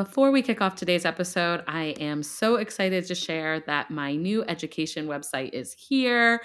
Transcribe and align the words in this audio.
Before 0.00 0.30
we 0.30 0.40
kick 0.40 0.62
off 0.62 0.76
today's 0.76 1.04
episode, 1.04 1.62
I 1.68 1.94
am 2.00 2.22
so 2.22 2.56
excited 2.56 3.04
to 3.04 3.14
share 3.14 3.60
that 3.66 3.90
my 3.90 4.16
new 4.16 4.42
education 4.44 5.06
website 5.06 5.50
is 5.52 5.74
here. 5.74 6.40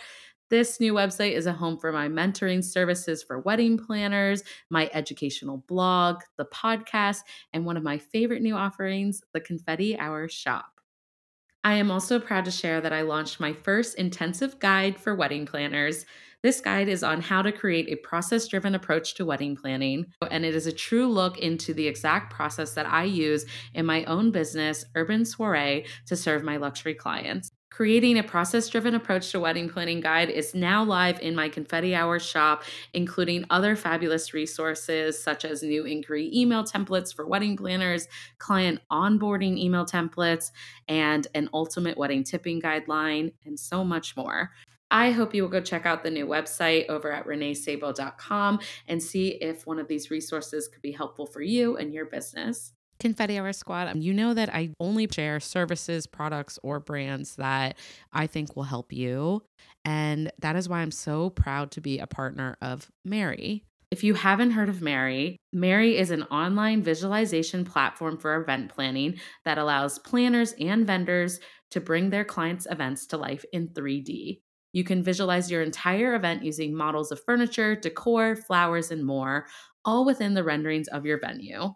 This 0.49 0.81
new 0.81 0.93
website 0.93 1.32
is 1.32 1.46
a 1.46 1.54
home 1.54 1.77
for 1.77 1.93
my 1.93 2.10
mentoring 2.10 2.61
services 2.61 3.23
for 3.23 3.39
wedding 3.39 3.77
planners, 3.77 4.43
my 4.69 4.89
educational 4.93 5.63
blog, 5.69 6.19
the 6.37 6.43
podcast, 6.43 7.19
and 7.54 7.65
one 7.65 7.77
of 7.77 7.83
my 7.83 7.97
favorite 7.97 8.41
new 8.41 8.57
offerings, 8.57 9.21
the 9.33 9.39
Confetti 9.39 9.97
Hour 9.97 10.27
Shop. 10.27 10.82
I 11.63 11.75
am 11.75 11.91
also 11.91 12.19
proud 12.19 12.43
to 12.46 12.51
share 12.51 12.82
that 12.82 12.91
I 12.91 13.04
launched 13.04 13.39
my 13.39 13.54
first 13.54 13.97
intensive 13.97 14.60
guide 14.60 14.99
for 14.99 15.15
wedding 15.15 15.46
planners. 15.46 16.05
This 16.45 16.61
guide 16.61 16.89
is 16.89 17.01
on 17.01 17.21
how 17.21 17.41
to 17.41 17.51
create 17.51 17.89
a 17.89 17.95
process 17.95 18.47
driven 18.47 18.75
approach 18.75 19.15
to 19.15 19.25
wedding 19.25 19.55
planning, 19.55 20.05
and 20.29 20.45
it 20.45 20.54
is 20.54 20.68
a 20.68 20.71
true 20.71 21.07
look 21.07 21.39
into 21.39 21.73
the 21.73 21.87
exact 21.87 22.31
process 22.31 22.75
that 22.75 22.85
I 22.85 23.05
use 23.05 23.47
in 23.73 23.87
my 23.87 24.04
own 24.04 24.29
business, 24.29 24.85
Urban 24.93 25.25
Soiree, 25.25 25.87
to 26.05 26.15
serve 26.15 26.43
my 26.43 26.57
luxury 26.57 26.93
clients. 26.93 27.49
Creating 27.71 28.19
a 28.19 28.23
process 28.23 28.69
driven 28.69 28.93
approach 28.93 29.31
to 29.31 29.39
wedding 29.39 29.68
planning 29.68 30.01
guide 30.01 30.29
is 30.29 30.54
now 30.54 30.83
live 30.83 31.19
in 31.19 31.33
my 31.33 31.49
Confetti 31.49 31.95
Hour 31.95 32.19
shop, 32.19 32.63
including 32.93 33.45
other 33.49 33.75
fabulous 33.75 34.31
resources 34.31 35.19
such 35.21 35.45
as 35.45 35.63
new 35.63 35.83
inquiry 35.83 36.30
email 36.31 36.63
templates 36.63 37.11
for 37.11 37.25
wedding 37.25 37.57
planners, 37.57 38.07
client 38.37 38.80
onboarding 38.91 39.57
email 39.57 39.83
templates, 39.83 40.52
and 40.87 41.25
an 41.33 41.49
ultimate 41.55 41.97
wedding 41.97 42.23
tipping 42.23 42.61
guideline, 42.61 43.33
and 43.47 43.59
so 43.59 43.83
much 43.83 44.15
more. 44.15 44.52
I 44.91 45.11
hope 45.11 45.33
you 45.33 45.41
will 45.41 45.50
go 45.50 45.61
check 45.61 45.86
out 45.86 46.03
the 46.03 46.11
new 46.11 46.28
website 46.28 46.88
over 46.89 47.11
at 47.11 47.25
reneesabo.com 47.25 48.59
and 48.88 49.02
see 49.02 49.30
if 49.30 49.66
one 49.66 49.80
of 49.80 49.88
these 49.88 50.11
resources 50.11 50.67
could 50.67 50.81
be 50.81 50.92
helpful 50.92 51.25
for 51.25 51.42
you 51.42 51.77
and 51.77 51.94
your 51.94 52.05
business. 52.05 52.73
Confetti 53.00 53.38
Hour 53.38 53.52
Squad, 53.52 53.95
you 54.02 54.14
know 54.14 54.33
that 54.33 54.53
I 54.53 54.72
only 54.80 55.08
share 55.11 55.39
services, 55.39 56.08
products, 56.08 56.58
or 56.64 56.80
brands 56.80 57.36
that 57.36 57.77
I 58.14 58.27
think 58.27 58.55
will 58.55 58.64
help 58.64 58.94
you. 58.94 59.44
And 59.83 60.31
that 60.39 60.55
is 60.55 60.69
why 60.69 60.80
I'm 60.80 60.92
so 60.92 61.30
proud 61.30 61.72
to 61.72 61.81
be 61.81 61.99
a 61.99 62.08
partner 62.08 62.58
of 62.61 62.89
Maree. 63.08 63.64
If 63.92 64.03
you 64.03 64.14
haven't 64.14 64.52
heard 64.52 64.70
of 64.70 64.77
Maree, 64.77 65.36
Maree 65.53 65.95
is 65.95 66.11
an 66.11 66.23
online 66.23 66.81
visualization 66.81 67.66
platform 67.66 68.17
for 68.17 68.36
event 68.36 68.73
planning 68.73 69.20
that 69.44 69.58
allows 69.58 69.99
planners 69.99 70.53
and 70.59 70.88
vendors 70.88 71.39
to 71.72 71.81
bring 71.81 72.09
their 72.09 72.25
clients' 72.25 72.67
events 72.70 73.05
to 73.08 73.17
life 73.17 73.45
in 73.53 73.70
3D. 73.70 74.39
You 74.75 74.83
can 74.83 75.01
visualize 75.01 75.49
your 75.49 75.61
entire 75.61 76.15
event 76.15 76.43
using 76.43 76.75
models 76.75 77.09
of 77.09 77.23
furniture, 77.23 77.77
decor, 77.77 78.35
flowers, 78.35 78.91
and 78.91 79.05
more, 79.05 79.47
all 79.85 80.03
within 80.03 80.33
the 80.33 80.43
renderings 80.43 80.89
of 80.89 81.05
your 81.05 81.17
venue. 81.17 81.69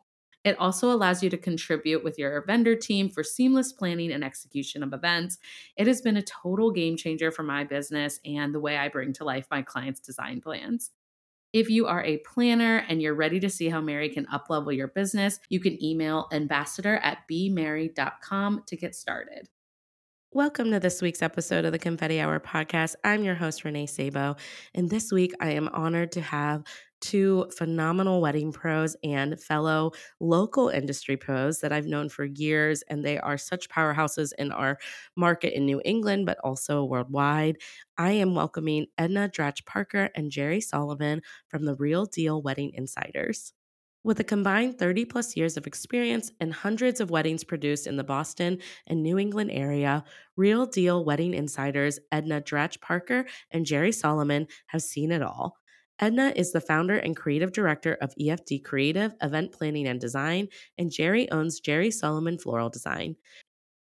It 0.43 0.59
also 0.59 0.91
allows 0.91 1.23
you 1.23 1.29
to 1.29 1.37
contribute 1.37 2.03
with 2.03 2.19
your 2.19 2.43
vendor 2.45 2.75
team 2.75 3.07
for 3.07 3.23
seamless 3.23 3.71
planning 3.71 4.11
and 4.11 4.21
execution 4.21 4.83
of 4.83 4.91
events. 4.91 5.37
It 5.77 5.87
has 5.87 6.01
been 6.01 6.17
a 6.17 6.21
total 6.21 6.71
game 6.71 6.97
changer 6.97 7.31
for 7.31 7.43
my 7.43 7.63
business 7.63 8.19
and 8.25 8.53
the 8.53 8.59
way 8.59 8.75
I 8.75 8.89
bring 8.89 9.13
to 9.13 9.23
life 9.23 9.47
my 9.49 9.61
clients' 9.61 10.01
design 10.01 10.41
plans. 10.41 10.91
If 11.53 11.69
you 11.69 11.87
are 11.87 12.03
a 12.03 12.17
planner 12.17 12.83
and 12.89 13.01
you're 13.01 13.15
ready 13.15 13.39
to 13.39 13.49
see 13.49 13.69
how 13.69 13.79
Maree 13.79 14.13
can 14.13 14.25
uplevel 14.25 14.75
your 14.75 14.89
business, 14.89 15.39
you 15.47 15.61
can 15.61 15.81
email 15.81 16.27
ambassador 16.33 16.97
at 16.97 17.19
bymaree.com 17.31 18.63
to 18.67 18.75
get 18.75 18.93
started. 18.93 19.47
Welcome 20.31 20.69
to 20.73 20.79
this 20.79 21.01
week's 21.01 21.23
episode 21.23 21.65
of 21.65 21.71
the 21.71 21.79
Confetti 21.79 22.19
Hour 22.21 22.39
podcast. 22.39 22.93
I'm 23.03 23.23
your 23.23 23.33
host, 23.33 23.65
Renee 23.65 23.87
Sabo. 23.87 24.35
And 24.75 24.87
this 24.87 25.11
week, 25.11 25.33
I 25.39 25.53
am 25.53 25.69
honored 25.69 26.11
to 26.11 26.21
have 26.21 26.61
two 27.01 27.49
phenomenal 27.57 28.21
wedding 28.21 28.51
pros 28.51 28.95
and 29.03 29.41
fellow 29.41 29.91
local 30.19 30.69
industry 30.69 31.17
pros 31.17 31.61
that 31.61 31.71
I've 31.71 31.87
known 31.87 32.09
for 32.09 32.25
years. 32.25 32.83
And 32.83 33.03
they 33.03 33.17
are 33.17 33.39
such 33.39 33.69
powerhouses 33.69 34.31
in 34.37 34.51
our 34.51 34.77
market 35.15 35.57
in 35.57 35.65
New 35.65 35.81
England, 35.83 36.27
but 36.27 36.37
also 36.43 36.85
worldwide. 36.85 37.57
I 37.97 38.11
am 38.11 38.35
welcoming 38.35 38.85
Edna 38.99 39.29
Dratch 39.29 39.65
Parker 39.65 40.11
and 40.13 40.31
Jeri 40.31 40.61
Solomon 40.61 41.23
from 41.47 41.65
the 41.65 41.73
Real 41.73 42.05
Deal 42.05 42.39
Wedding 42.39 42.73
Insiders. 42.75 43.53
With 44.01 44.21
a 44.21 44.23
combined 44.23 44.79
30 44.79 45.03
plus 45.05 45.35
years 45.35 45.57
of 45.57 45.67
experience 45.67 46.31
and 46.39 46.53
hundreds 46.53 47.01
of 47.01 47.11
weddings 47.11 47.43
produced 47.43 47.85
in 47.85 47.97
the 47.97 48.03
Boston 48.03 48.59
and 48.87 49.03
New 49.03 49.19
England 49.19 49.51
area, 49.51 50.05
Real 50.37 50.65
Deal 50.65 51.03
Wedding 51.03 51.33
Insiders 51.33 51.99
Edna 52.09 52.39
Dratch 52.39 52.79
Parker 52.79 53.25
and 53.51 53.65
Jeri 53.65 53.93
Solomon 53.93 54.47
have 54.67 54.81
seen 54.81 55.11
it 55.11 55.21
all. 55.21 55.57
Edna 55.99 56.31
is 56.33 56.53
the 56.53 56.61
founder 56.61 56.95
and 56.95 57.13
creative 57.13 57.51
director 57.51 57.97
of 57.99 58.15
EFD 58.15 58.63
Creative, 58.63 59.13
Event 59.21 59.51
Planning 59.51 59.85
and 59.85 59.99
Design, 59.99 60.47
and 60.77 60.89
Jeri 60.89 61.27
owns 61.29 61.59
Jeri 61.59 61.91
Solomon 61.91 62.37
Floral 62.37 62.69
Design. 62.69 63.17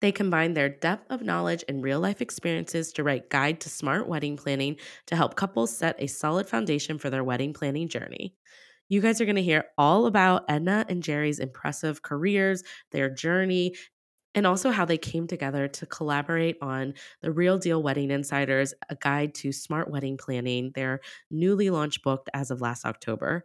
They 0.00 0.12
combine 0.12 0.54
their 0.54 0.68
depth 0.68 1.10
of 1.10 1.22
knowledge 1.22 1.64
and 1.68 1.82
real 1.82 1.98
life 1.98 2.22
experiences 2.22 2.92
to 2.92 3.02
write 3.02 3.28
Guide 3.28 3.60
to 3.62 3.68
Smart 3.68 4.06
Wedding 4.06 4.36
Planning 4.36 4.76
to 5.06 5.16
help 5.16 5.34
couples 5.34 5.76
set 5.76 5.96
a 5.98 6.06
solid 6.06 6.48
foundation 6.48 6.96
for 6.96 7.10
their 7.10 7.24
wedding 7.24 7.52
planning 7.52 7.88
journey. 7.88 8.36
You 8.88 9.00
guys 9.00 9.20
are 9.20 9.24
going 9.24 9.36
to 9.36 9.42
hear 9.42 9.64
all 9.76 10.06
about 10.06 10.44
Edna 10.48 10.86
and 10.88 11.02
Jeri's 11.02 11.40
impressive 11.40 12.02
careers, 12.02 12.62
their 12.92 13.10
journey, 13.10 13.74
and 14.34 14.46
also 14.46 14.70
how 14.70 14.84
they 14.84 14.98
came 14.98 15.26
together 15.26 15.66
to 15.66 15.86
collaborate 15.86 16.56
on 16.60 16.94
the 17.22 17.32
Real 17.32 17.58
Deal 17.58 17.82
Wedding 17.82 18.10
Insiders, 18.10 18.74
a 18.88 18.94
guide 18.94 19.34
to 19.36 19.50
smart 19.50 19.90
wedding 19.90 20.16
planning, 20.16 20.70
their 20.74 21.00
newly 21.30 21.70
launched 21.70 22.02
book 22.04 22.28
as 22.34 22.50
of 22.50 22.60
last 22.60 22.84
October. 22.84 23.44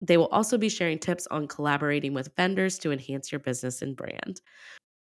They 0.00 0.16
will 0.16 0.28
also 0.28 0.58
be 0.58 0.68
sharing 0.68 0.98
tips 0.98 1.28
on 1.30 1.46
collaborating 1.46 2.14
with 2.14 2.34
vendors 2.36 2.78
to 2.80 2.90
enhance 2.90 3.30
your 3.30 3.38
business 3.38 3.80
and 3.82 3.94
brand. 3.96 4.40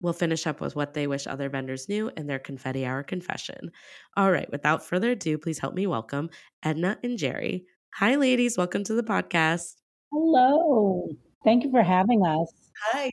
We'll 0.02 0.14
finish 0.14 0.46
up 0.46 0.60
with 0.60 0.76
what 0.76 0.94
they 0.94 1.08
wish 1.08 1.28
other 1.28 1.50
vendors 1.50 1.88
knew 1.88 2.12
and 2.18 2.30
their 2.30 2.40
confetti 2.40 2.86
hour 2.86 3.04
confession. 3.04 3.72
All 4.18 4.32
right, 4.32 4.52
without 4.52 4.86
further 4.86 5.12
ado, 5.12 5.38
please 5.38 5.60
help 5.60 5.74
me 5.74 5.88
welcome 5.88 6.30
Edna 6.64 6.98
and 7.04 7.18
Jeri. 7.18 7.64
Hi, 8.00 8.16
ladies. 8.16 8.58
Welcome 8.58 8.84
to 8.86 8.94
the 8.94 9.04
podcast. 9.04 9.76
Hello. 10.12 11.08
Thank 11.46 11.64
you 11.64 11.72
for 11.72 11.82
having 11.82 12.26
us. 12.26 12.52
Hi. 12.92 13.10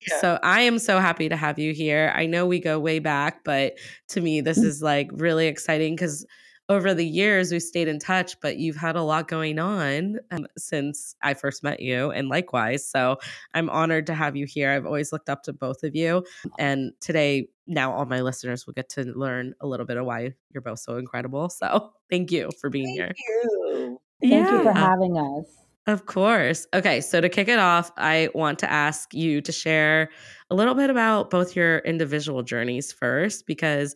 So. 0.00 0.18
So 0.20 0.38
I 0.42 0.62
am 0.62 0.80
so 0.80 0.98
happy 0.98 1.28
to 1.28 1.36
have 1.36 1.60
you 1.60 1.72
here. 1.72 2.12
I 2.12 2.26
know 2.26 2.46
we 2.46 2.58
go 2.58 2.80
way 2.80 2.98
back, 2.98 3.44
but 3.44 3.74
to 4.08 4.20
me, 4.20 4.40
this 4.40 4.58
mm. 4.58 4.64
is 4.64 4.82
like 4.82 5.08
really 5.12 5.46
exciting 5.46 5.94
because 5.94 6.26
over 6.68 6.94
the 6.94 7.06
years 7.06 7.52
we've 7.52 7.62
stayed 7.62 7.88
in 7.88 7.98
touch, 7.98 8.38
but 8.40 8.56
you've 8.56 8.76
had 8.76 8.96
a 8.96 9.02
lot 9.02 9.28
going 9.28 9.58
on 9.58 10.18
um, 10.30 10.46
since 10.56 11.14
I 11.22 11.34
first 11.34 11.62
met 11.62 11.80
you, 11.80 12.10
and 12.10 12.28
likewise. 12.28 12.88
So 12.88 13.18
I'm 13.54 13.70
honored 13.70 14.06
to 14.06 14.14
have 14.14 14.36
you 14.36 14.46
here. 14.46 14.70
I've 14.70 14.86
always 14.86 15.12
looked 15.12 15.28
up 15.28 15.42
to 15.44 15.52
both 15.52 15.82
of 15.84 15.94
you, 15.94 16.24
and 16.58 16.92
today, 17.00 17.48
now 17.66 17.92
all 17.92 18.06
my 18.06 18.20
listeners 18.20 18.66
will 18.66 18.74
get 18.74 18.88
to 18.90 19.04
learn 19.04 19.54
a 19.60 19.66
little 19.66 19.86
bit 19.86 19.96
of 19.96 20.06
why 20.06 20.32
you're 20.52 20.60
both 20.60 20.78
so 20.78 20.96
incredible. 20.96 21.48
So 21.48 21.92
thank 22.10 22.30
you 22.30 22.50
for 22.60 22.70
being 22.70 22.88
here. 22.88 23.12
Thank 23.14 24.32
here. 24.32 24.40
you. 24.40 24.44
Thank 24.44 24.50
you 24.50 24.62
for 24.62 24.72
having 24.72 25.16
us. 25.18 25.66
Of 25.88 26.06
course. 26.06 26.66
Okay, 26.74 27.00
so 27.00 27.20
to 27.20 27.28
kick 27.28 27.46
it 27.46 27.60
off, 27.60 27.92
I 27.96 28.28
want 28.34 28.58
to 28.60 28.70
ask 28.70 29.14
you 29.14 29.40
to 29.42 29.52
share 29.52 30.10
a 30.50 30.54
little 30.56 30.74
bit 30.74 30.90
about 30.90 31.30
both 31.30 31.54
your 31.54 31.78
individual 31.78 32.42
journeys 32.42 32.92
first, 32.92 33.46
because 33.46 33.94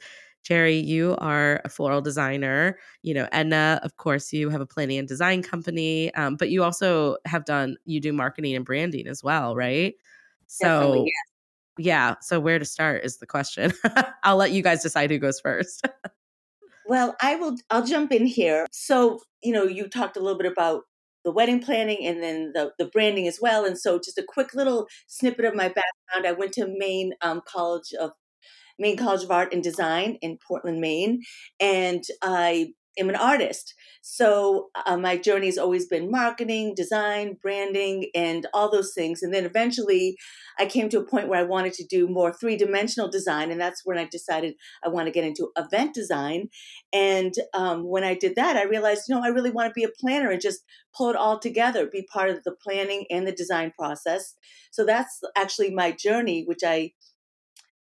Jeri, 0.49 0.84
you 0.84 1.17
are 1.19 1.61
a 1.65 1.69
floral 1.69 2.01
designer. 2.01 2.78
You 3.03 3.15
know, 3.15 3.28
Edna, 3.33 3.81
of 3.83 3.97
course, 3.97 4.33
you 4.33 4.48
have 4.51 4.60
a 4.60 4.66
planning 4.66 4.98
and 4.98 5.07
design 5.07 5.42
company, 5.42 6.13
um, 6.15 6.37
but 6.37 6.51
you 6.51 6.65
also 6.65 7.16
have 7.27 7.45
done, 7.45 7.77
you 7.84 8.01
do 8.01 8.13
marketing 8.13 8.54
and 8.54 8.65
branding 8.65 9.07
as 9.07 9.22
well, 9.22 9.54
right? 9.54 9.95
So, 10.47 11.04
yes. 11.07 11.15
yeah. 11.78 12.15
So, 12.21 12.41
where 12.41 12.59
to 12.59 12.65
start 12.65 13.04
is 13.04 13.19
the 13.19 13.27
question. 13.27 13.72
I'll 14.25 14.37
let 14.37 14.51
you 14.51 14.63
guys 14.63 14.83
decide 14.83 15.10
who 15.10 15.19
goes 15.19 15.41
first. 15.41 15.87
Well, 16.86 17.15
I 17.22 17.36
will. 17.36 17.57
I'll 17.71 17.86
jump 17.86 18.10
in 18.10 18.27
here. 18.27 18.66
So, 18.72 19.21
you 19.45 19.53
know, 19.53 19.63
you 19.63 19.89
talked 19.89 20.16
a 20.16 20.21
little 20.21 20.36
bit 20.36 20.51
about 20.51 20.83
the 21.25 21.31
wedding 21.31 21.60
planning 21.60 22.04
and 22.04 22.21
then 22.21 22.51
the, 22.53 22.72
the 22.81 22.86
branding 22.86 23.28
as 23.28 23.39
well. 23.41 23.65
And 23.65 23.78
so, 23.78 24.01
just 24.01 24.19
a 24.19 24.25
quick 24.27 24.54
little 24.54 24.89
snippet 25.07 25.45
of 25.45 25.54
my 25.54 25.69
background. 25.69 26.27
I 26.27 26.33
went 26.33 26.53
to 26.54 26.66
Maine 26.66 27.13
um, 27.21 27.43
College 27.47 27.93
of 28.01 28.10
Maine 28.80 28.97
College 28.97 29.22
of 29.22 29.30
Art 29.30 29.53
and 29.53 29.62
Design 29.62 30.18
in 30.22 30.38
Portland, 30.47 30.80
Maine, 30.80 31.21
and 31.60 32.03
I 32.22 32.72
am 32.98 33.09
an 33.09 33.16
artist. 33.16 33.74
So 34.03 34.71
uh, 34.86 34.97
my 34.97 35.16
journey 35.16 35.47
has 35.47 35.59
always 35.59 35.86
been 35.86 36.10
marketing, 36.10 36.74
design, 36.74 37.36
branding, 37.41 38.10
and 38.15 38.47
all 38.53 38.71
those 38.71 38.92
things. 38.94 39.22
And 39.22 39.32
then 39.32 39.44
eventually 39.44 40.16
I 40.59 40.66
came 40.66 40.88
to 40.88 40.98
a 40.98 41.06
point 41.06 41.28
where 41.28 41.38
I 41.38 41.44
wanted 41.44 41.74
to 41.74 41.86
do 41.86 42.09
more 42.09 42.32
three 42.32 42.56
dimensional 42.56 43.10
design. 43.10 43.50
And 43.50 43.60
that's 43.60 43.82
when 43.84 43.98
I 43.98 44.09
decided 44.10 44.54
I 44.84 44.88
want 44.88 45.06
to 45.06 45.12
get 45.12 45.24
into 45.24 45.50
event 45.56 45.94
design. 45.94 46.48
And 46.92 47.34
um, 47.54 47.84
when 47.84 48.04
I 48.04 48.15
did 48.15 48.36
that, 48.36 48.56
I 48.56 48.65
realized, 48.65 49.04
you 49.09 49.15
know, 49.15 49.22
I 49.24 49.28
really 49.28 49.50
want 49.50 49.68
to 49.68 49.78
be 49.78 49.84
a 49.84 50.00
planner 50.00 50.30
and 50.30 50.41
just 50.41 50.60
pull 50.97 51.10
it 51.10 51.16
all 51.16 51.38
together, 51.38 51.86
be 51.86 52.06
part 52.12 52.30
of 52.30 52.42
the 52.44 52.56
planning 52.62 53.06
and 53.10 53.26
the 53.26 53.33
design 53.33 53.72
process. 53.78 54.34
So 54.72 54.84
that's 54.84 55.21
actually 55.36 55.71
my 55.71 55.92
journey, 55.92 56.44
which 56.44 56.60
I 56.65 56.92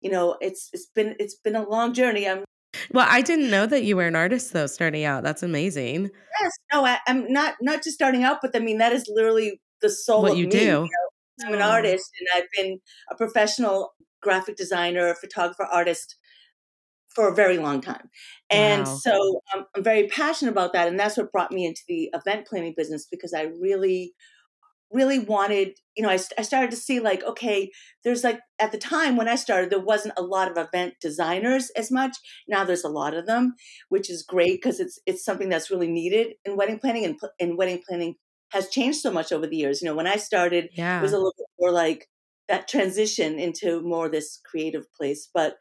you 0.03 0.11
know 0.11 0.37
it's 0.41 0.69
it's 0.73 0.87
been 0.87 1.15
it's 1.19 1.35
been 1.35 1.55
a 1.55 1.67
long 1.67 1.93
journey 1.93 2.27
i'm 2.27 2.43
well, 2.91 3.07
I 3.09 3.21
didn't 3.21 3.49
know 3.49 3.65
that 3.65 3.83
you 3.83 3.95
were 3.95 4.07
an 4.07 4.15
artist 4.15 4.53
though, 4.53 4.67
starting 4.67 5.03
out. 5.03 5.23
That's 5.23 5.43
amazing. 5.43 6.09
Yes, 6.41 6.51
no, 6.71 6.85
I, 6.85 6.97
am 7.07 7.31
not 7.31 7.55
not 7.61 7.83
just 7.83 7.95
starting 7.95 8.23
out, 8.23 8.39
but 8.41 8.55
I 8.55 8.59
mean 8.59 8.79
that 8.79 8.91
is 8.91 9.05
literally 9.07 9.61
the 9.81 9.89
soul 9.89 10.23
what 10.23 10.31
of 10.33 10.37
you 10.37 10.45
me. 10.45 10.51
do. 10.51 10.57
You 10.59 10.65
know? 10.81 11.47
I'm 11.47 11.53
an 11.53 11.61
artist, 11.61 12.11
and 12.19 12.43
I've 12.43 12.49
been 12.55 12.79
a 13.11 13.15
professional 13.15 13.93
graphic 14.21 14.55
designer, 14.55 15.13
photographer, 15.15 15.63
artist 15.63 16.15
for 17.15 17.27
a 17.27 17.35
very 17.35 17.57
long 17.57 17.81
time, 17.81 18.09
and 18.49 18.85
Wow. 18.85 18.95
so 18.95 19.41
um, 19.53 19.65
I'm 19.75 19.83
very 19.83 20.07
passionate 20.07 20.51
about 20.51 20.73
that, 20.73 20.87
and 20.87 20.99
that's 20.99 21.17
what 21.17 21.31
brought 21.31 21.51
me 21.51 21.65
into 21.65 21.81
the 21.87 22.09
event 22.13 22.47
planning 22.47 22.73
business 22.75 23.07
because 23.09 23.33
I 23.33 23.43
really 23.61 24.13
really 24.93 25.19
wanted 25.19 25.77
you 25.97 26.03
know 26.03 26.09
I, 26.09 26.19
I 26.37 26.43
started 26.43 26.71
to 26.71 26.77
see 26.77 26.99
like 26.99 27.23
okay 27.23 27.71
there's 28.03 28.23
like 28.23 28.39
at 28.59 28.71
the 28.71 28.77
time 28.77 29.15
when 29.15 29.27
i 29.27 29.35
started 29.35 29.69
there 29.69 29.79
wasn't 29.79 30.13
a 30.17 30.21
lot 30.21 30.49
of 30.49 30.57
event 30.57 30.95
designers 31.01 31.69
as 31.71 31.91
much. 31.91 32.17
Now 32.47 32.63
there's 32.63 32.83
a 32.83 32.89
lot 32.89 33.13
of 33.13 33.25
them 33.25 33.55
which 33.89 34.09
is 34.09 34.23
great 34.23 34.61
because 34.61 34.79
it's 34.79 34.99
it's 35.05 35.25
something 35.25 35.49
that's 35.49 35.71
really 35.71 35.89
needed 35.89 36.35
in 36.45 36.55
wedding 36.55 36.79
planning 36.79 37.05
and, 37.05 37.19
and 37.39 37.57
wedding 37.57 37.81
planning 37.87 38.15
has 38.51 38.69
changed 38.69 38.99
so 38.99 39.11
much 39.11 39.31
over 39.31 39.47
the 39.47 39.57
years. 39.57 39.81
You 39.81 39.89
know 39.89 39.95
when 39.95 40.07
i 40.07 40.15
started 40.15 40.69
yeah. 40.73 40.99
it 40.99 41.01
was 41.01 41.13
a 41.13 41.17
little 41.17 41.33
bit 41.37 41.47
more 41.59 41.71
like 41.71 42.07
that 42.47 42.67
transition 42.67 43.39
into 43.39 43.81
more 43.81 44.09
this 44.09 44.39
creative 44.45 44.85
place 44.93 45.29
but 45.33 45.55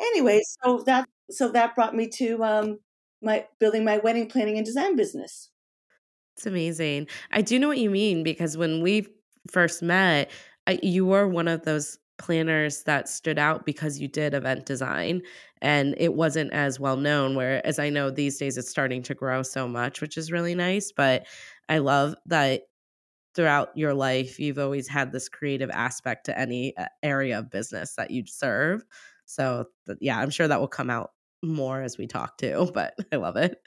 anyway 0.00 0.40
so 0.62 0.82
that 0.84 1.08
so 1.30 1.50
that 1.52 1.74
brought 1.74 1.94
me 1.94 2.08
to 2.08 2.42
um 2.42 2.78
my 3.22 3.46
building 3.60 3.84
my 3.84 3.98
wedding 3.98 4.28
planning 4.28 4.56
and 4.56 4.66
design 4.66 4.96
business 4.96 5.50
It's 6.38 6.46
amazing. 6.46 7.08
I 7.32 7.42
do 7.42 7.58
know 7.58 7.66
what 7.66 7.78
you 7.78 7.90
mean 7.90 8.22
because 8.22 8.56
when 8.56 8.80
we 8.80 9.08
first 9.50 9.82
met, 9.82 10.30
I, 10.68 10.78
you 10.84 11.04
were 11.04 11.26
one 11.26 11.48
of 11.48 11.64
those 11.64 11.98
planners 12.16 12.84
that 12.84 13.08
stood 13.08 13.38
out 13.38 13.66
because 13.66 13.98
you 13.98 14.06
did 14.08 14.34
event 14.34 14.64
design 14.64 15.22
and 15.62 15.96
it 15.98 16.14
wasn't 16.14 16.52
as 16.52 16.78
well 16.78 16.96
known. 16.96 17.34
Whereas 17.34 17.80
I 17.80 17.90
know 17.90 18.10
these 18.10 18.38
days 18.38 18.56
it's 18.56 18.70
starting 18.70 19.02
to 19.04 19.14
grow 19.14 19.42
so 19.42 19.66
much, 19.66 20.00
which 20.00 20.16
is 20.16 20.30
really 20.30 20.54
nice. 20.54 20.92
But 20.92 21.26
I 21.68 21.78
love 21.78 22.14
that 22.26 22.62
throughout 23.34 23.70
your 23.76 23.94
life, 23.94 24.38
you've 24.40 24.58
always 24.58 24.88
had 24.88 25.12
this 25.12 25.28
creative 25.28 25.70
aspect 25.70 26.26
to 26.26 26.38
any 26.38 26.76
uh, 26.76 26.86
area 27.02 27.38
of 27.38 27.50
business 27.50 27.94
that 27.96 28.10
you 28.10 28.24
serve. 28.26 28.84
So, 29.26 29.66
yeah, 30.00 30.18
I'm 30.20 30.30
sure 30.30 30.48
that 30.48 30.60
will 30.60 30.68
come 30.68 30.90
out 30.90 31.12
more 31.42 31.82
as 31.82 31.98
we 31.98 32.06
talk 32.06 32.38
too, 32.38 32.70
but 32.74 32.94
I 33.12 33.16
love 33.16 33.36
it. 33.36 33.60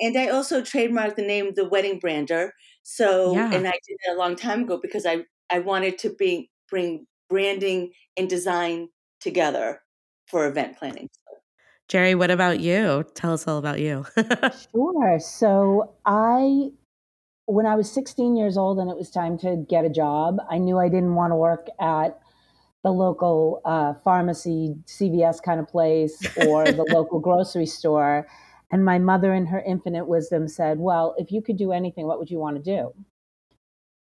And 0.00 0.16
I 0.16 0.28
also 0.28 0.60
trademarked 0.62 1.16
the 1.16 1.22
name 1.22 1.52
the 1.54 1.68
Wedding 1.68 1.98
Brander. 1.98 2.52
So, 2.82 3.34
Yeah. 3.34 3.52
and 3.52 3.66
I 3.66 3.72
did 3.86 3.96
that 4.06 4.14
a 4.14 4.18
long 4.18 4.36
time 4.36 4.62
ago 4.62 4.78
because 4.80 5.04
I 5.06 5.24
I 5.50 5.60
wanted 5.60 5.98
to 5.98 6.10
bring 6.10 6.46
bring 6.70 7.06
branding 7.28 7.92
and 8.16 8.28
design 8.28 8.88
together 9.20 9.80
for 10.26 10.46
event 10.46 10.78
planning. 10.78 11.08
Jeri, 11.88 12.16
what 12.16 12.30
about 12.30 12.60
you? 12.60 13.04
Tell 13.14 13.32
us 13.32 13.48
all 13.48 13.58
about 13.58 13.80
you. 13.80 14.04
Sure. 14.72 15.18
So 15.18 15.94
I, 16.04 16.68
when 17.46 17.64
I 17.64 17.74
was 17.76 17.90
16 17.90 18.36
years 18.36 18.58
old 18.58 18.78
and 18.78 18.90
it 18.90 18.96
was 18.96 19.10
time 19.10 19.38
to 19.38 19.64
get 19.68 19.84
a 19.84 19.88
job, 19.88 20.36
I 20.50 20.58
knew 20.58 20.78
I 20.78 20.88
didn't 20.88 21.14
want 21.14 21.30
to 21.30 21.36
work 21.36 21.68
at 21.80 22.18
the 22.84 22.90
local 22.90 23.62
uh, 23.64 23.94
pharmacy, 24.04 24.76
CVS 24.86 25.42
kind 25.42 25.60
of 25.60 25.66
place, 25.66 26.26
or 26.36 26.72
the 26.72 26.84
local 26.84 27.20
grocery 27.26 27.66
store. 27.66 28.28
And 28.70 28.84
my 28.84 28.98
mother, 28.98 29.32
in 29.32 29.46
her 29.46 29.60
infinite 29.60 30.06
wisdom, 30.06 30.48
said, 30.48 30.78
Well, 30.78 31.14
if 31.18 31.32
you 31.32 31.42
could 31.42 31.56
do 31.56 31.72
anything, 31.72 32.06
what 32.06 32.18
would 32.18 32.30
you 32.30 32.38
want 32.38 32.56
to 32.56 32.62
do? 32.62 32.92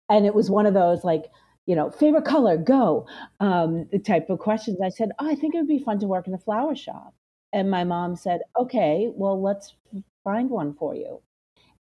And 0.09 0.25
it 0.25 0.35
was 0.35 0.49
one 0.49 0.65
of 0.65 0.73
those 0.73 1.03
like, 1.03 1.31
you 1.65 1.75
know, 1.75 1.89
favorite 1.89 2.25
color, 2.25 2.57
go, 2.57 3.07
um, 3.39 3.87
the 3.91 3.99
type 3.99 4.29
of 4.29 4.39
questions. 4.39 4.79
I 4.81 4.89
said, 4.89 5.11
Oh, 5.19 5.29
I 5.29 5.35
think 5.35 5.55
it 5.55 5.59
would 5.59 5.67
be 5.67 5.79
fun 5.79 5.99
to 5.99 6.07
work 6.07 6.27
in 6.27 6.33
a 6.33 6.39
flower 6.39 6.75
shop. 6.75 7.13
And 7.53 7.71
my 7.71 7.83
mom 7.83 8.15
said, 8.15 8.41
Okay, 8.59 9.11
well, 9.15 9.41
let's 9.41 9.75
find 10.23 10.49
one 10.49 10.73
for 10.75 10.95
you. 10.95 11.21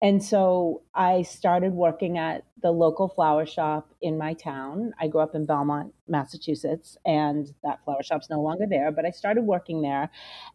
And 0.00 0.22
so 0.22 0.82
I 0.94 1.22
started 1.22 1.72
working 1.72 2.18
at 2.18 2.44
the 2.62 2.70
local 2.70 3.08
flower 3.08 3.44
shop 3.44 3.92
in 4.00 4.16
my 4.16 4.34
town. 4.34 4.92
I 5.00 5.08
grew 5.08 5.20
up 5.20 5.34
in 5.34 5.44
Belmont, 5.44 5.92
Massachusetts, 6.06 6.96
and 7.04 7.52
that 7.64 7.82
flower 7.84 8.04
shop's 8.04 8.30
no 8.30 8.40
longer 8.40 8.64
there, 8.68 8.92
but 8.92 9.04
I 9.04 9.10
started 9.10 9.42
working 9.42 9.82
there. 9.82 10.08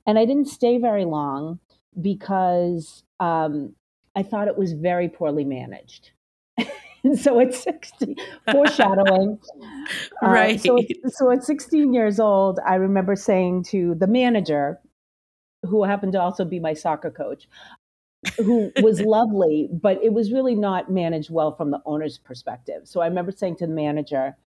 And 0.08 0.18
I 0.18 0.24
didn't 0.24 0.48
stay 0.48 0.78
very 0.78 1.04
long 1.04 1.60
because 2.02 3.04
um, 3.20 3.74
I 4.16 4.24
thought 4.24 4.48
it 4.48 4.58
was 4.58 4.74
very 4.74 5.10
poorly 5.10 5.46
managed. 5.46 6.12
So 7.16 7.38
at 7.42 7.54
16, 7.54 8.16
foreshadowing. 8.52 9.40
Uh, 10.24 10.30
right. 10.30 10.62
so, 10.62 10.80
so 11.08 11.30
at 11.32 11.44
16 11.44 11.94
years 11.94 12.18
old, 12.18 12.62
I 12.66 12.76
remember 12.76 13.18
saying 13.18 13.64
to 13.66 13.94
the 13.96 14.08
manager, 14.08 14.80
who 15.64 15.84
happened 15.84 16.14
to 16.14 16.22
also 16.22 16.46
be 16.46 16.60
my 16.60 16.74
soccer 16.74 17.12
coach, 17.12 17.50
who 18.38 18.72
was 18.82 19.02
lovely, 19.06 19.70
but 19.72 20.02
it 20.02 20.14
was 20.14 20.32
really 20.32 20.56
not 20.56 20.90
managed 20.90 21.30
well 21.30 21.54
from 21.56 21.72
the 21.72 21.82
owner's 21.86 22.18
perspective. 22.18 22.84
So 22.86 23.02
I 23.02 23.08
remember 23.08 23.34
saying 23.34 23.58
to 23.58 23.68
the 23.68 23.74
manager, 23.74 24.38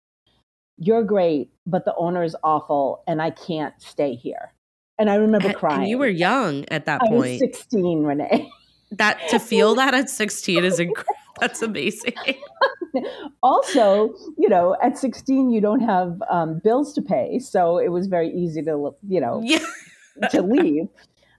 You're 0.79 1.05
great, 1.05 1.51
but 1.67 1.85
the 1.85 1.95
owner 1.97 2.23
is 2.23 2.37
awful 2.43 3.03
and 3.07 3.21
I 3.21 3.31
can't 3.31 3.75
stay 3.79 4.15
here. 4.15 4.55
And 4.99 5.11
I 5.11 5.17
remember 5.17 5.49
and, 5.49 5.57
crying. 5.57 5.81
and 5.83 5.89
you 5.91 5.99
were 5.99 6.09
young 6.09 6.65
at 6.69 6.87
that 6.87 7.03
I 7.03 7.11
was 7.11 7.23
point. 7.23 7.41
16, 7.41 8.03
Renee. 8.03 8.51
That 8.93 9.19
to 9.31 9.39
feel 9.39 9.75
that 9.75 9.95
at 9.95 10.09
16 10.09 10.65
is 10.65 10.81
incredible. 10.81 11.13
That's 11.41 11.61
amazing. 11.61 12.15
also, 13.43 14.15
you 14.39 14.49
know, 14.49 14.75
at 14.83 14.97
16, 14.97 15.51
you 15.51 15.61
don't 15.61 15.81
have 15.81 16.23
um, 16.31 16.61
bills 16.65 16.95
to 16.95 17.03
pay. 17.03 17.39
So 17.39 17.79
it 17.79 17.89
was 17.89 18.07
very 18.07 18.31
easy 18.31 18.63
to, 18.63 18.95
you 19.07 19.21
know, 19.21 19.43
Yeah, 19.45 19.59
to 20.31 20.41
leave. 20.41 20.89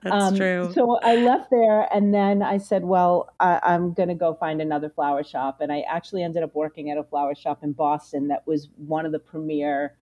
that's 0.04 0.14
Um, 0.14 0.36
true. 0.36 0.72
So 0.76 1.00
I 1.02 1.16
left 1.16 1.50
there, 1.50 1.92
and 1.92 2.14
then 2.14 2.44
I 2.44 2.60
said, 2.60 2.86
"Well, 2.86 3.30
I, 3.40 3.60
I'm 3.64 3.94
going 3.94 4.10
to 4.10 4.16
go 4.16 4.36
find 4.36 4.62
another 4.62 4.90
flower 4.92 5.24
shop." 5.24 5.60
And 5.60 5.72
I 5.72 5.80
actually 5.90 6.22
ended 6.22 6.44
up 6.44 6.54
working 6.54 6.92
at 6.92 6.98
a 7.00 7.04
flower 7.04 7.34
shop 7.34 7.64
in 7.64 7.74
Boston 7.74 8.28
that 8.28 8.46
was 8.46 8.70
one 8.78 9.08
of 9.08 9.12
the 9.12 9.20
premier 9.20 9.98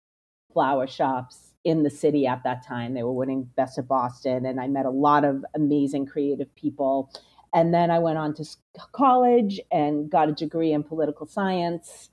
flower 0.53 0.89
shops 0.89 1.44
in 1.65 1.83
the 1.83 1.91
city 1.91 2.27
at 2.27 2.43
that 2.45 2.67
time. 2.67 2.95
They 2.95 3.03
were 3.03 3.13
winning 3.13 3.49
Best 3.57 3.79
of 3.79 3.89
Boston, 3.89 4.47
and 4.47 4.61
I 4.61 4.69
met 4.69 4.87
a 4.87 4.91
lot 4.91 5.25
of 5.25 5.45
amazing 5.55 6.07
creative 6.07 6.55
people. 6.55 7.11
And 7.55 7.73
then 7.73 7.91
I 7.91 7.99
went 8.01 8.19
on 8.19 8.35
to 8.35 8.45
college 8.93 9.61
and 9.71 10.11
got 10.11 10.29
a 10.29 10.33
degree 10.33 10.73
in 10.73 10.83
political 10.83 11.27
science 11.27 12.11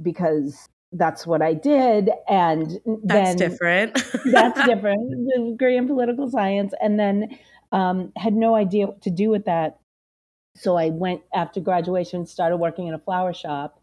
because 0.00 0.68
that's 0.92 1.26
what 1.26 1.42
I 1.42 1.54
did. 1.54 2.10
And 2.28 2.78
That's 3.04 3.34
then 3.34 3.36
different. 3.36 3.94
that's 4.26 4.64
different. 4.66 5.28
Degree 5.50 5.76
in 5.76 5.86
political 5.86 6.30
science, 6.30 6.72
and 6.80 6.98
then 6.98 7.38
um, 7.72 8.12
had 8.16 8.34
no 8.34 8.54
idea 8.54 8.86
what 8.86 9.02
to 9.02 9.10
do 9.10 9.30
with 9.30 9.44
that. 9.46 9.78
So 10.54 10.76
I 10.76 10.90
went 10.90 11.22
after 11.34 11.60
graduation, 11.60 12.26
started 12.26 12.58
working 12.58 12.86
in 12.86 12.94
a 12.94 12.98
flower 12.98 13.32
shop, 13.32 13.81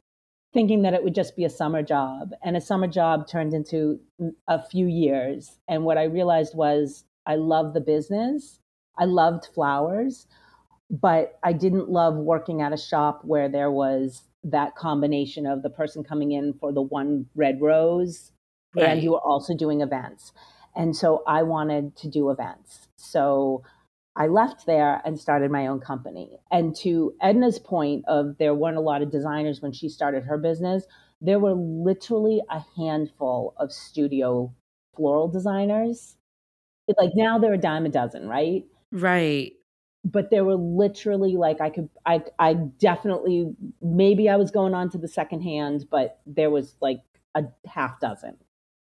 thinking 0.53 0.82
that 0.82 0.94
it 0.94 1.03
would 1.03 1.15
just 1.15 1.36
be 1.36 1.46
a 1.46 1.50
summer 1.50 1.84
job. 1.84 2.32
And 2.44 2.58
a 2.58 2.62
summer 2.62 2.88
job 2.88 3.27
turned 3.27 3.53
into 3.53 4.00
a 4.48 4.63
few 4.63 4.88
years. 4.88 5.58
And 5.68 5.84
what 5.84 5.98
I 5.98 6.03
realized 6.03 6.56
was 6.56 7.06
I 7.25 7.36
loved 7.36 7.75
the 7.75 7.82
business, 7.82 8.60
I 8.98 9.06
loved 9.06 9.48
flowers, 9.53 10.27
but 10.89 11.38
I 11.44 11.53
didn't 11.53 11.89
love 11.89 12.15
working 12.15 12.62
at 12.62 12.74
a 12.74 12.77
shop 12.77 13.22
where 13.24 13.48
there 13.48 13.72
was 13.72 14.24
that 14.44 14.75
combination 14.75 15.46
of 15.46 15.62
the 15.62 15.70
person 15.70 16.03
coming 16.03 16.32
in 16.32 16.53
for 16.53 16.72
the 16.72 16.82
one 16.82 17.27
red 17.36 17.62
rose 17.62 18.32
and 18.77 19.03
you 19.03 19.12
were 19.12 19.22
also 19.22 19.56
doing 19.56 19.82
events. 19.82 20.32
And 20.75 20.96
so 20.96 21.24
I 21.27 21.44
wanted 21.44 21.96
to 21.98 22.08
do 22.08 22.29
events. 22.29 22.88
So 22.96 23.63
I 24.20 24.28
left 24.28 24.66
there 24.68 25.02
and 25.06 25.18
started 25.20 25.50
my 25.50 25.66
own 25.68 25.80
company. 25.80 26.38
And 26.52 26.76
to 26.78 27.16
Edna's 27.24 27.58
point 27.58 28.04
of 28.08 28.38
there 28.38 28.54
weren't 28.54 28.78
a 28.78 28.82
lot 28.82 29.02
of 29.02 29.10
designers 29.10 29.62
when 29.62 29.72
she 29.72 29.90
started 29.90 30.24
her 30.26 30.38
business, 30.38 30.84
there 31.22 31.40
were 31.40 31.54
literally 31.54 32.42
a 32.50 32.62
handful 32.78 33.54
of 33.58 33.72
studio 33.72 34.54
floral 34.96 35.28
designers. 35.30 36.18
It- 36.88 36.98
Like 37.00 37.12
now 37.16 37.40
they're 37.40 37.54
a 37.54 37.58
dime 37.58 37.86
a 37.86 37.90
dozen, 37.90 38.28
right? 38.28 38.66
right. 38.92 39.54
but 40.06 40.30
there 40.32 40.44
were 40.46 40.56
literally 40.56 41.36
like 41.36 41.60
I 41.62 41.70
could 41.70 41.90
I 42.06 42.24
I 42.40 42.54
definitely 42.54 43.54
maybe 43.82 44.30
I 44.30 44.36
was 44.38 44.50
going 44.52 44.74
on 44.74 44.90
to 44.92 44.98
the 44.98 45.08
second 45.10 45.42
hand, 45.42 45.86
but 45.92 46.20
there 46.26 46.50
was 46.50 46.76
like 46.82 47.02
a 47.36 47.44
half 47.68 48.00
dozen. 48.00 48.36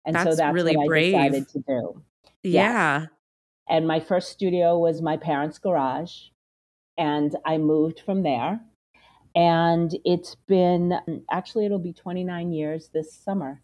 And 0.07 0.17
so 0.17 0.25
That's 0.25 0.37
that's 0.39 0.55
really 0.55 0.77
what 0.77 0.85
I 0.85 0.87
brave. 0.89 1.13
decided 1.15 1.49
to 1.49 1.59
do. 1.67 2.03
Yeah. 2.43 3.07
And 3.71 3.87
my 3.89 4.01
first 4.01 4.31
studio 4.31 4.79
was 4.79 5.03
my 5.03 5.17
parents' 5.19 5.59
garage. 5.59 6.29
and 6.99 7.37
I 7.47 7.59
moved 7.59 8.01
from 8.01 8.23
there. 8.25 8.61
And 9.35 9.97
it's 10.05 10.37
been 10.49 10.95
actually, 11.31 11.67
it'll 11.67 11.79
be 11.79 11.93
29 11.95 12.53
years 12.53 12.91
this 12.93 13.15
summer. 13.15 13.63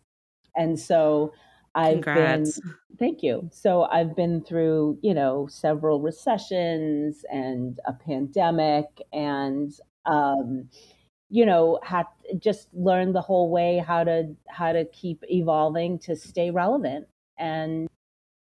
And 0.57 0.79
so 0.81 1.35
I've 1.75 2.03
Congrats. 2.03 2.61
been, 2.61 2.75
thank 2.99 3.23
you. 3.23 3.51
So 3.53 3.85
I've 3.85 4.17
been 4.17 4.43
through, 4.43 4.99
you 5.03 5.15
know, 5.15 5.49
several 5.49 6.01
recessions 6.01 7.25
and 7.31 7.79
a 7.87 7.93
pandemic 7.95 8.87
and, 9.13 9.73
um, 10.07 10.71
you 11.31 11.47
know, 11.47 11.81
had 11.85 12.07
just 12.39 12.69
learned 12.75 13.15
the 13.15 13.23
whole 13.23 13.51
way 13.51 13.79
how 13.87 14.05
to 14.05 14.37
how 14.49 14.73
to 14.73 14.85
keep 14.87 15.25
evolving 15.31 15.99
to 16.01 16.17
stay 16.17 16.51
relevant. 16.51 17.09
And 17.39 17.89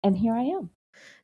and 0.05 0.17
here 0.17 0.35
I 0.35 0.45
am. 0.45 0.71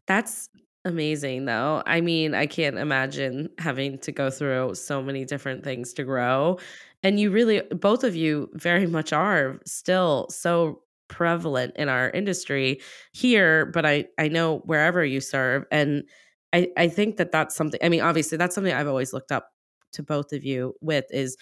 That's 0.06 0.48
amazing, 0.84 1.46
though. 1.46 1.82
I 1.86 2.00
mean, 2.00 2.34
I 2.34 2.46
can't 2.46 2.78
imagine 2.78 3.48
having 3.58 3.98
to 4.00 4.12
go 4.12 4.30
through 4.30 4.75
so 4.76 5.02
many 5.02 5.25
different 5.25 5.64
things 5.64 5.92
to 5.94 6.04
grow. 6.04 6.58
And 7.02 7.18
you 7.18 7.30
really, 7.30 7.62
both 7.62 8.04
of 8.04 8.14
you, 8.16 8.50
very 8.54 8.86
much 8.86 9.12
are 9.12 9.60
still 9.66 10.28
so 10.30 10.82
prevalent 11.08 11.75
in 11.76 11.88
our 11.88 12.10
industry 12.10 12.80
here, 13.12 13.66
but 13.66 13.86
I 13.86 14.06
I 14.18 14.28
know 14.28 14.58
wherever 14.64 15.04
you 15.04 15.20
serve, 15.20 15.64
and 15.70 16.04
I 16.52 16.68
I 16.76 16.88
think 16.88 17.16
that 17.18 17.32
that's 17.32 17.54
something. 17.56 17.80
I 17.82 17.88
mean, 17.88 18.00
obviously, 18.00 18.38
that's 18.38 18.54
something 18.54 18.72
I've 18.72 18.88
always 18.88 19.12
looked 19.12 19.32
up 19.32 19.50
to 19.92 20.02
both 20.02 20.32
of 20.32 20.44
you 20.44 20.75
with 20.80 21.04
is 21.10 21.36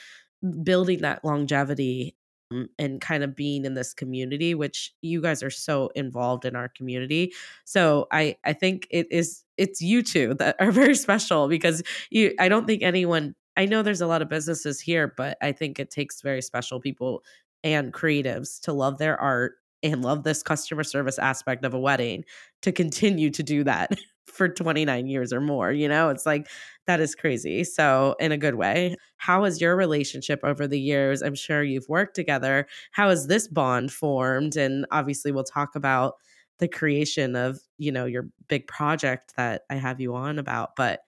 building 0.63 1.01
that 1.01 1.25
longevity 1.25 2.17
Um, 2.55 2.69
and 2.79 3.01
kind 3.01 3.25
of 3.25 3.35
being 3.35 3.65
in 3.65 3.75
this 3.75 3.93
community 3.95 4.55
which 4.55 4.93
you 5.03 5.21
guys 5.21 5.43
are 5.43 5.51
so 5.51 5.89
involved 5.95 6.45
in 6.45 6.57
our 6.57 6.69
community. 6.69 7.33
So 7.65 8.07
i 8.13 8.37
i 8.45 8.53
think 8.53 8.87
it 8.91 9.07
is 9.11 9.45
it's 9.57 9.81
you 9.81 10.03
two 10.03 10.35
that 10.35 10.57
are 10.61 10.71
very 10.73 10.95
special 10.95 11.49
because 11.49 11.83
you 12.11 12.35
i 12.39 12.49
don't 12.49 12.67
think 12.67 12.83
anyone 12.83 13.35
i 13.57 13.65
know 13.67 13.83
there's 13.83 14.01
a 14.01 14.07
lot 14.07 14.23
of 14.23 14.29
businesses 14.29 14.81
here 14.81 15.13
but 15.17 15.37
i 15.43 15.53
think 15.53 15.79
it 15.79 15.91
takes 15.91 16.21
very 16.23 16.43
special 16.43 16.81
people 16.81 17.23
and 17.63 17.93
creatives 17.93 18.61
to 18.61 18.73
love 18.73 18.99
their 18.99 19.19
art 19.21 19.55
and 19.93 20.03
love 20.03 20.25
this 20.25 20.43
customer 20.43 20.83
service 20.83 21.19
aspect 21.19 21.65
of 21.65 21.75
a 21.75 21.79
wedding 21.79 22.25
to 22.63 22.73
continue 22.73 23.31
to 23.31 23.43
do 23.43 23.63
that 23.65 23.91
for 24.27 24.49
29 24.49 25.07
years 25.07 25.33
or 25.33 25.41
more 25.41 25.71
you 25.73 25.89
know? 25.89 26.09
It's 26.09 26.27
like 26.27 26.49
that 26.87 27.01
is 27.01 27.15
crazy. 27.15 27.63
So 27.65 28.17
in 28.19 28.33
a 28.33 28.39
good 28.39 28.57
way 28.57 28.97
how 29.17 29.45
has 29.45 29.61
your 29.61 29.77
relationship 29.77 30.41
over 30.43 30.67
the 30.67 30.81
years 30.81 31.23
i'm 31.23 31.35
sure 31.35 31.63
you've 31.63 31.89
worked 31.89 32.15
together 32.17 32.67
how 32.91 33.09
has 33.09 33.27
this 33.27 33.49
bond 33.49 33.93
formed? 33.93 34.57
And 34.57 34.87
obviously 34.91 35.33
we'll 35.33 35.45
talk 35.45 35.77
about 35.77 36.15
the 36.59 36.69
creation 36.69 37.37
of 37.37 37.59
you 37.79 37.93
know 37.93 38.07
your 38.07 38.29
big 38.49 38.67
project 38.67 39.33
that 39.37 39.63
i 39.71 39.75
have 39.75 40.01
you 40.01 40.15
on 40.15 40.39
about 40.39 40.71
but 40.77 41.01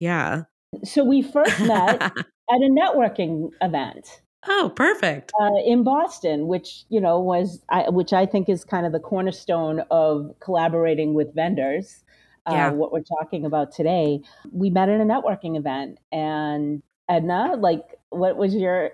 yeah. 0.00 0.44
So 0.82 1.04
we 1.04 1.22
first 1.22 1.60
met 1.60 2.02
at 2.02 2.14
a 2.50 2.68
networking 2.70 3.50
event 3.60 4.22
oh 4.46 4.72
perfect 4.74 5.32
uh, 5.40 5.50
in 5.64 5.82
Boston, 5.82 6.46
which 6.46 6.84
you 6.88 7.00
know 7.00 7.20
was 7.20 7.62
I, 7.68 7.88
which 7.88 8.12
I 8.12 8.26
think 8.26 8.48
is 8.48 8.64
kind 8.64 8.86
of 8.86 8.92
the 8.92 9.00
cornerstone 9.00 9.80
of 9.90 10.34
collaborating 10.40 11.14
with 11.14 11.34
vendors. 11.34 12.02
Uh, 12.46 12.52
Yeah. 12.52 12.70
What 12.70 12.92
we're 12.92 13.02
talking 13.02 13.44
about 13.44 13.72
today, 13.72 14.20
we 14.50 14.70
met 14.70 14.88
at 14.88 15.00
a 15.00 15.04
networking 15.04 15.58
event, 15.58 15.98
and 16.10 16.82
Edna, 17.08 17.56
like, 17.58 17.84
what 18.10 18.36
was 18.36 18.54
your? 18.54 18.92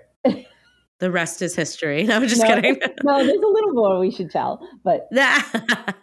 the 0.99 1.11
rest 1.11 1.41
is 1.43 1.55
history 1.55 2.03
no, 2.07 2.15
i'm 2.15 2.27
just 2.27 2.41
no, 2.41 2.47
kidding 2.47 2.75
no, 3.03 3.23
there's 3.23 3.37
a 3.37 3.47
little 3.47 3.73
more 3.73 3.99
we 3.99 4.11
should 4.11 4.31
tell, 4.31 4.67
but 4.83 5.07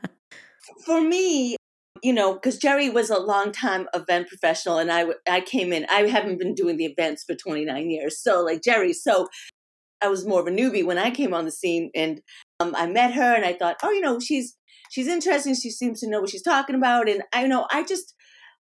For 0.87 1.01
me, 1.01 1.57
you 2.05 2.13
know, 2.13 2.35
because 2.35 2.61
Jeri 2.61 2.93
was 2.93 3.09
a 3.09 3.19
long 3.19 3.51
time 3.51 3.89
event 3.95 4.29
professional, 4.29 4.79
and 4.79 4.93
I 4.93 5.07
I 5.27 5.41
came 5.41 5.73
in. 5.73 5.87
I 5.91 6.03
haven't 6.03 6.39
been 6.39 6.55
doing 6.55 6.77
the 6.77 6.85
events 6.85 7.25
for 7.25 7.35
29 7.35 7.91
years, 7.91 8.21
so 8.23 8.43
like 8.43 8.61
Jeri, 8.61 8.95
so 8.95 9.27
I 10.03 10.09
was 10.09 10.27
more 10.27 10.41
of 10.41 10.47
a 10.47 10.51
newbie 10.51 10.85
when 10.85 10.99
I 10.99 11.11
came 11.11 11.33
on 11.33 11.47
the 11.47 11.51
scene, 11.51 11.91
and 11.95 12.21
um, 12.61 12.75
I 12.77 12.87
met 12.87 13.15
her, 13.15 13.35
and 13.35 13.45
I 13.47 13.55
thought, 13.55 13.77
oh, 13.83 13.91
you 13.91 14.03
know, 14.03 14.21
she's 14.21 14.55
she's 14.91 15.09
interesting. 15.09 15.55
She 15.55 15.71
seems 15.71 16.01
to 16.01 16.11
know 16.11 16.21
what 16.21 16.29
she's 16.29 16.43
talking 16.43 16.77
about, 16.77 17.09
and 17.09 17.23
I 17.33 17.47
know 17.47 17.67
I 17.73 17.83
just 17.83 18.15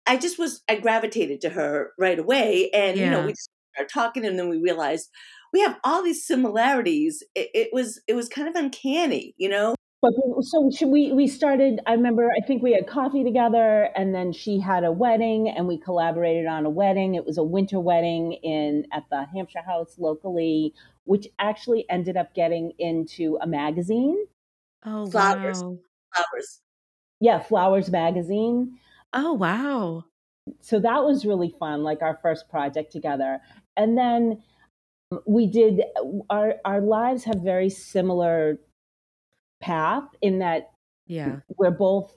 I 0.08 0.18
just 0.18 0.40
was 0.40 0.64
I 0.68 0.76
gravitated 0.78 1.40
to 1.42 1.50
her 1.50 1.92
right 2.00 2.18
away, 2.18 2.72
and 2.74 2.98
you 2.98 3.06
know, 3.12 3.20
we 3.28 3.32
just 3.34 3.50
started 3.76 3.94
talking, 3.94 4.26
and 4.26 4.40
then 4.40 4.50
we 4.50 4.58
realized 4.58 5.08
we 5.54 5.62
have 5.62 5.78
all 5.84 6.02
these 6.04 6.26
similarities. 6.26 7.22
It, 7.36 7.50
it 7.54 7.70
was 7.74 8.02
it 8.08 8.16
was 8.16 8.28
kind 8.28 8.48
of 8.48 8.56
uncanny, 8.56 9.36
you 9.38 9.50
know. 9.50 9.76
But 10.01 10.13
so 10.41 10.72
should 10.72 10.89
we 10.89 11.12
we 11.12 11.27
started 11.27 11.82
I 11.86 11.94
remember 11.94 12.32
I 12.32 12.39
think 12.46 12.63
we 12.63 12.72
had 12.74 12.88
coffee 12.88 13.24
together 13.24 13.89
and 13.96 14.15
then 14.15 14.32
she 14.32 14.60
had 14.60 14.84
a 14.86 14.91
wedding 14.91 15.50
and 15.50 15.68
we 15.68 15.77
collaborated 15.77 16.46
on 16.48 16.65
a 16.65 16.70
wedding. 16.70 17.15
It 17.15 17.25
was 17.25 17.38
a 17.38 17.44
winter 17.44 17.79
wedding 17.82 18.34
in 18.34 18.86
at 18.94 19.03
the 19.12 19.25
Hampshire 19.34 19.62
House 19.65 19.96
locally, 19.98 20.74
which 21.03 21.27
actually 21.39 21.86
ended 21.89 22.15
up 22.15 22.34
getting 22.34 22.72
into 22.79 23.38
a 23.41 23.48
magazine. 23.48 24.18
oh 24.86 25.08
Flowers. 25.08 25.62
wow 25.63 25.77
Flowers. 26.15 26.62
Yeah, 27.20 27.39
Flowers 27.44 27.89
magazine. 27.91 28.79
oh 29.13 29.34
wow 29.34 30.06
So 30.62 30.79
that 30.79 31.03
was 31.03 31.25
really 31.25 31.53
fun, 31.60 31.84
like 31.84 32.01
our 32.01 32.18
first 32.22 32.50
project 32.50 32.91
together. 32.91 33.39
And 33.77 33.98
then 33.98 34.41
we 35.25 35.48
did 35.48 35.82
our 36.29 36.56
our 36.65 36.82
lives 36.82 37.24
have 37.24 37.41
very 37.44 37.70
similar 37.70 38.60
path 39.62 40.04
in 40.22 40.39
that 40.39 40.72
yeah. 41.08 41.38
we're 41.58 41.72
both 41.72 42.12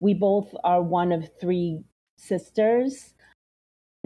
we 0.00 0.14
both 0.14 0.54
are 0.64 0.82
one 0.82 1.12
of 1.12 1.28
three 1.40 1.82
sisters. 2.16 3.14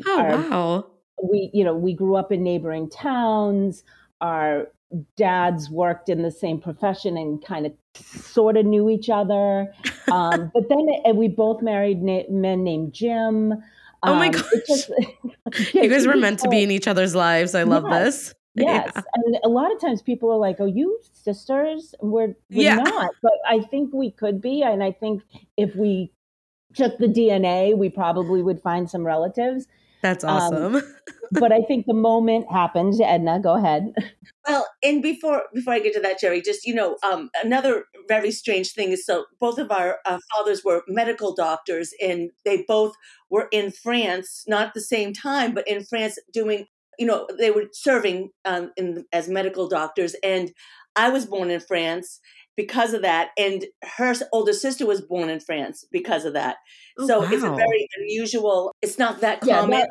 Oh 0.07 0.21
Our- 0.21 0.50
wow. 0.50 0.87
we 1.23 1.50
you 1.52 1.64
know 1.64 1.75
we 1.75 1.95
grew 1.95 2.16
up 2.16 2.33
in 2.33 2.43
neighboring 2.43 2.90
towns. 2.90 3.85
Our 4.21 4.69
dads 5.16 5.71
worked 5.71 6.09
in 6.09 6.23
the 6.23 6.31
same 6.31 6.61
profession 6.61 7.16
and 7.16 7.45
kind 7.45 7.66
of 7.66 7.73
sort 7.97 8.57
of 8.57 8.64
knew 8.66 8.88
each 8.90 9.11
other. 9.11 9.73
Um, 10.12 10.50
but 10.52 10.69
then 10.69 10.87
and 11.07 11.16
we 11.16 11.28
both 11.28 11.62
married 11.62 12.02
na- 12.02 12.28
men 12.28 12.62
named 12.62 12.93
jim. 12.93 13.54
Oh 14.02 14.14
my 14.14 14.28
gosh 14.28 14.45
it 14.52 14.66
just- 14.66 14.90
you 15.75 15.88
guys 15.88 16.07
were 16.07 16.14
meant 16.19 16.40
to 16.40 16.49
be 16.50 16.62
in 16.62 16.71
each 16.71 16.87
other's 16.87 17.14
lives. 17.14 17.54
I 17.54 17.62
love 17.62 17.85
Yes. 17.88 18.04
this 18.04 18.35
Yes, 18.54 18.92
Yeah. 18.94 19.02
and 19.14 19.38
a 19.44 19.49
lot 19.49 19.73
of 19.73 19.80
times 19.80 20.02
people 20.02 20.30
are 20.32 20.37
like, 20.38 20.56
"Oh, 20.61 20.66
you 20.66 20.99
sisters?" 21.12 21.94
We're, 22.00 22.34
we're 22.50 22.64
Yeah. 22.64 22.76
not, 22.76 23.11
but 23.23 23.32
I 23.49 23.61
think 23.61 23.92
we 23.92 24.11
could 24.11 24.40
be, 24.40 24.62
and 24.62 24.82
I 24.82 24.92
think 24.92 25.23
if 25.56 25.75
we 25.76 26.12
took 26.75 26.99
the 26.99 27.08
DNA, 27.08 27.76
we 27.76 27.88
probably 27.88 28.42
would 28.42 28.61
find 28.62 28.88
some 28.90 29.04
relatives. 29.04 29.66
that's 30.02 30.25
Um, 30.25 30.32
awesome 30.32 30.82
but 31.32 31.52
I 31.52 31.62
think 31.62 31.87
the 31.87 31.94
moment 31.94 32.50
happened. 32.50 32.94
Edna, 33.00 33.40
go 33.40 33.54
ahead. 33.54 33.92
Well, 34.46 34.66
and 34.82 35.02
before 35.02 35.42
before 35.54 35.73
I 35.75 35.78
get 35.80 35.94
to 35.94 36.00
that, 36.00 36.20
Jeri, 36.20 36.44
just 36.44 36.66
you 36.66 36.75
know, 36.75 36.96
um, 37.02 37.30
another 37.42 37.84
very 38.08 38.30
strange 38.30 38.73
thing 38.73 38.90
is 38.92 39.04
so 39.06 39.25
both 39.40 39.58
of 39.58 39.70
our 39.70 39.99
uh, 40.04 40.18
fathers 40.34 40.62
were 40.64 40.82
medical 40.87 41.34
doctors, 41.34 41.92
and 42.00 42.30
they 42.44 42.64
both 42.68 42.94
were 43.30 43.49
in 43.52 43.70
France, 43.70 44.44
not 44.46 44.68
at 44.68 44.75
the 44.75 44.80
same 44.80 45.12
time, 45.12 45.54
but 45.54 45.66
in 45.66 45.84
France 45.84 46.18
doing, 46.32 46.66
you 46.99 47.07
know, 47.07 47.27
they 47.39 47.51
were 47.51 47.65
serving 47.73 48.31
um, 48.45 48.73
in 48.77 49.05
as 49.13 49.29
medical 49.29 49.69
doctors, 49.69 50.15
and 50.23 50.53
I 50.97 51.09
was 51.11 51.27
born 51.27 51.51
in 51.51 51.61
France 51.61 52.21
because 52.57 52.93
of 52.95 53.03
that, 53.03 53.31
and 53.37 53.65
her 53.97 54.15
older 54.33 54.53
sister 54.53 54.87
was 54.87 55.01
born 55.01 55.29
in 55.29 55.41
France 55.41 55.85
because 55.91 56.25
of 56.25 56.35
that. 56.35 56.57
Oh, 56.99 57.07
so 57.07 57.23
it's 57.25 57.43
a 57.43 57.51
very 57.51 57.89
unusual. 57.99 58.73
It's 58.83 58.99
not 58.99 59.21
that 59.21 59.41
common. 59.41 59.71
that- 59.71 59.89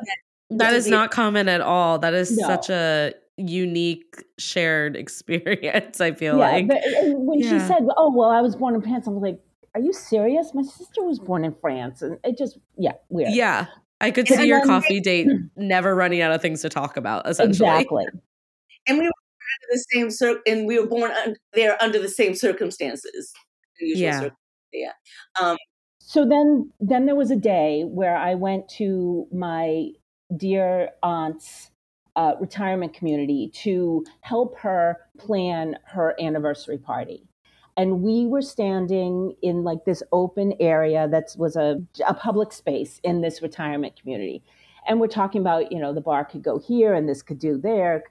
that 0.50 0.70
to 0.70 0.76
is 0.76 0.86
not 0.86 1.10
common 1.10 1.48
at 1.48 1.62
all 1.62 1.98
that 2.00 2.12
is 2.12 2.36
No. 2.36 2.46
such 2.46 2.68
a 2.68 3.14
unique 3.38 4.22
shared 4.38 4.94
experience 5.04 6.00
i 6.02 6.12
feel 6.12 6.36
yeah, 6.38 6.50
like 6.50 6.68
but 6.68 6.80
when 7.04 7.40
she 7.40 7.58
said, 7.58 7.80
"Oh, 7.96 8.12
well, 8.14 8.30
I 8.30 8.42
was 8.42 8.54
born 8.54 8.74
in 8.74 8.82
France," 8.82 9.08
I 9.08 9.10
was 9.10 9.22
like, 9.22 9.40
"Are 9.74 9.80
you 9.80 9.92
serious? 9.92 10.52
My 10.54 10.62
sister 10.62 11.02
was 11.02 11.18
born 11.18 11.44
in 11.46 11.54
France," 11.60 12.02
and 12.02 12.18
it 12.22 12.36
just, 12.36 12.58
yeah, 12.76 12.92
weird. 13.08 13.32
yeah 13.32 13.66
i 14.04 14.10
could 14.10 14.28
And 14.30 14.38
see 14.40 14.46
your 14.46 14.58
then- 14.60 14.68
coffee 14.68 15.00
date 15.00 15.26
never 15.56 15.94
running 15.94 16.20
out 16.20 16.32
of 16.32 16.40
things 16.42 16.62
to 16.62 16.68
talk 16.68 16.96
about 16.96 17.28
essentially 17.28 17.68
exactly. 17.68 18.04
and 18.88 18.98
we 18.98 19.04
were 19.04 19.12
under 19.12 19.68
the 19.72 19.84
same 19.92 20.10
cir- 20.10 20.40
and 20.46 20.66
we 20.66 20.78
were 20.78 20.86
born 20.86 21.10
un- 21.26 21.36
there 21.52 21.76
under 21.82 21.98
the 21.98 22.08
same 22.08 22.34
circumstances. 22.34 23.32
usual 23.80 24.02
Yeah. 24.02 24.20
cir- 24.20 24.36
yeah. 24.72 24.92
Um, 25.40 25.56
So 25.98 26.26
then, 26.28 26.70
then 26.80 27.06
there 27.06 27.14
was 27.16 27.30
a 27.30 27.36
day 27.36 27.82
where 27.84 28.16
I 28.16 28.34
went 28.34 28.68
to 28.78 29.26
my 29.32 29.88
dear 30.36 30.90
aunt's 31.02 31.70
uh, 32.16 32.34
retirement 32.40 32.92
community 32.94 33.50
to 33.64 34.04
help 34.20 34.58
her 34.58 34.96
plan 35.18 35.76
her 35.86 36.14
anniversary 36.20 36.78
party. 36.78 37.26
And 37.76 38.02
we 38.02 38.26
were 38.26 38.42
standing 38.42 39.34
in 39.42 39.64
like 39.64 39.84
this 39.84 40.02
open 40.12 40.54
area 40.60 41.08
that 41.08 41.34
was 41.36 41.56
a, 41.56 41.82
a 42.06 42.14
public 42.14 42.52
space 42.52 43.00
in 43.02 43.20
this 43.20 43.42
retirement 43.42 44.00
community. 44.00 44.42
And 44.86 45.00
we're 45.00 45.08
talking 45.08 45.40
about, 45.40 45.72
you 45.72 45.80
know, 45.80 45.92
the 45.92 46.00
bar 46.00 46.24
could 46.24 46.42
go 46.42 46.58
here 46.58 46.94
and 46.94 47.08
this 47.08 47.22
could 47.22 47.38
do 47.38 47.58
there. 47.58 48.04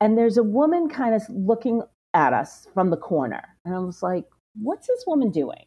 And 0.00 0.18
there's 0.18 0.36
a 0.36 0.42
woman 0.42 0.88
kind 0.88 1.14
of 1.14 1.22
looking 1.28 1.82
at 2.14 2.32
us 2.32 2.66
from 2.74 2.90
the 2.90 2.96
corner. 2.96 3.56
And 3.64 3.74
I 3.74 3.78
was 3.78 4.02
like, 4.02 4.24
what's 4.54 4.86
this 4.86 5.04
woman 5.06 5.30
doing? 5.30 5.66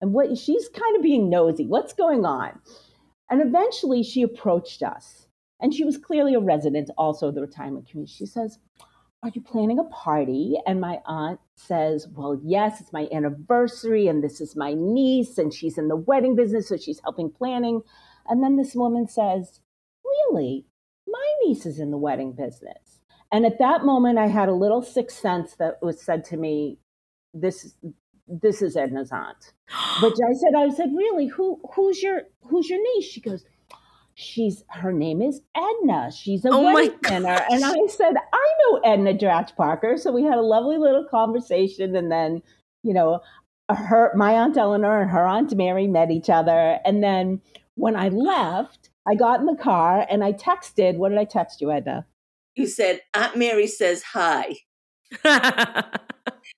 and 0.00 0.12
what 0.12 0.36
she's 0.36 0.68
kind 0.68 0.96
of 0.96 1.02
being 1.02 1.30
nosy. 1.30 1.66
What's 1.66 1.92
going 1.92 2.24
on? 2.24 2.60
And 3.30 3.40
eventually 3.40 4.02
she 4.02 4.22
approached 4.22 4.82
us. 4.82 5.26
And 5.60 5.72
she 5.72 5.84
was 5.84 5.96
clearly 5.96 6.34
a 6.34 6.40
resident 6.40 6.90
also 6.98 7.28
of 7.28 7.34
the 7.34 7.40
retirement 7.40 7.88
community. 7.88 8.12
She 8.12 8.26
says, 8.26 8.58
Are 9.26 9.32
you 9.34 9.40
planning 9.40 9.80
a 9.80 9.84
party? 9.84 10.56
And 10.68 10.80
my 10.80 11.00
aunt 11.04 11.40
says, 11.56 12.06
Well, 12.14 12.40
yes, 12.44 12.80
it's 12.80 12.92
my 12.92 13.08
anniversary, 13.12 14.06
and 14.06 14.22
this 14.22 14.40
is 14.40 14.54
my 14.54 14.72
niece, 14.72 15.36
and 15.36 15.52
she's 15.52 15.78
in 15.78 15.88
the 15.88 15.96
wedding 15.96 16.36
business, 16.36 16.68
so 16.68 16.76
she's 16.76 17.00
helping 17.00 17.30
planning. 17.30 17.82
And 18.28 18.40
then 18.40 18.56
this 18.56 18.76
woman 18.76 19.08
says, 19.08 19.58
Really? 20.04 20.66
My 21.08 21.26
niece 21.42 21.66
is 21.66 21.80
in 21.80 21.90
the 21.90 21.98
wedding 21.98 22.34
business. 22.34 23.00
And 23.32 23.44
at 23.44 23.58
that 23.58 23.84
moment, 23.84 24.16
I 24.16 24.28
had 24.28 24.48
a 24.48 24.54
little 24.54 24.80
sixth 24.80 25.18
sense 25.18 25.56
that 25.56 25.82
was 25.82 26.00
said 26.00 26.24
to 26.26 26.36
me, 26.36 26.78
This 27.34 27.74
this 28.28 28.62
is 28.62 28.76
Edna's 28.76 29.10
aunt. 29.10 29.54
But 30.00 30.12
I 30.12 30.34
said, 30.34 30.54
I 30.56 30.68
said, 30.72 30.90
really, 30.96 31.26
who 31.26 31.60
who's 31.74 32.00
your 32.00 32.22
who's 32.42 32.70
your 32.70 32.80
niece? 32.80 33.06
She 33.06 33.20
goes, 33.20 33.44
she's 34.16 34.64
her 34.70 34.92
name 34.92 35.22
is 35.22 35.40
Edna. 35.54 36.10
She's 36.10 36.44
a 36.44 36.48
Oh 36.50 36.62
wedding 36.62 36.98
planner. 37.04 37.40
And 37.50 37.64
I 37.64 37.74
said, 37.88 38.14
I 38.32 38.52
know 38.62 38.78
Edna 38.78 39.14
Dratch 39.14 39.54
Parker. 39.56 39.96
So 39.96 40.10
we 40.10 40.24
had 40.24 40.38
a 40.38 40.42
lovely 40.42 40.78
little 40.78 41.04
conversation, 41.08 41.94
and 41.94 42.10
then, 42.10 42.42
you 42.82 42.92
know, 42.92 43.20
her 43.68 44.12
my 44.16 44.32
aunt 44.32 44.56
Eleanor 44.56 45.02
and 45.02 45.10
her 45.10 45.26
aunt 45.26 45.54
Mary 45.54 45.86
met 45.86 46.10
each 46.10 46.30
other. 46.30 46.78
And 46.84 47.02
then 47.02 47.40
when 47.74 47.94
I 47.94 48.08
left, 48.08 48.90
I 49.06 49.14
got 49.14 49.40
in 49.40 49.46
the 49.46 49.56
car 49.56 50.06
and 50.10 50.24
I 50.24 50.32
texted. 50.32 50.96
What 50.96 51.10
did 51.10 51.18
I 51.18 51.24
text 51.24 51.60
you, 51.60 51.70
Edna? 51.70 52.06
You 52.56 52.66
said 52.66 53.00
Aunt 53.14 53.36
Mary 53.36 53.66
says 53.66 54.02
hi, 54.02 54.54
and 55.24 55.34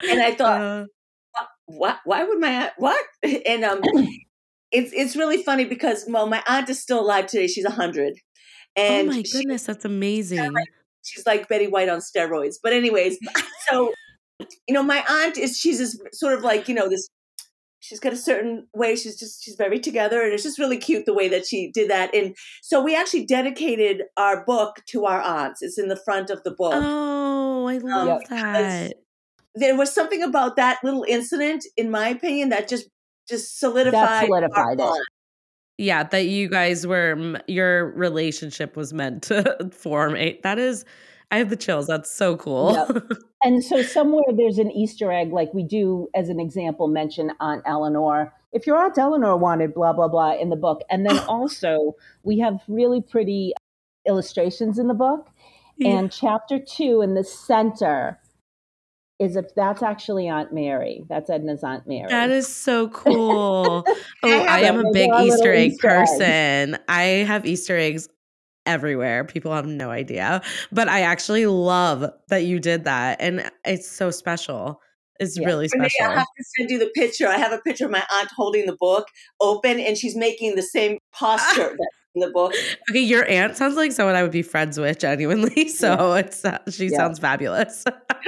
I 0.06 0.34
thought, 0.36 0.60
Uh, 0.60 1.44
what? 1.66 1.98
Why 2.04 2.22
would 2.24 2.38
my 2.38 2.48
aunt? 2.48 2.72
What? 2.78 3.04
And 3.46 3.64
um, 3.64 3.82
it's 4.72 4.92
it's 4.92 5.16
really 5.16 5.42
funny 5.42 5.64
because 5.64 6.04
well, 6.08 6.26
my 6.26 6.42
aunt 6.46 6.68
is 6.68 6.80
still 6.80 7.00
alive 7.00 7.26
today. 7.26 7.46
She's 7.46 7.64
a 7.64 7.70
hundred, 7.70 8.14
oh 8.76 8.82
and 8.82 9.08
my 9.08 9.22
she- 9.22 9.32
goodness, 9.32 9.64
that's 9.64 9.84
amazing. 9.84 10.52
she's 11.04 11.26
like 11.26 11.48
Betty 11.48 11.66
White 11.66 11.88
on 11.88 12.00
steroids. 12.00 12.56
But 12.62 12.72
anyways, 12.72 13.18
so 13.70 13.92
you 14.40 14.74
know, 14.74 14.82
my 14.82 15.04
aunt 15.08 15.36
is 15.38 15.58
she's 15.58 15.78
this 15.78 15.98
sort 16.12 16.34
of 16.34 16.42
like 16.42 16.68
you 16.68 16.74
know 16.74 16.88
this. 16.88 17.08
She's 17.80 18.00
got 18.00 18.12
a 18.12 18.16
certain 18.16 18.66
way. 18.74 18.96
She's 18.96 19.18
just 19.18 19.42
she's 19.44 19.54
very 19.54 19.78
together, 19.80 20.20
and 20.22 20.32
it's 20.32 20.42
just 20.42 20.58
really 20.58 20.76
cute 20.78 21.06
the 21.06 21.14
way 21.14 21.28
that 21.28 21.46
she 21.46 21.70
did 21.72 21.88
that. 21.90 22.14
And 22.14 22.36
so 22.60 22.82
we 22.82 22.94
actually 22.94 23.24
dedicated 23.24 24.02
our 24.16 24.44
book 24.44 24.82
to 24.88 25.06
our 25.06 25.20
aunts. 25.22 25.62
It's 25.62 25.78
in 25.78 25.88
the 25.88 25.96
front 25.96 26.28
of 26.28 26.42
the 26.42 26.50
book. 26.50 26.74
Oh, 26.74 27.66
I 27.68 27.76
um, 27.76 27.82
love 27.84 28.06
Yep. 28.08 28.28
that. 28.30 28.92
there 29.54 29.76
was 29.76 29.94
something 29.94 30.22
about 30.22 30.56
that 30.56 30.78
little 30.84 31.04
incident, 31.08 31.64
in 31.76 31.90
my 31.90 32.08
opinion, 32.08 32.48
that 32.50 32.68
just 32.68 32.88
just 33.28 33.58
solidified. 33.58 34.26
solidified 34.26 34.80
our 34.80 34.96
it. 34.96 35.02
Yeah, 35.78 36.02
that 36.02 36.26
you 36.26 36.48
guys 36.48 36.86
were 36.86 37.40
your 37.46 37.92
relationship 37.92 38.76
was 38.76 38.92
meant 38.92 39.22
to 39.24 39.70
form. 39.72 40.16
A, 40.16 40.38
that 40.42 40.58
is, 40.58 40.84
I 41.30 41.38
have 41.38 41.50
the 41.50 41.56
chills. 41.56 41.86
That's 41.86 42.10
so 42.10 42.36
cool. 42.36 42.76
And 43.44 43.62
so 43.62 43.82
somewhere 43.82 44.24
there's 44.34 44.58
an 44.58 44.70
Easter 44.72 45.12
egg, 45.12 45.32
like 45.32 45.54
we 45.54 45.62
do, 45.62 46.08
as 46.14 46.28
an 46.28 46.40
example, 46.40 46.88
mention 46.88 47.30
Aunt 47.38 47.62
Eleanor. 47.66 48.32
If 48.52 48.66
your 48.66 48.76
Aunt 48.76 48.98
Eleanor 48.98 49.36
wanted 49.36 49.74
blah, 49.74 49.92
blah, 49.92 50.08
blah 50.08 50.34
in 50.34 50.50
the 50.50 50.56
book. 50.56 50.82
And 50.90 51.06
then 51.06 51.18
also 51.28 51.94
we 52.24 52.40
have 52.40 52.60
really 52.66 53.00
pretty 53.00 53.52
illustrations 54.08 54.78
in 54.78 54.88
the 54.88 54.94
book. 54.94 55.28
Yeah. 55.76 55.90
And 55.90 56.10
chapter 56.10 56.58
two 56.58 57.00
in 57.00 57.14
the 57.14 57.22
center 57.22 58.18
is 59.18 59.36
if 59.36 59.46
that's 59.54 59.82
actually 59.82 60.28
Aunt 60.28 60.52
Mary. 60.52 61.04
That's 61.08 61.28
Edna's 61.28 61.64
Aunt 61.64 61.86
Mary. 61.86 62.08
That 62.08 62.30
is 62.30 62.46
so 62.46 62.88
cool. 62.88 63.84
oh, 64.22 64.28
have 64.30 64.48
I 64.48 64.60
am 64.60 64.84
a 64.84 64.92
big 64.92 65.10
Easter 65.20 65.52
egg 65.52 65.72
Easter 65.72 65.88
eggs. 65.88 66.10
person. 66.10 66.78
I 66.88 67.02
have 67.02 67.44
Easter 67.44 67.76
eggs 67.76 68.08
everywhere. 68.66 69.24
People 69.24 69.52
have 69.52 69.66
no 69.66 69.90
idea. 69.90 70.42
But 70.70 70.88
I 70.88 71.00
actually 71.00 71.46
love 71.46 72.04
that 72.28 72.44
you 72.44 72.60
did 72.60 72.84
that. 72.84 73.20
And 73.20 73.50
it's 73.64 73.88
so 73.90 74.10
special. 74.10 74.80
It's 75.18 75.36
Yeah. 75.36 75.46
really 75.46 75.68
Renee, 75.72 75.88
special. 75.88 76.12
I 76.12 76.18
have 76.18 76.26
to 76.36 76.44
send 76.56 76.70
you 76.70 76.78
the 76.78 76.90
picture. 76.94 77.26
I 77.26 77.38
have 77.38 77.52
a 77.52 77.58
picture 77.58 77.86
of 77.86 77.90
my 77.90 78.04
aunt 78.12 78.30
holding 78.36 78.66
the 78.66 78.76
book 78.78 79.08
open, 79.40 79.80
and 79.80 79.96
she's 79.98 80.14
making 80.14 80.54
the 80.54 80.62
same 80.62 80.98
posture 81.12 81.70
that's 81.76 81.97
in 82.22 82.28
the 82.28 82.32
book. 82.32 82.52
Okay, 82.90 83.00
your 83.00 83.24
aunt 83.28 83.56
sounds 83.56 83.76
like 83.76 83.92
someone 83.92 84.14
I 84.14 84.22
would 84.22 84.32
be 84.32 84.42
friends 84.42 84.78
with 84.78 84.98
genuinely. 84.98 85.68
So 85.78 86.14
it's 86.14 86.44
uh, 86.44 86.58
she 86.70 86.88
Yeah. 86.88 86.96
sounds 86.98 87.18
fabulous. 87.18 87.84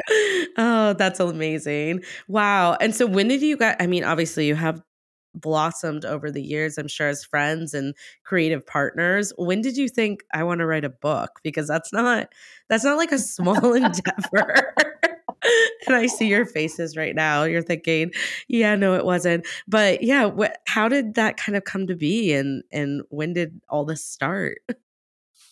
oh, 0.59 0.95
that's 0.97 1.21
amazing. 1.21 2.03
Wow. 2.29 2.77
And 2.81 2.95
so 2.95 3.07
when 3.07 3.29
did 3.29 3.43
you 3.43 3.57
get 3.57 3.77
I 3.81 3.87
mean, 3.87 4.05
obviously 4.05 4.47
you 4.47 4.55
have 4.55 4.83
blossomed 5.35 6.05
over 6.05 6.31
the 6.31 6.43
years, 6.43 6.77
I'm 6.79 6.89
sure 6.89 7.09
as 7.09 7.25
friends 7.25 7.73
and 7.75 7.95
creative 8.25 8.67
partners. 8.67 9.33
When 9.37 9.61
did 9.63 9.77
you 9.77 9.89
think 9.89 10.23
I 10.35 10.43
want 10.45 10.59
to 10.61 10.67
write 10.67 10.85
a 10.85 10.91
book? 10.91 11.41
Because 11.43 11.69
that's 11.69 11.93
not 11.93 12.29
that's 12.69 12.85
not 12.85 12.97
like 12.99 13.13
a 13.13 13.19
small 13.37 13.75
endeavor. 13.75 14.75
and 15.87 15.97
I 15.97 16.07
see 16.07 16.27
your 16.27 16.45
faces 16.47 16.97
right 16.97 17.15
now. 17.15 17.45
You're 17.45 17.63
thinking, 17.63 18.13
yeah, 18.49 18.77
no, 18.77 18.95
it 18.95 19.05
wasn't. 19.05 19.47
But 19.67 20.03
yeah, 20.03 20.25
what, 20.27 20.59
how 20.67 20.89
did 20.89 21.15
that 21.15 21.37
kind 21.37 21.57
of 21.57 21.65
come 21.65 21.87
to 21.87 21.97
be, 21.97 22.33
and 22.33 22.63
and 22.73 23.03
when 23.09 23.33
did 23.33 23.61
all 23.69 23.85
this 23.85 24.05
start? 24.05 24.59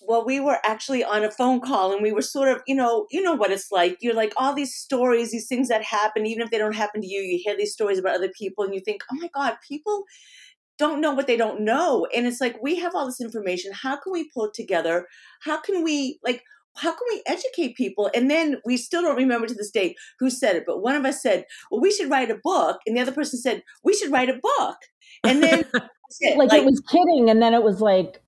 Well, 0.03 0.25
we 0.25 0.41
were 0.41 0.59
actually 0.65 1.05
on 1.05 1.23
a 1.23 1.31
phone 1.31 1.61
call, 1.61 1.93
and 1.93 2.03
we 2.03 2.13
were 2.13 2.23
sort 2.23 2.49
of, 2.49 2.63
you 2.67 2.75
know, 2.75 3.07
you 3.11 3.23
know 3.23 3.35
what 3.35 3.51
it's 3.51 3.71
like. 3.71 3.99
You're 4.01 4.15
like 4.15 4.33
all 4.39 4.55
these 4.55 4.75
stories, 4.75 5.33
these 5.33 5.47
things 5.47 5.69
that 5.69 5.83
happen, 5.83 6.25
even 6.27 6.43
if 6.43 6.51
they 6.51 6.59
don't 6.59 6.75
happen 6.75 7.03
to 7.03 7.07
you. 7.07 7.21
You 7.21 7.39
hear 7.43 7.57
these 7.57 7.73
stories 7.73 7.99
about 7.99 8.15
other 8.17 8.31
people, 8.31 8.65
and 8.65 8.75
you 8.75 8.81
think, 8.81 9.03
oh 9.13 9.17
my 9.17 9.29
god, 9.35 9.57
people 9.67 10.05
don't 10.79 11.01
know 11.01 11.13
what 11.13 11.27
they 11.27 11.37
don't 11.37 11.61
know. 11.61 12.07
And 12.15 12.27
it's 12.27 12.41
like 12.41 12.63
we 12.63 12.77
have 12.77 12.95
all 12.95 13.05
this 13.05 13.21
information. 13.21 13.73
How 13.73 13.97
can 13.97 14.13
we 14.13 14.31
pull 14.31 14.47
it 14.47 14.55
together? 14.55 15.07
How 15.43 15.61
can 15.61 15.83
we 15.83 16.19
like? 16.25 16.43
How 16.77 16.93
can 16.93 17.07
we 17.11 17.23
educate 17.27 17.77
people? 17.77 18.11
And 18.15 18.31
then 18.31 18.57
we 18.65 18.77
still 18.77 19.03
don't 19.03 19.17
remember 19.17 19.49
to 19.49 19.55
this 19.55 19.71
day 19.71 19.97
who 20.21 20.31
said 20.31 20.55
it, 20.57 20.65
but 20.67 20.83
one 20.83 20.95
of 20.95 21.05
us 21.05 21.23
said, 21.23 21.45
"Well, 21.71 21.81
we 21.81 21.91
should 21.91 22.11
write 22.11 22.31
a 22.31 22.39
book," 22.43 22.79
and 22.87 22.97
the 22.97 23.01
other 23.01 23.13
person 23.13 23.41
said, 23.41 23.63
"We 23.83 23.95
should 23.95 24.13
write 24.13 24.31
a 24.31 24.39
book." 24.41 24.77
And 25.25 25.43
then 25.43 25.65
it. 26.21 26.37
like, 26.37 26.53
it 26.53 26.65
was 26.65 26.81
kidding. 26.91 27.31
And 27.31 27.43
then 27.43 27.55
it 27.55 27.63
was 27.63 27.81
like, 27.81 28.23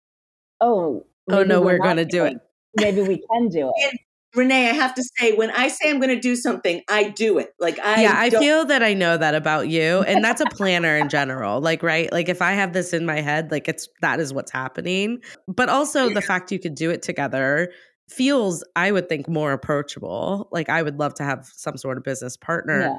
oh, 0.60 1.06
Oh, 1.30 1.44
no, 1.44 1.60
we're 1.60 1.78
not 1.78 1.84
gonna 1.84 2.04
do 2.04 2.24
it. 2.24 2.38
Maybe 2.78 3.02
we 3.02 3.24
can 3.30 3.48
do 3.48 3.72
it. 3.74 4.00
Renee, 4.34 4.70
I 4.70 4.72
have 4.72 4.94
to 4.94 5.02
say, 5.18 5.32
when 5.32 5.50
I 5.50 5.66
say 5.66 5.90
I'm 5.90 5.98
going 5.98 6.14
to 6.14 6.20
do 6.20 6.36
something, 6.36 6.82
I 6.88 7.08
do 7.08 7.38
it. 7.38 7.52
Like 7.58 7.80
I, 7.80 8.02
yeah, 8.02 8.14
I 8.14 8.30
feel 8.30 8.64
that 8.66 8.80
I 8.80 8.94
know 8.94 9.16
that 9.16 9.34
about 9.34 9.68
you. 9.68 10.02
And 10.02 10.22
that's 10.22 10.40
a 10.40 10.46
planner 10.46 10.96
in 10.96 11.08
general. 11.08 11.60
Like, 11.60 11.82
right? 11.82 12.10
Like 12.12 12.28
if 12.28 12.40
I 12.40 12.52
have 12.52 12.72
this 12.72 12.92
in 12.92 13.04
my 13.04 13.20
head, 13.20 13.50
like 13.50 13.66
it's 13.66 13.88
that 14.02 14.20
is 14.20 14.32
what's 14.32 14.52
happening. 14.52 15.18
But 15.48 15.68
also 15.68 16.10
the 16.10 16.22
fact 16.22 16.52
you 16.52 16.60
could 16.60 16.76
do 16.76 16.90
it 16.90 17.02
together 17.02 17.72
feels, 18.10 18.64
I 18.76 18.92
would 18.92 19.08
think, 19.08 19.28
more 19.28 19.52
approachable. 19.52 20.48
Like 20.50 20.68
I 20.68 20.82
would 20.82 20.98
love 20.98 21.14
to 21.14 21.22
have 21.22 21.50
some 21.54 21.76
sort 21.76 21.96
of 21.96 22.04
business 22.04 22.36
partner 22.36 22.92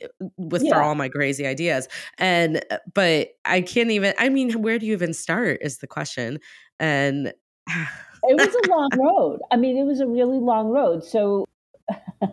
Yeah. 0.00 0.08
with 0.36 0.68
for 0.68 0.76
all 0.76 0.94
my 0.94 1.08
crazy 1.08 1.46
ideas. 1.46 1.88
And 2.18 2.64
uh, 2.70 2.78
but 2.92 3.30
I 3.44 3.60
can't 3.62 3.90
even 3.90 4.14
I 4.18 4.28
mean, 4.28 4.62
where 4.62 4.78
do 4.78 4.86
you 4.86 4.92
even 4.92 5.14
start 5.14 5.58
is 5.62 5.78
the 5.78 5.86
question. 5.86 6.38
And 6.78 7.32
It 8.22 8.36
was 8.36 8.54
a 8.54 8.70
long 8.70 8.90
road. 8.98 9.40
I 9.50 9.56
mean, 9.56 9.78
it 9.78 9.84
was 9.84 10.00
a 10.00 10.06
really 10.06 10.36
long 10.36 10.68
road. 10.68 11.02
So 11.02 11.46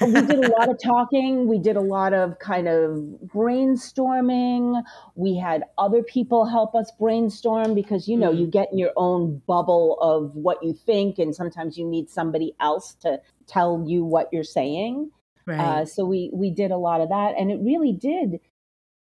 we 0.00 0.12
did 0.12 0.44
a 0.44 0.50
lot 0.58 0.68
of 0.68 0.78
talking. 0.82 1.48
We 1.48 1.58
did 1.58 1.76
a 1.76 1.80
lot 1.80 2.12
of 2.14 2.38
kind 2.38 2.68
of 2.68 2.92
brainstorming. 3.26 4.82
We 5.14 5.36
had 5.36 5.64
other 5.78 6.02
people 6.02 6.46
help 6.46 6.74
us 6.74 6.90
brainstorm 6.98 7.74
because, 7.74 8.08
you 8.08 8.16
know, 8.16 8.32
Mm. 8.32 8.38
you 8.40 8.46
get 8.46 8.72
in 8.72 8.78
your 8.78 8.92
own 8.96 9.42
bubble 9.46 9.98
of 10.00 10.34
what 10.36 10.62
you 10.62 10.72
think, 10.72 11.18
and 11.18 11.34
sometimes 11.34 11.76
you 11.78 11.86
need 11.86 12.08
somebody 12.10 12.54
else 12.60 12.94
to 12.96 13.20
tell 13.46 13.84
you 13.86 14.04
what 14.04 14.28
you're 14.32 14.44
saying. 14.44 15.10
right. 15.46 15.58
Uh, 15.58 15.84
so 15.84 16.04
we 16.04 16.30
we 16.32 16.50
did 16.50 16.70
a 16.70 16.76
lot 16.76 17.00
of 17.00 17.08
that, 17.08 17.34
and 17.38 17.50
it 17.50 17.58
really 17.60 17.92
did. 17.92 18.40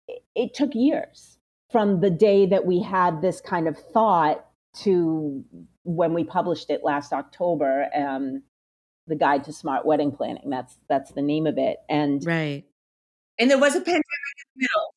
It, 0.08 0.22
it 0.34 0.54
took 0.54 0.74
years 0.74 1.38
from 1.70 2.00
the 2.00 2.10
day 2.10 2.46
that 2.46 2.66
we 2.66 2.80
had 2.82 3.22
this 3.22 3.40
kind 3.40 3.66
of 3.68 3.76
thought 3.78 4.44
to 4.82 5.44
when 5.84 6.12
we 6.14 6.22
published 6.24 6.70
it 6.70 6.84
last 6.84 7.12
October. 7.12 7.88
Um, 7.94 8.42
the 9.06 9.16
Guide 9.16 9.44
to 9.44 9.52
Smart 9.52 9.84
Wedding 9.84 10.12
Planning. 10.12 10.50
That's 10.50 10.76
that's 10.88 11.12
the 11.12 11.22
name 11.22 11.46
of 11.46 11.58
it. 11.58 11.78
And 11.88 12.24
right. 12.24 12.64
and 13.38 13.50
there 13.50 13.58
was 13.58 13.74
a 13.74 13.80
pandemic 13.80 14.04
in 14.04 14.50
the 14.54 14.68
middle, 14.68 14.94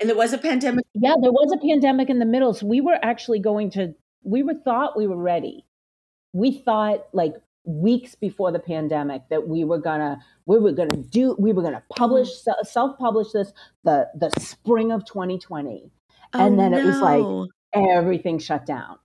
and 0.00 0.08
there 0.08 0.16
was 0.16 0.32
a 0.32 0.38
pandemic. 0.38 0.84
yeah, 0.94 1.14
there 1.20 1.32
was 1.32 1.52
a 1.52 1.66
pandemic 1.66 2.10
in 2.10 2.18
the 2.18 2.26
middle, 2.26 2.54
so 2.54 2.66
we 2.66 2.80
were 2.80 2.98
actually 3.02 3.38
going 3.38 3.70
to. 3.70 3.94
We 4.22 4.42
were 4.42 4.54
thought 4.54 4.96
we 4.96 5.06
were 5.06 5.20
ready. 5.20 5.66
We 6.32 6.62
thought 6.64 7.06
like 7.12 7.34
weeks 7.64 8.14
before 8.14 8.52
the 8.52 8.58
pandemic 8.58 9.22
that 9.30 9.48
we 9.48 9.64
were 9.64 9.78
gonna 9.78 10.18
we 10.44 10.58
were 10.58 10.72
gonna 10.72 10.96
do 10.96 11.34
we 11.38 11.52
were 11.52 11.62
gonna 11.62 11.82
publish 11.96 12.28
mm. 12.46 12.66
self 12.66 12.98
publish 12.98 13.32
this 13.32 13.52
the 13.84 14.06
the 14.14 14.30
spring 14.38 14.92
of 14.92 15.04
2020 15.06 15.90
And 16.34 16.58
then 16.58 16.74
it 16.74 16.84
was 16.84 16.98
like- 16.98 17.48
everything 17.72 18.38
shut 18.38 18.66
down 18.66 18.98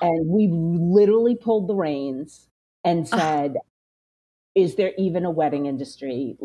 and 0.00 0.28
we 0.28 0.48
literally 0.48 1.34
pulled 1.34 1.68
the 1.68 1.74
reins 1.74 2.48
and 2.84 3.06
said 3.08 3.56
is 4.56 4.76
there 4.76 4.94
even 4.98 5.26
a 5.26 5.30
wedding 5.32 5.66
industry 5.66 6.36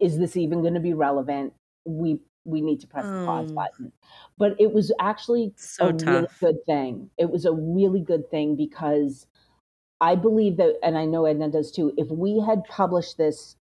is 0.00 0.18
this 0.18 0.36
even 0.38 0.62
going 0.62 0.74
to 0.74 0.80
be 0.80 0.94
relevant 0.94 1.54
we 1.86 2.20
we 2.46 2.62
need 2.62 2.80
to 2.80 2.88
press 2.88 3.10
the 3.12 3.20
pause 3.20 3.50
Oh. 3.50 3.56
button. 3.56 3.92
But 4.38 4.56
it 4.60 4.72
was 4.74 4.92
actually 5.00 5.54
So 5.56 5.88
a 5.88 5.92
really 5.92 6.28
good 6.40 6.64
thing. 6.66 7.10
It 7.18 7.30
was 7.30 7.46
a 7.46 7.52
really 7.54 8.00
good 8.02 8.30
thing 8.30 8.56
because 8.56 9.28
I 10.00 10.16
believe 10.16 10.58
that, 10.58 10.78
and 10.82 10.98
I 10.98 11.06
know 11.06 11.26
Edna 11.26 11.50
does 11.50 11.72
too, 11.72 11.94
if 11.98 12.08
we 12.10 12.40
had 12.40 12.64
published 12.68 13.18
this 13.18 13.56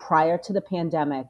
prior 0.00 0.38
to 0.38 0.54
the 0.54 0.62
pandemic, 0.62 1.26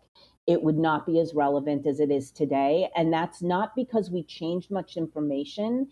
it 0.47 0.62
would 0.62 0.79
not 0.79 1.07
be 1.07 1.21
as 1.21 1.35
relevant 1.35 1.87
as 1.87 2.01
it 2.01 2.11
is 2.11 2.33
today. 2.33 2.90
And 2.97 3.12
that's 3.12 3.42
not 3.42 3.77
because 3.77 4.11
we 4.11 4.25
changed 4.25 4.71
much 4.71 4.97
information. 4.97 5.88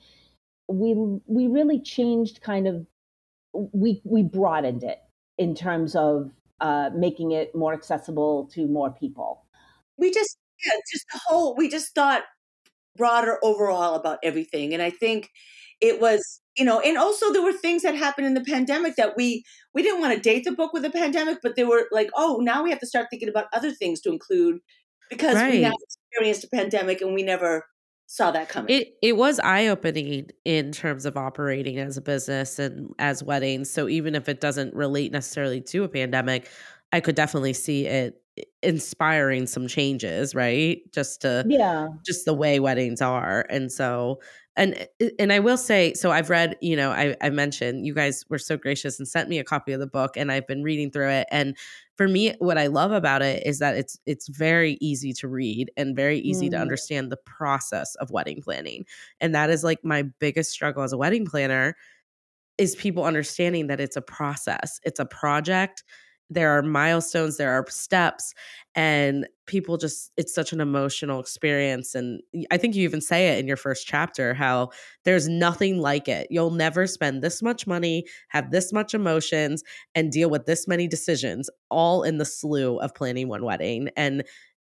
We 0.68 0.94
we 1.26 1.48
really 1.48 1.80
changed 1.80 2.42
kind 2.42 2.68
of 2.68 2.86
we 3.54 4.02
we 4.04 4.22
broadened 4.24 4.84
it 4.84 5.00
in 5.38 5.54
terms 5.54 5.94
of 5.94 6.30
uh, 6.60 6.90
making 6.94 7.32
it 7.32 7.54
more 7.54 7.74
accessible 7.74 8.48
to 8.54 8.66
more 8.66 8.90
people. 8.90 9.44
we 9.98 10.10
just 10.10 10.38
yeah 10.64 10.72
just 10.92 11.04
the 11.12 11.20
whole 11.26 11.54
we 11.56 11.68
just 11.68 11.94
thought 11.94 12.22
broader 12.96 13.38
overall 13.42 13.94
about 13.94 14.18
everything 14.22 14.72
and 14.72 14.82
i 14.82 14.88
think 14.88 15.28
it 15.80 16.00
was 16.00 16.40
you 16.56 16.64
know 16.64 16.80
and 16.80 16.96
also 16.96 17.32
there 17.32 17.42
were 17.42 17.52
things 17.52 17.82
that 17.82 17.94
happened 17.94 18.26
in 18.26 18.34
the 18.34 18.44
pandemic 18.44 18.96
that 18.96 19.16
we 19.16 19.44
we 19.74 19.82
didn't 19.82 20.00
want 20.00 20.14
to 20.14 20.20
date 20.20 20.44
the 20.44 20.52
book 20.52 20.72
with 20.72 20.82
the 20.82 20.90
pandemic 20.90 21.38
but 21.42 21.56
they 21.56 21.64
were 21.64 21.86
like 21.92 22.08
oh 22.14 22.38
now 22.40 22.62
we 22.62 22.70
have 22.70 22.80
to 22.80 22.86
start 22.86 23.06
thinking 23.10 23.28
about 23.28 23.46
other 23.52 23.70
things 23.70 24.00
to 24.00 24.10
include 24.10 24.58
because 25.10 25.34
we 25.34 25.60
now 25.60 25.72
experienced 25.82 26.44
a 26.44 26.48
pandemic 26.48 27.00
and 27.00 27.14
we 27.14 27.22
never 27.22 27.64
saw 28.06 28.30
that 28.30 28.48
coming 28.48 28.68
It 28.68 28.94
it 29.00 29.16
was 29.16 29.38
eye 29.40 29.68
opening 29.68 30.30
in 30.44 30.72
terms 30.72 31.06
of 31.06 31.16
operating 31.16 31.78
as 31.78 31.96
a 31.96 32.00
business 32.02 32.58
and 32.58 32.92
as 32.98 33.22
weddings. 33.22 33.70
So 33.70 33.88
even 33.88 34.14
if 34.16 34.28
it 34.28 34.40
doesn't 34.40 34.74
relate 34.74 35.12
necessarily 35.12 35.60
to 35.62 35.84
a 35.84 35.88
pandemic, 35.88 36.48
I 36.92 37.00
could 37.00 37.14
definitely 37.14 37.52
see 37.52 37.86
it 37.86 38.20
inspiring 38.62 39.46
some 39.46 39.68
changes, 39.68 40.34
right? 40.34 40.80
Just 40.92 41.20
to 41.22 41.48
Yeah, 41.48 41.88
just 42.06 42.24
the 42.24 42.34
way 42.34 42.60
weddings 42.60 43.00
are. 43.02 43.46
And 43.50 43.70
so 43.72 44.20
and 44.56 44.74
eh, 44.74 44.86
eh, 45.00 45.10
and 45.18 45.32
I 45.32 45.38
will 45.40 45.56
say, 45.58 45.94
so 45.94 46.10
I've 46.12 46.30
read, 46.30 46.56
you 46.60 46.76
know, 46.76 46.90
I, 46.90 47.16
I 47.20 47.30
mentioned 47.30 47.86
you 47.86 47.94
guys 47.94 48.24
were 48.30 48.38
so 48.38 48.56
gracious 48.56 48.98
and 48.98 49.06
sent 49.08 49.28
me 49.28 49.38
a 49.38 49.44
copy 49.44 49.72
of 49.72 49.80
the 49.80 49.86
book 49.86 50.16
and 50.16 50.32
I've 50.32 50.46
been 50.46 50.62
reading 50.62 50.90
through 50.90 51.10
it. 51.10 51.28
And 51.30 51.56
for 51.96 52.08
me, 52.08 52.34
what 52.38 52.58
I 52.58 52.66
love 52.66 52.92
about 52.92 53.22
it 53.22 53.46
is 53.46 53.58
that 53.60 53.76
it's 53.76 53.98
it's 54.06 54.28
very 54.28 54.78
easy 54.80 55.12
to 55.14 55.28
read 55.28 55.70
and 55.76 55.96
very 55.96 56.18
easy 56.18 56.50
to 56.50 56.56
Mm. 56.56 56.60
understand 56.60 57.10
the 57.10 57.16
process 57.18 57.94
of 57.96 58.10
wedding 58.10 58.42
planning. 58.42 58.84
And 59.20 59.34
that 59.34 59.50
is 59.50 59.64
like 59.64 59.84
my 59.84 60.02
biggest 60.20 60.50
struggle 60.52 60.82
as 60.82 60.92
a 60.92 60.98
wedding 60.98 61.26
planner 61.26 61.74
is 62.58 62.74
people 62.76 63.04
understanding 63.04 63.66
that 63.68 63.80
it's 63.80 63.96
a 63.96 64.02
process, 64.02 64.80
it's 64.84 65.00
a 65.00 65.06
project. 65.06 65.84
There 66.30 66.50
are 66.58 66.62
milestones, 66.62 67.36
there 67.36 67.52
are 67.52 67.64
steps, 67.68 68.34
and 68.74 69.26
people 69.46 69.76
just, 69.76 70.10
it's 70.16 70.34
such 70.34 70.52
an 70.52 70.60
emotional 70.60 71.20
experience. 71.20 71.94
And 71.94 72.20
i 72.50 72.56
think 72.56 72.74
you 72.74 72.82
even 72.82 73.00
say 73.00 73.28
it 73.28 73.38
in 73.38 73.46
your 73.46 73.56
first 73.56 73.86
chapter 73.86 74.34
how 74.34 74.70
there's 75.04 75.28
nothing 75.28 75.78
like 75.78 76.08
it. 76.08 76.26
You'll 76.30 76.50
never 76.50 76.86
spend 76.86 77.22
this 77.22 77.42
much 77.42 77.66
money, 77.66 78.04
have 78.28 78.50
this 78.50 78.72
much 78.72 78.92
emotions, 78.92 79.62
and 79.94 80.10
deal 80.12 80.28
with 80.28 80.46
this 80.46 80.66
many 80.66 80.88
decisions 80.88 81.48
all 81.70 82.02
in 82.02 82.18
the 82.18 82.24
slew 82.24 82.78
of 82.80 82.94
planning 82.94 83.28
one 83.28 83.44
wedding. 83.44 83.88
And 83.96 84.24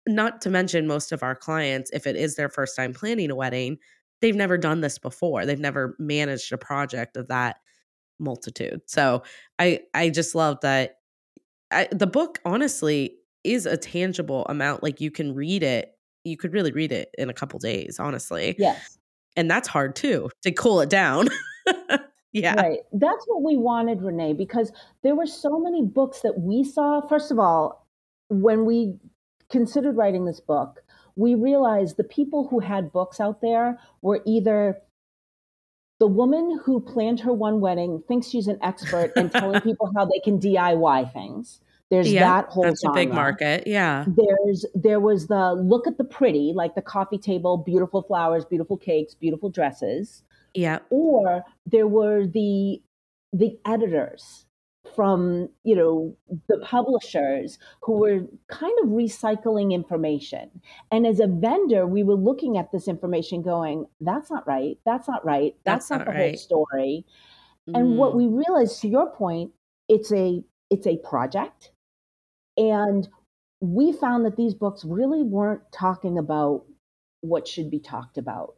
not 0.08 0.42
to 0.42 0.50
mention, 0.50 0.88
most 0.88 1.12
of 1.12 1.24
our 1.24 1.36
clients, 1.36 1.92
if 1.92 2.08
it 2.08 2.16
is 2.16 2.36
their 2.36 2.50
first 2.50 2.76
time 2.76 2.94
planning 2.94 3.30
a 3.32 3.36
wedding, 3.36 3.78
they've 4.22 4.36
never 4.36 4.58
done 4.58 4.82
this 4.82 4.98
before. 4.98 5.46
They've 5.46 5.60
never 5.60 5.96
managed 6.00 6.52
a 6.54 6.58
project 6.58 7.18
of 7.18 7.28
that 7.28 7.58
multitude. 8.20 8.82
So 8.88 9.24
I 9.60 9.82
I 9.94 10.10
just 10.10 10.36
love 10.36 10.60
that 10.62 10.97
I, 11.72 11.88
the 11.92 12.08
book 12.08 12.40
honestly 12.46 13.16
is 13.44 13.66
a 13.66 13.78
tangible 13.78 14.46
amount 14.50 14.84
like 14.84 15.02
you 15.02 15.12
can 15.12 15.34
read 15.34 15.64
it 15.64 15.94
you 16.24 16.38
could 16.38 16.54
really 16.54 16.72
read 16.72 16.92
it 16.92 17.10
in 17.18 17.30
a 17.30 17.34
couple 17.34 17.60
days 17.60 18.00
honestly 18.00 18.56
yes. 18.58 18.98
and 19.36 19.50
that's 19.50 19.68
hard 19.68 19.96
too 19.96 20.30
to 20.44 20.52
cool 20.52 20.82
it 20.82 20.90
down 20.90 21.28
yeah 22.34 22.60
Right. 22.62 22.80
That's 22.94 23.26
what 23.28 23.44
we 23.44 23.58
wanted, 23.58 24.02
Renee, 24.02 24.34
because 24.34 24.72
there 25.04 25.16
were 25.16 25.26
so 25.26 25.60
many 25.60 25.82
books 25.84 26.22
that 26.22 26.40
we 26.40 26.64
saw. 26.64 27.02
First 27.08 27.32
of 27.32 27.40
all, 27.40 27.88
when 28.30 28.66
we 28.66 28.96
considered 29.50 29.96
writing 29.96 30.26
this 30.26 30.40
book, 30.40 30.84
we 31.16 31.36
realized 31.36 31.98
the 31.98 32.04
people 32.04 32.48
who 32.48 32.60
had 32.60 32.92
books 32.92 33.20
out 33.20 33.42
there 33.42 33.80
were 34.02 34.22
either 34.26 34.80
the 36.00 36.08
woman 36.08 36.60
who 36.64 36.80
planned 36.80 37.20
her 37.22 37.34
one 37.34 37.60
wedding 37.60 38.04
thinks 38.08 38.28
she's 38.28 38.48
an 38.48 38.60
expert 38.62 39.12
and 39.16 39.32
telling 39.32 39.62
people 39.70 39.92
how 39.96 40.06
they 40.06 40.20
can 40.20 40.40
DIY 40.40 41.14
things. 41.14 41.60
There's 41.90 42.12
yeah 42.12 42.42
that 42.42 42.50
whole 42.50 42.64
that's 42.64 42.84
a 42.84 42.92
big 42.92 43.14
market 43.14 43.66
yeah. 43.66 44.06
There's 44.08 44.66
there 44.76 45.00
was 45.00 45.28
the 45.28 45.54
look 45.54 45.88
at 45.88 45.98
the 45.98 46.04
pretty, 46.04 46.52
like 46.54 46.76
the 46.76 46.82
coffee 46.82 47.18
table, 47.18 47.58
beautiful 47.58 48.02
flowers, 48.02 48.44
beautiful 48.44 48.76
cakes, 48.76 49.14
beautiful 49.16 49.50
dresses. 49.50 50.24
Yeah 50.54 50.80
or 50.90 51.44
there 51.66 51.88
were 51.88 52.26
the 52.26 52.82
the 53.32 53.58
editors 53.66 54.47
from 54.96 55.50
you 55.64 55.76
know 55.76 56.16
the 56.50 56.60
publishers 56.60 57.60
who 57.82 57.94
were 57.94 58.22
kind 58.48 58.78
of 58.84 58.90
recycling 58.90 59.74
information. 59.74 60.50
And 60.92 61.06
as 61.08 61.20
a 61.20 61.28
vendor 61.28 61.88
we 61.88 62.04
were 62.04 62.16
looking 62.16 62.58
at 62.58 62.72
this 62.72 62.88
information 62.88 63.42
going 63.42 63.86
that's 64.02 64.32
not 64.32 64.48
right. 64.48 64.78
That's 64.86 65.08
not 65.08 65.26
right. 65.26 65.56
That's, 65.66 65.90
That's 65.90 65.92
not, 65.92 65.98
not 66.00 66.14
the 66.14 66.20
right. 66.20 66.30
whole 66.32 66.38
story. 66.38 67.06
And 67.74 67.98
what 67.98 68.14
Mm, 68.14 68.16
we 68.16 68.28
realized 68.28 68.82
to 68.82 68.88
your 68.88 69.12
point 69.12 69.52
it's 69.90 70.12
a 70.12 70.44
it's 70.70 70.88
a 70.88 70.98
project. 70.98 71.72
And 72.58 73.08
we 73.62 73.92
found 73.94 74.26
that 74.26 74.38
these 74.38 74.54
books 74.54 74.84
really 74.86 75.24
weren't 75.24 75.62
talking 75.72 76.18
about 76.18 76.66
what 77.22 77.48
should 77.48 77.72
be 77.72 77.80
talked 77.80 78.18
about 78.18 78.57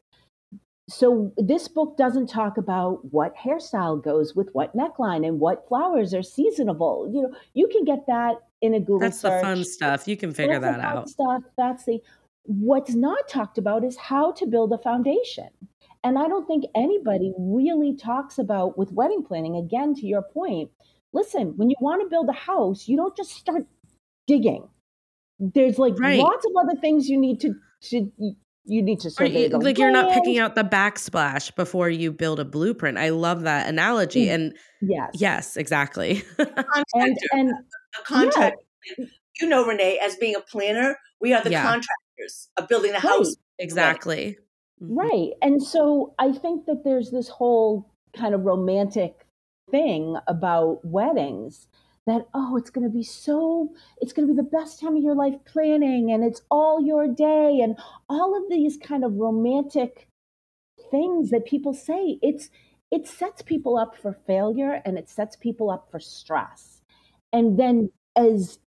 so 0.89 1.31
this 1.37 1.67
book 1.67 1.97
doesn't 1.97 2.27
talk 2.27 2.57
about 2.57 3.05
what 3.13 3.35
hairstyle 3.35 4.03
goes 4.03 4.35
with 4.35 4.49
what 4.53 4.75
neckline 4.75 5.25
and 5.27 5.39
what 5.39 5.67
flowers 5.67 6.13
are 6.13 6.23
seasonable. 6.23 7.09
You 7.13 7.21
know 7.23 7.35
you 7.53 7.67
can 7.67 7.85
get 7.85 8.05
that 8.07 8.37
in 8.61 8.73
a 8.73 8.79
google 8.79 8.99
that's 8.99 9.21
the 9.21 9.29
fun 9.41 9.63
stuff. 9.63 10.07
You 10.07 10.17
can 10.17 10.33
figure 10.33 10.59
that's 10.59 10.77
the 10.77 10.81
that 10.81 10.89
fun 10.89 10.97
out. 10.97 11.09
stuff. 11.09 11.43
That's 11.57 11.85
the 11.85 12.01
what's 12.43 12.95
not 12.95 13.27
talked 13.27 13.57
about 13.57 13.83
is 13.83 13.95
how 13.97 14.31
to 14.33 14.45
build 14.45 14.73
a 14.73 14.77
foundation. 14.79 15.49
And 16.03 16.17
i 16.17 16.27
don't 16.27 16.47
think 16.47 16.65
anybody 16.75 17.33
really 17.37 17.95
talks 17.95 18.39
about 18.39 18.77
with 18.77 18.91
wedding 18.93 19.21
planning 19.23 19.55
again 19.57 19.93
to 19.95 20.05
your 20.07 20.21
point 20.21 20.71
listen 21.11 21.53
when 21.57 21.69
you 21.69 21.75
want 21.81 22.01
to 22.01 22.07
build 22.09 22.29
a 22.29 22.33
house 22.33 22.87
you 22.87 22.95
don't 22.95 23.17
just 23.17 23.31
start 23.31 23.65
digging. 24.27 24.67
There's 25.39 25.79
like 25.79 25.99
Right. 25.99 26.19
lots 26.19 26.45
of 26.45 26.51
other 26.61 26.79
things 26.79 27.09
you 27.09 27.17
need 27.19 27.39
to, 27.41 27.53
to 27.89 28.11
you 28.65 28.81
need 28.81 28.99
to 28.99 29.09
survey 29.09 29.43
you- 29.43 29.49
the 29.49 29.57
like 29.57 29.77
you're 29.77 29.91
not 29.91 30.13
picking 30.13 30.37
out 30.37 30.55
the 30.55 30.63
backsplash 30.63 31.55
before 31.55 31.89
you 31.89 32.11
build 32.11 32.39
a 32.39 32.45
blueprint 32.45 32.97
i 32.97 33.09
love 33.09 33.41
that 33.41 33.67
analogy 33.67 34.27
Mm. 34.27 34.33
and 34.35 34.57
yes 34.81 35.09
yes 35.15 35.57
exactly 35.57 36.23
and 36.39 36.55
contractor 36.93 37.27
and 37.33 37.51
a 37.51 38.03
contractor 38.05 38.57
you 39.41 39.47
know 39.47 39.65
renee 39.65 39.97
as 40.01 40.15
being 40.17 40.35
a 40.35 40.41
planner 40.41 40.97
we 41.21 41.33
are 41.33 41.41
the 41.43 41.51
Yeah. 41.51 41.63
contractors 41.63 42.49
of 42.57 42.67
building 42.67 42.91
the 42.91 42.95
Right. 42.99 43.03
house 43.17 43.35
exactly 43.59 44.37
Mhm. 44.81 44.97
Right. 44.97 45.31
And 45.41 45.61
so 45.61 46.13
I 46.19 46.31
think 46.31 46.65
that 46.67 46.85
there's 46.85 47.11
this 47.11 47.27
whole 47.27 47.91
kind 48.15 48.33
of 48.33 48.45
romantic 48.45 49.25
thing 49.71 50.15
about 50.27 50.79
weddings 50.85 51.67
that, 52.09 52.27
oh, 52.33 52.57
it's 52.57 52.69
going 52.69 52.85
to 52.85 52.93
be 52.93 53.03
so, 53.03 53.69
it's 54.01 54.13
going 54.13 54.27
to 54.27 54.33
be 54.33 54.37
the 54.37 54.43
best 54.43 54.79
time 54.79 54.95
of 54.95 55.03
your 55.03 55.15
life 55.15 55.35
planning 55.45 56.11
and 56.11 56.23
it's 56.23 56.41
all 56.49 56.81
your 56.81 57.07
day 57.07 57.59
and 57.61 57.77
all 58.09 58.37
of 58.37 58.49
these 58.49 58.77
kind 58.77 59.03
of 59.03 59.15
romantic 59.15 60.07
things 60.91 61.29
that 61.29 61.45
people 61.45 61.73
say. 61.73 62.19
It's, 62.21 62.49
it 62.91 63.07
sets 63.07 63.41
people 63.41 63.77
up 63.77 63.95
for 63.95 64.13
failure 64.25 64.81
and 64.85 64.97
it 64.97 65.09
sets 65.09 65.35
people 65.35 65.69
up 65.69 65.87
for 65.91 65.99
stress. 65.99 66.81
And 67.31 67.59
then 67.59 67.91
as 68.15 68.59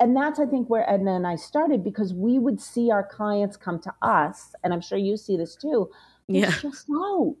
and 0.00 0.16
that's 0.16 0.40
I 0.40 0.46
think 0.46 0.70
where 0.70 0.88
Edna 0.88 1.14
and 1.14 1.26
I 1.26 1.36
started 1.36 1.84
because 1.84 2.14
we 2.14 2.38
would 2.38 2.60
see 2.60 2.90
our 2.90 3.06
clients 3.06 3.56
come 3.56 3.78
to 3.80 3.94
us, 4.02 4.54
and 4.64 4.72
I'm 4.72 4.80
sure 4.80 4.98
you 4.98 5.16
see 5.16 5.36
this 5.36 5.56
too. 5.56 5.90
Yeah 6.28 6.50
just 6.60 6.86
out, 6.90 7.36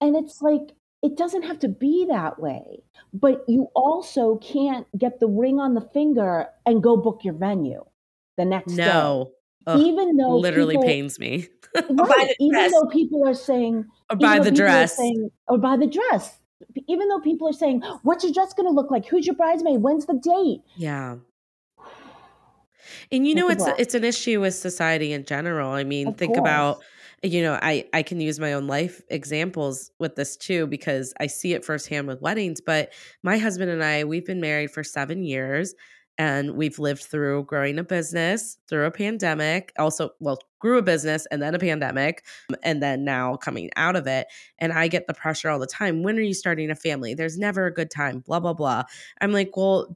and 0.00 0.16
it's 0.16 0.42
like 0.42 0.72
it 1.06 1.16
doesn't 1.16 1.42
have 1.42 1.58
to 1.60 1.68
be 1.68 2.04
that 2.08 2.38
way. 2.40 2.82
But 3.12 3.44
you 3.48 3.68
also 3.74 4.36
can't 4.36 4.86
get 4.98 5.20
the 5.20 5.28
ring 5.28 5.58
on 5.60 5.74
the 5.74 5.80
finger 5.80 6.46
and 6.66 6.82
go 6.82 6.96
book 6.96 7.20
your 7.24 7.34
venue 7.34 7.84
the 8.36 8.44
next 8.44 8.72
no 8.72 9.30
day, 9.66 9.72
Ugh, 9.72 9.80
even 9.80 10.16
though 10.16 10.36
literally 10.36 10.74
people, 10.74 10.86
pains 10.88 11.18
me 11.18 11.48
Right, 11.90 12.34
even 12.40 12.52
dress. 12.58 12.72
though 12.72 12.88
people 12.88 13.26
are 13.26 13.34
saying 13.34 13.84
or 14.10 14.16
buy 14.16 14.38
the 14.38 14.50
dress 14.50 14.96
saying, 14.96 15.30
or 15.48 15.58
buy 15.58 15.76
the 15.76 15.86
dress. 15.86 16.38
Even 16.88 17.08
though 17.08 17.20
people 17.20 17.48
are 17.48 17.52
saying, 17.52 17.82
"What's 18.02 18.24
your 18.24 18.32
dress 18.32 18.52
going 18.54 18.66
to 18.66 18.72
look 18.72 18.90
like? 18.90 19.06
Who's 19.06 19.26
your 19.26 19.36
bridesmaid? 19.36 19.80
When's 19.82 20.06
the 20.06 20.14
date?" 20.14 20.60
yeah 20.76 21.16
and 23.10 23.26
you 23.26 23.34
know 23.34 23.48
it's 23.48 23.64
breath. 23.64 23.76
it's 23.78 23.94
an 23.94 24.04
issue 24.04 24.40
with 24.40 24.54
society 24.54 25.12
in 25.12 25.24
general 25.24 25.70
i 25.72 25.82
mean 25.84 26.08
Of 26.08 26.16
think 26.16 26.36
about 26.36 26.74
course. 26.76 26.86
You 27.26 27.42
know 27.42 27.58
i 27.62 27.84
i 27.92 28.02
can 28.02 28.20
use 28.20 28.38
my 28.40 28.52
own 28.52 28.66
life 28.66 29.02
examples 29.08 29.90
with 29.98 30.14
this 30.16 30.36
too 30.36 30.66
because 30.66 31.12
i 31.20 31.26
see 31.26 31.52
it 31.52 31.64
firsthand 31.64 32.06
with 32.06 32.20
weddings 32.20 32.60
but 32.60 32.92
my 33.22 33.38
husband 33.38 33.70
and 33.70 33.82
i 33.82 34.04
we've 34.04 34.26
been 34.26 34.40
married 34.40 34.70
for 34.70 34.84
seven 34.84 35.22
years 35.22 35.74
and 36.18 36.56
we've 36.56 36.78
lived 36.78 37.04
through 37.04 37.44
growing 37.44 37.78
a 37.78 37.84
business, 37.84 38.56
through 38.68 38.86
a 38.86 38.90
pandemic, 38.90 39.72
also, 39.78 40.10
well, 40.18 40.38
grew 40.60 40.78
a 40.78 40.82
business 40.82 41.26
and 41.30 41.42
then 41.42 41.54
a 41.54 41.58
pandemic, 41.58 42.24
and 42.62 42.82
then 42.82 43.04
now 43.04 43.36
coming 43.36 43.70
out 43.76 43.96
of 43.96 44.06
it. 44.06 44.26
And 44.58 44.72
I 44.72 44.88
get 44.88 45.06
the 45.06 45.14
pressure 45.14 45.50
all 45.50 45.58
the 45.58 45.66
time. 45.66 46.02
When 46.02 46.16
are 46.16 46.22
you 46.22 46.34
starting 46.34 46.70
a 46.70 46.74
family? 46.74 47.14
There's 47.14 47.36
never 47.36 47.66
a 47.66 47.74
good 47.74 47.90
time, 47.90 48.20
blah, 48.20 48.40
blah, 48.40 48.54
blah. 48.54 48.84
I'm 49.20 49.32
like, 49.32 49.56
well, 49.56 49.94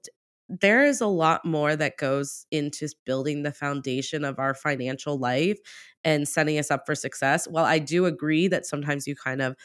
there 0.48 0.84
is 0.84 1.00
a 1.00 1.06
lot 1.06 1.44
more 1.44 1.76
that 1.76 1.96
goes 1.96 2.44
into 2.50 2.88
building 3.06 3.42
the 3.42 3.52
foundation 3.52 4.24
of 4.24 4.38
our 4.38 4.52
financial 4.52 5.16
life 5.16 5.58
and 6.04 6.28
setting 6.28 6.58
us 6.58 6.70
up 6.70 6.86
for 6.86 6.94
success. 6.94 7.46
While 7.48 7.64
I 7.64 7.78
do 7.78 8.06
agree 8.06 8.48
that 8.48 8.66
sometimes 8.66 9.06
you 9.06 9.14
kind 9.14 9.42
of 9.42 9.56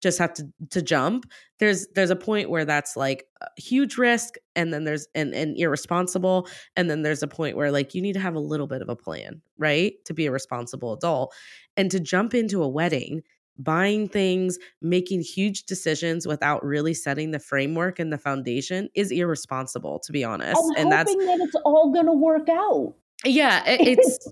just 0.00 0.18
have 0.18 0.32
to 0.34 0.48
to 0.70 0.82
jump 0.82 1.30
there's 1.58 1.86
there's 1.94 2.10
a 2.10 2.16
point 2.16 2.50
where 2.50 2.64
that's 2.64 2.96
like 2.96 3.26
a 3.42 3.46
huge 3.60 3.96
risk 3.96 4.34
and 4.56 4.72
then 4.72 4.84
there's 4.84 5.06
and, 5.14 5.34
and 5.34 5.56
irresponsible 5.58 6.48
and 6.76 6.90
then 6.90 7.02
there's 7.02 7.22
a 7.22 7.28
point 7.28 7.56
where 7.56 7.70
like 7.70 7.94
you 7.94 8.02
need 8.02 8.14
to 8.14 8.20
have 8.20 8.34
a 8.34 8.40
little 8.40 8.66
bit 8.66 8.82
of 8.82 8.88
a 8.88 8.96
plan 8.96 9.40
right 9.58 9.94
to 10.04 10.14
be 10.14 10.26
a 10.26 10.32
responsible 10.32 10.92
adult 10.92 11.34
and 11.76 11.90
to 11.90 12.00
jump 12.00 12.34
into 12.34 12.62
a 12.62 12.68
wedding 12.68 13.22
buying 13.58 14.08
things 14.08 14.58
making 14.80 15.20
huge 15.20 15.64
decisions 15.64 16.26
without 16.26 16.64
really 16.64 16.94
setting 16.94 17.30
the 17.30 17.38
framework 17.38 17.98
and 17.98 18.12
the 18.12 18.18
foundation 18.18 18.88
is 18.94 19.10
irresponsible 19.10 19.98
to 19.98 20.12
be 20.12 20.24
honest 20.24 20.60
I'm 20.76 20.82
and 20.82 20.92
that's 20.92 21.14
that 21.14 21.38
it's 21.42 21.56
all 21.64 21.92
going 21.92 22.06
to 22.06 22.12
work 22.12 22.48
out 22.48 22.94
yeah 23.24 23.62
it, 23.66 23.98
it's 23.98 24.28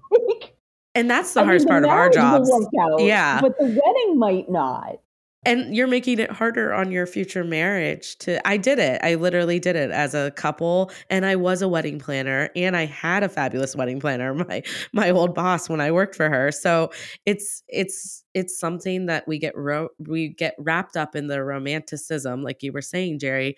and 0.95 1.11
that's 1.11 1.35
the 1.35 1.41
I 1.41 1.45
hardest 1.45 1.67
mean, 1.67 1.71
part 1.71 1.83
the 1.83 1.89
of 1.89 1.95
our 1.95 2.11
jobs 2.11 2.51
out, 2.51 3.01
yeah 3.01 3.41
but 3.41 3.57
the 3.59 3.65
wedding 3.65 4.19
might 4.19 4.51
not 4.51 4.99
and 5.45 5.75
you're 5.75 5.87
making 5.87 6.19
it 6.19 6.31
harder 6.31 6.75
on 6.75 6.91
your 6.91 7.07
future 7.07 7.45
marriage 7.45 8.19
to 8.19 8.47
I 8.47 8.57
did 8.57 8.79
it. 8.79 9.01
I 9.03 9.15
literally 9.15 9.61
did 9.61 9.77
it 9.77 9.91
as 9.91 10.15
a 10.15 10.31
couple 10.33 10.91
and 11.11 11.25
I 11.25 11.37
was 11.37 11.63
a 11.63 11.69
wedding 11.69 11.99
planner 11.99 12.51
and 12.57 12.77
I 12.77 12.87
had 12.87 13.23
a 13.23 13.29
fabulous 13.29 13.77
wedding 13.77 14.01
planner, 14.01 14.35
my 14.49 14.63
my 14.93 15.11
old 15.11 15.35
boss 15.35 15.69
when 15.69 15.81
I 15.81 15.91
worked 15.91 16.17
for 16.17 16.29
her. 16.29 16.51
So 16.51 16.91
it's 17.25 17.63
it's 17.69 18.25
it's 18.35 18.59
something 18.59 19.07
that 19.07 19.29
we 19.29 19.39
get 19.39 19.57
ro- 19.57 19.91
we 19.99 20.29
get 20.29 20.55
wrapped 20.59 20.97
up 20.97 21.15
in 21.15 21.29
the 21.29 21.43
romanticism 21.43 22.43
like 22.43 22.63
you 22.63 22.73
were 22.73 22.83
saying 22.83 23.21
Jeri 23.21 23.55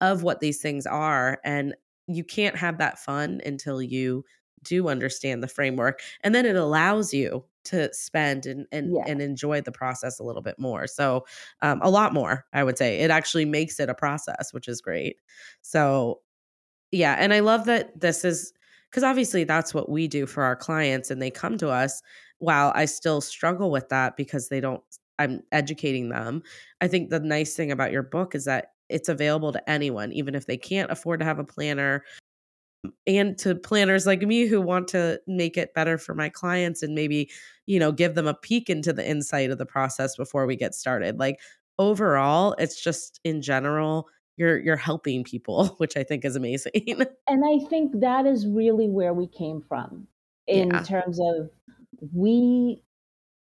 of 0.00 0.22
what 0.22 0.40
these 0.40 0.60
things 0.60 0.86
are 0.86 1.40
and 1.44 1.74
you 2.08 2.24
can't 2.24 2.56
have 2.56 2.78
that 2.78 2.98
fun 2.98 3.40
until 3.46 3.80
you 3.80 4.24
do 4.62 4.88
understand 4.88 5.42
the 5.42 5.48
framework 5.48 6.00
and 6.22 6.34
then 6.34 6.46
it 6.46 6.56
allows 6.56 7.12
you 7.14 7.44
to 7.64 7.92
spend 7.92 8.46
and 8.46 8.66
and, 8.72 8.92
Yeah. 8.94 9.04
and 9.06 9.22
enjoy 9.22 9.60
the 9.60 9.72
process 9.72 10.18
a 10.18 10.24
little 10.24 10.42
bit 10.42 10.58
more 10.58 10.86
so 10.86 11.24
um, 11.62 11.80
a 11.82 11.90
lot 11.90 12.12
more 12.12 12.44
i 12.52 12.64
would 12.64 12.78
say. 12.78 12.98
It 13.00 13.10
actually 13.10 13.44
makes 13.44 13.78
it 13.80 13.88
a 13.88 13.94
process 13.94 14.52
which 14.52 14.68
is 14.68 14.80
great. 14.80 15.16
So 15.62 16.20
yeah 16.90 17.16
and 17.18 17.32
i 17.32 17.40
love 17.40 17.64
that 17.66 17.98
this 18.00 18.24
is 18.24 18.52
because 18.90 19.02
obviously 19.04 19.44
that's 19.44 19.72
what 19.72 19.88
we 19.88 20.06
do 20.08 20.26
for 20.26 20.42
our 20.44 20.56
clients 20.56 21.10
and 21.10 21.22
they 21.22 21.30
come 21.30 21.56
to 21.58 21.68
us 21.70 22.02
while 22.38 22.72
i 22.74 22.84
still 22.84 23.20
struggle 23.20 23.70
with 23.70 23.88
that 23.88 24.16
because 24.16 24.48
they 24.48 24.60
don't 24.60 24.82
i'm 25.18 25.42
educating 25.52 26.08
them. 26.08 26.42
I 26.80 26.88
think 26.88 27.10
the 27.10 27.20
nice 27.20 27.54
thing 27.54 27.70
about 27.70 27.92
your 27.92 28.02
book 28.02 28.34
is 28.34 28.44
that 28.46 28.72
it's 28.88 29.08
available 29.08 29.52
to 29.52 29.70
anyone 29.70 30.12
even 30.12 30.34
if 30.34 30.46
they 30.46 30.56
can't 30.58 30.90
afford 30.90 31.20
to 31.20 31.26
have 31.26 31.38
a 31.38 31.44
planner 31.44 32.04
and 33.06 33.38
to 33.38 33.54
planners 33.54 34.06
like 34.06 34.22
me 34.22 34.46
who 34.46 34.60
want 34.60 34.88
to 34.88 35.20
make 35.26 35.56
it 35.56 35.74
better 35.74 35.98
for 35.98 36.14
my 36.14 36.28
clients 36.28 36.82
and 36.82 36.94
maybe 36.94 37.30
you 37.66 37.78
know 37.78 37.92
give 37.92 38.14
them 38.14 38.26
a 38.26 38.34
peek 38.34 38.68
into 38.68 38.92
the 38.92 39.08
insight 39.08 39.50
of 39.50 39.58
the 39.58 39.66
process 39.66 40.16
before 40.16 40.46
we 40.46 40.56
get 40.56 40.74
started 40.74 41.18
like 41.18 41.38
overall 41.78 42.54
it's 42.58 42.82
just 42.82 43.20
in 43.24 43.40
general 43.40 44.08
you're 44.36 44.58
you're 44.60 44.76
helping 44.76 45.22
people 45.22 45.68
which 45.78 45.96
i 45.96 46.02
think 46.02 46.24
is 46.24 46.36
amazing 46.36 46.72
and 47.28 47.44
I 47.44 47.64
think 47.68 48.00
that 48.00 48.26
is 48.26 48.46
really 48.46 48.88
where 48.88 49.14
we 49.14 49.26
came 49.26 49.62
from 49.62 50.06
in 50.46 50.70
Yeah. 50.70 50.82
terms 50.82 51.20
of 51.20 51.50
we 52.12 52.82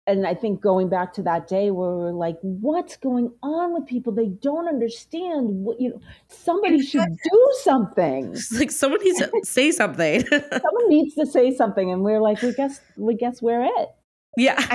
and 0.09 0.27
I 0.27 0.35
think 0.35 0.61
going 0.61 0.89
back 0.89 1.13
to 1.15 1.23
that 1.25 1.47
day 1.47 1.71
where 1.71 1.91
we're 1.91 2.13
like, 2.13 2.39
what's 2.41 2.97
going 2.97 3.31
on 3.43 3.75
with 3.75 3.87
people? 3.87 4.13
They 4.13 4.29
don't 4.29 4.67
understand 4.67 5.49
what 5.51 5.81
you 5.81 5.91
know. 5.91 6.01
Somebody 6.29 6.83
should 6.83 7.07
do 7.23 7.49
something. 7.63 8.33
it's 8.33 8.51
like 8.51 8.71
someone 8.71 9.05
needs 9.05 9.19
to 9.19 9.31
say 9.45 9.71
something 9.71 10.25
Someone 10.27 10.89
needs 10.89 11.15
to 11.15 11.27
say 11.27 11.55
something, 11.55 11.93
and 11.93 12.03
we're 12.03 12.21
like, 12.21 12.41
we 12.41 12.55
guess, 12.55 12.81
we 12.97 13.15
guess 13.15 13.43
we're 13.43 13.65
it. 13.65 13.89
yeah 14.37 14.75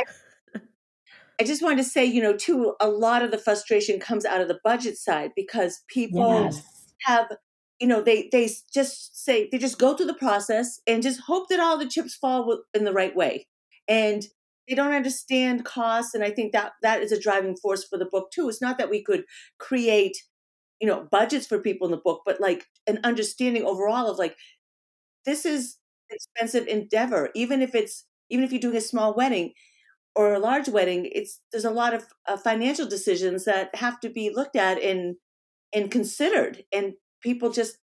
I 1.40 1.44
just 1.46 1.64
wanted 1.64 1.78
to 1.78 1.84
say, 1.84 2.06
you 2.06 2.22
know, 2.22 2.38
too, 2.38 2.76
a 2.80 2.88
lot 2.88 3.24
of 3.24 3.32
the 3.32 3.40
frustration 3.40 4.00
comes 4.00 4.24
out 4.24 4.40
of 4.40 4.48
the 4.48 4.60
budget 4.64 4.98
side 4.98 5.32
because 5.36 5.82
people 5.88 6.52
have, 7.02 7.28
you 7.80 7.88
know, 7.88 8.02
they 8.02 8.30
they 8.32 8.50
just 8.72 9.26
say 9.26 9.50
they 9.52 9.58
just 9.58 9.80
go 9.80 9.96
through 9.96 10.06
the 10.06 10.14
process 10.14 10.80
and 10.86 11.02
just 11.02 11.22
hope 11.22 11.50
that 11.50 11.60
all 11.60 11.78
the 11.80 11.88
chips 11.88 12.14
fall 12.14 12.62
in 12.76 12.84
the 12.84 12.94
right 12.94 13.16
way, 13.16 13.48
and 13.88 14.28
they 14.68 14.76
don't 14.76 14.94
understand 14.94 15.66
costs. 15.66 16.14
And 16.14 16.24
I 16.24 16.32
think 16.32 16.54
that 16.54 16.74
that 16.82 17.02
is 17.02 17.12
a 17.12 17.20
driving 17.20 17.56
force 17.58 17.84
for 17.84 17.98
the 17.98 18.06
book 18.06 18.32
too. 18.32 18.50
It's 18.50 18.62
not 18.62 18.78
that 18.78 18.90
we 18.90 19.04
could 19.04 19.26
create, 19.60 20.18
you 20.82 20.88
know, 20.88 21.08
budgets 21.12 21.48
for 21.48 21.60
people 21.60 21.88
in 21.88 21.92
the 21.92 21.98
book, 21.98 22.24
but 22.26 22.42
like 22.42 22.68
an 22.88 23.00
understanding 23.04 23.66
overall 23.66 24.10
of 24.10 24.20
like 24.20 24.38
this 25.26 25.46
is 25.46 25.78
expensive 26.10 26.68
endeavor, 26.68 27.30
even 27.36 27.62
if 27.62 27.76
it's 27.76 28.06
even 28.30 28.44
if 28.46 28.52
you're 28.52 28.62
doing 28.62 28.78
a 28.78 28.82
small 28.82 29.16
wedding 29.16 29.54
or 30.16 30.34
a 30.34 30.40
large 30.40 30.70
wedding, 30.70 31.10
it's 31.14 31.42
there's 31.52 31.66
a 31.66 31.72
lot 31.72 31.94
of 31.94 32.06
uh, 32.28 32.38
financial 32.38 32.88
decisions 32.88 33.46
that 33.46 33.76
have 33.76 34.00
to 34.02 34.10
be 34.10 34.32
looked 34.34 34.56
at 34.56 34.82
and 34.82 35.18
and 35.74 35.92
considered, 35.92 36.66
and 36.74 36.94
people 37.22 37.52
just 37.52 37.78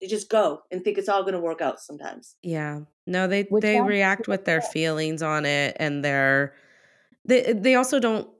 they 0.00 0.06
just 0.06 0.28
go 0.28 0.62
and 0.70 0.84
think 0.84 0.98
it's 0.98 1.08
all 1.08 1.22
going 1.22 1.34
to 1.34 1.40
work 1.40 1.60
out 1.60 1.80
sometimes. 1.80 2.36
Yeah. 2.42 2.80
No, 3.06 3.26
they 3.26 3.42
Which 3.48 3.64
they 3.64 3.80
react 3.80 4.28
with 4.28 4.44
their 4.44 4.60
feelings 4.60 5.22
on 5.22 5.44
it 5.44 5.76
and 5.78 6.04
their 6.04 6.54
they 7.26 7.52
they 7.54 7.74
also 7.76 8.00
don't 8.00 8.30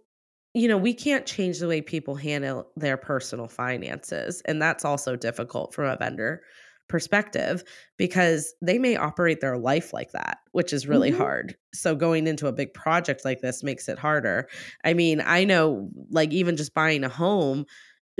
you 0.54 0.68
know, 0.68 0.78
we 0.78 0.94
can't 0.94 1.26
change 1.26 1.60
the 1.60 1.68
way 1.68 1.82
people 1.82 2.16
handle 2.16 2.70
their 2.76 2.96
personal 2.96 3.48
finances 3.48 4.42
and 4.46 4.62
that's 4.62 4.84
also 4.84 5.16
difficult 5.16 5.74
from 5.74 5.86
a 5.86 5.96
vendor 5.98 6.42
perspective 6.88 7.64
because 7.98 8.54
they 8.62 8.78
may 8.78 8.96
operate 8.96 9.40
their 9.40 9.58
life 9.58 9.92
like 9.92 10.12
that, 10.12 10.38
which 10.52 10.72
is 10.72 10.86
really 10.88 11.10
Mhm. 11.10 11.12
hard. 11.12 11.56
So 11.74 11.96
going 11.96 12.26
into 12.26 12.48
a 12.48 12.52
big 12.52 12.74
project 12.74 13.24
like 13.24 13.40
this 13.42 13.62
makes 13.62 13.88
it 13.88 13.98
harder. 13.98 14.48
I 14.84 14.94
mean, 14.94 15.22
I 15.22 15.44
know 15.44 15.90
like 16.10 16.32
even 16.32 16.56
just 16.56 16.74
buying 16.74 17.04
a 17.04 17.08
home 17.08 17.66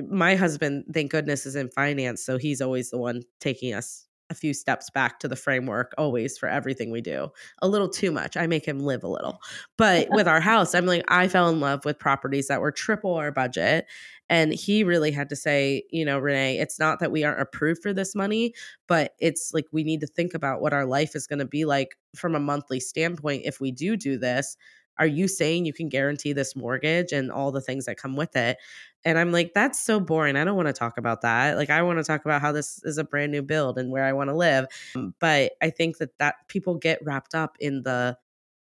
my 0.09 0.37
husband, 0.37 0.85
thank 0.93 1.11
goodness, 1.11 1.47
is 1.47 1.57
in 1.57 1.69
finance. 1.71 2.25
So 2.25 2.39
he's 2.39 2.61
always 2.61 2.91
the 2.91 2.99
one 2.99 3.23
taking 3.41 3.75
us 3.75 4.07
a 4.31 4.35
few 4.35 4.55
steps 4.55 4.91
back 4.91 5.21
to 5.21 5.29
the 5.29 5.37
framework, 5.37 5.93
always 5.99 6.39
for 6.39 6.49
everything 6.49 6.91
we 6.91 7.01
do. 7.01 7.29
A 7.61 7.69
little 7.69 7.89
too 7.89 8.11
much. 8.11 8.37
I 8.37 8.47
make 8.47 8.67
him 8.67 8.81
live 8.81 9.05
a 9.05 9.09
little. 9.09 9.41
But 9.77 10.09
with 10.11 10.27
our 10.27 10.41
house, 10.41 10.75
I'm 10.75 10.87
like, 10.87 11.05
I 11.09 11.29
fell 11.29 11.49
in 11.51 11.61
love 11.61 11.85
with 11.85 11.99
properties 11.99 12.49
that 12.49 12.61
were 12.61 12.73
triple 12.73 13.15
our 13.15 13.31
budget. 13.31 13.87
And 14.31 14.55
he 14.55 14.83
really 14.83 15.11
had 15.11 15.29
to 15.29 15.37
say, 15.37 15.85
you 15.91 16.05
know, 16.05 16.19
Renee, 16.19 16.59
it's 16.59 16.79
not 16.79 17.01
that 17.01 17.13
we 17.13 17.25
aren't 17.25 17.43
approved 17.43 17.83
for 17.83 17.93
this 17.93 18.15
money, 18.15 18.55
but 18.89 19.15
it's 19.19 19.53
like 19.53 19.67
we 19.73 19.85
need 19.85 20.01
to 20.01 20.07
think 20.07 20.33
about 20.33 20.63
what 20.63 20.73
our 20.73 20.87
life 20.87 21.15
is 21.15 21.27
going 21.27 21.41
to 21.41 21.45
be 21.45 21.67
like 21.67 21.97
from 22.17 22.35
a 22.35 22.41
monthly 22.41 22.81
standpoint 22.81 23.43
if 23.45 23.61
we 23.61 23.71
do 23.71 23.97
do 23.97 24.17
this. 24.17 24.57
Are 24.99 25.07
you 25.07 25.29
saying 25.29 25.67
you 25.67 25.73
can 25.73 25.89
guarantee 25.89 26.33
this 26.33 26.55
mortgage 26.55 27.13
and 27.13 27.31
all 27.31 27.51
the 27.53 27.61
things 27.61 27.85
that 27.87 27.99
come 27.99 28.17
with 28.17 28.37
it? 28.37 28.59
And 29.05 29.19
I'm 29.19 29.33
like, 29.33 29.53
that's 29.55 29.79
so 29.79 30.01
boring. 30.01 30.37
I 30.37 30.45
don't 30.45 30.57
want 30.57 30.69
to 30.69 30.73
talk 30.73 30.99
about 30.99 31.23
that. 31.23 31.57
Like, 31.57 31.71
I 31.71 31.83
want 31.83 31.99
to 31.99 32.05
talk 32.05 32.25
about 32.25 32.41
how 32.41 32.53
this 32.53 32.81
is 32.85 32.99
a 32.99 33.05
brand 33.05 33.33
new 33.33 33.43
build 33.43 33.79
and 33.79 33.91
where 33.91 34.05
I 34.05 34.13
want 34.13 34.31
to 34.31 34.37
live. 34.37 34.67
Um, 34.97 35.15
But 35.21 35.53
I 35.63 35.71
think 35.71 35.99
that 35.99 36.17
that 36.19 36.37
people 36.49 36.77
get 36.77 37.05
wrapped 37.05 37.35
up 37.35 37.57
in 37.61 37.83
the 37.83 38.17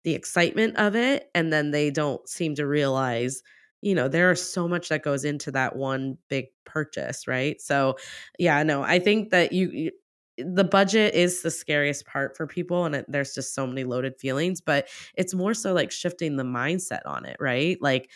the 0.05 0.15
excitement 0.15 0.77
of 0.79 0.97
it, 0.97 1.31
and 1.35 1.53
then 1.53 1.71
they 1.73 1.91
don't 1.91 2.27
seem 2.29 2.55
to 2.55 2.67
realize, 2.67 3.43
you 3.83 3.95
know, 3.95 4.09
there 4.09 4.31
is 4.31 4.43
so 4.53 4.67
much 4.67 4.89
that 4.89 5.03
goes 5.03 5.25
into 5.25 5.51
that 5.53 5.77
one 5.77 6.17
big 6.29 6.47
purchase, 6.65 7.27
right? 7.29 7.61
So, 7.61 7.97
yeah, 8.39 8.63
no, 8.63 8.83
I 8.83 8.99
think 8.99 9.31
that 9.31 9.53
you. 9.53 9.71
you 9.71 9.91
the 10.39 10.65
budget 10.65 11.15
is 11.15 11.43
the 11.43 11.51
scariest 11.51 12.07
part 12.07 12.35
for 12.35 12.47
people 12.47 12.87
and 12.87 12.95
it, 12.95 13.05
there's 13.09 13.35
just 13.35 13.55
so 13.55 13.67
many 13.67 13.85
loaded 13.85 14.17
feelings 14.19 14.61
but 14.63 14.89
it's 15.15 15.35
more 15.35 15.53
so 15.53 15.75
like 15.75 15.91
shifting 15.91 16.37
the 16.37 16.43
mindset 16.45 17.01
on 17.05 17.27
it 17.27 17.37
right 17.41 17.77
like 17.83 18.09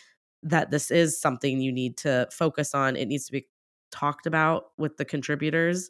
that 0.45 0.71
this 0.71 0.91
is 0.91 1.19
something 1.19 1.61
you 1.61 1.71
need 1.71 1.97
to 1.97 2.27
focus 2.31 2.73
on. 2.73 2.95
It 2.95 3.07
needs 3.07 3.25
to 3.25 3.33
be 3.33 3.47
talked 3.91 4.25
about 4.27 4.67
with 4.77 4.97
the 4.97 5.05
contributors. 5.05 5.89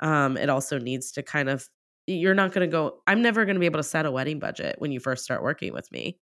Um, 0.00 0.36
it 0.36 0.48
also 0.50 0.78
needs 0.78 1.12
to 1.12 1.22
kind 1.22 1.48
of, 1.48 1.68
you're 2.06 2.34
not 2.34 2.52
going 2.52 2.68
to 2.68 2.72
go, 2.72 3.00
I'm 3.06 3.22
never 3.22 3.44
going 3.44 3.56
to 3.56 3.60
be 3.60 3.66
able 3.66 3.80
to 3.80 3.84
set 3.84 4.06
a 4.06 4.10
wedding 4.12 4.38
budget 4.38 4.76
when 4.78 4.92
you 4.92 5.00
first 5.00 5.24
start 5.24 5.42
working 5.42 5.72
with 5.72 5.90
me 5.92 6.20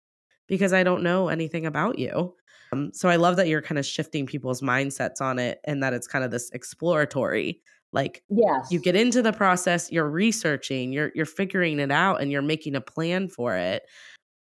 because 0.49 0.73
I 0.73 0.83
don't 0.83 1.03
know 1.03 1.29
anything 1.29 1.67
about 1.67 1.99
you. 1.99 2.35
Um, 2.73 2.93
so 2.93 3.09
I 3.09 3.17
love 3.17 3.37
that 3.37 3.49
you're 3.49 3.63
kind 3.63 3.79
of 3.79 3.87
shifting 3.87 4.27
people's 4.27 4.61
mindsets 4.61 5.21
on 5.21 5.39
it 5.39 5.61
and 5.65 5.83
that 5.83 5.93
it's 5.93 6.07
kind 6.07 6.25
of 6.25 6.31
this 6.31 6.51
exploratory. 6.51 7.63
Like 7.93 8.23
Yes. 8.31 8.71
you 8.71 8.79
get 8.79 8.95
into 8.97 9.23
the 9.23 9.33
process, 9.33 9.91
you're 9.91 10.09
researching, 10.09 10.93
you're 10.93 11.11
you're 11.15 11.27
figuring 11.27 11.81
it 11.81 11.91
out 11.91 12.21
and 12.21 12.31
you're 12.31 12.43
making 12.43 12.77
a 12.77 12.81
plan 12.81 13.29
for 13.29 13.57
it 13.57 13.83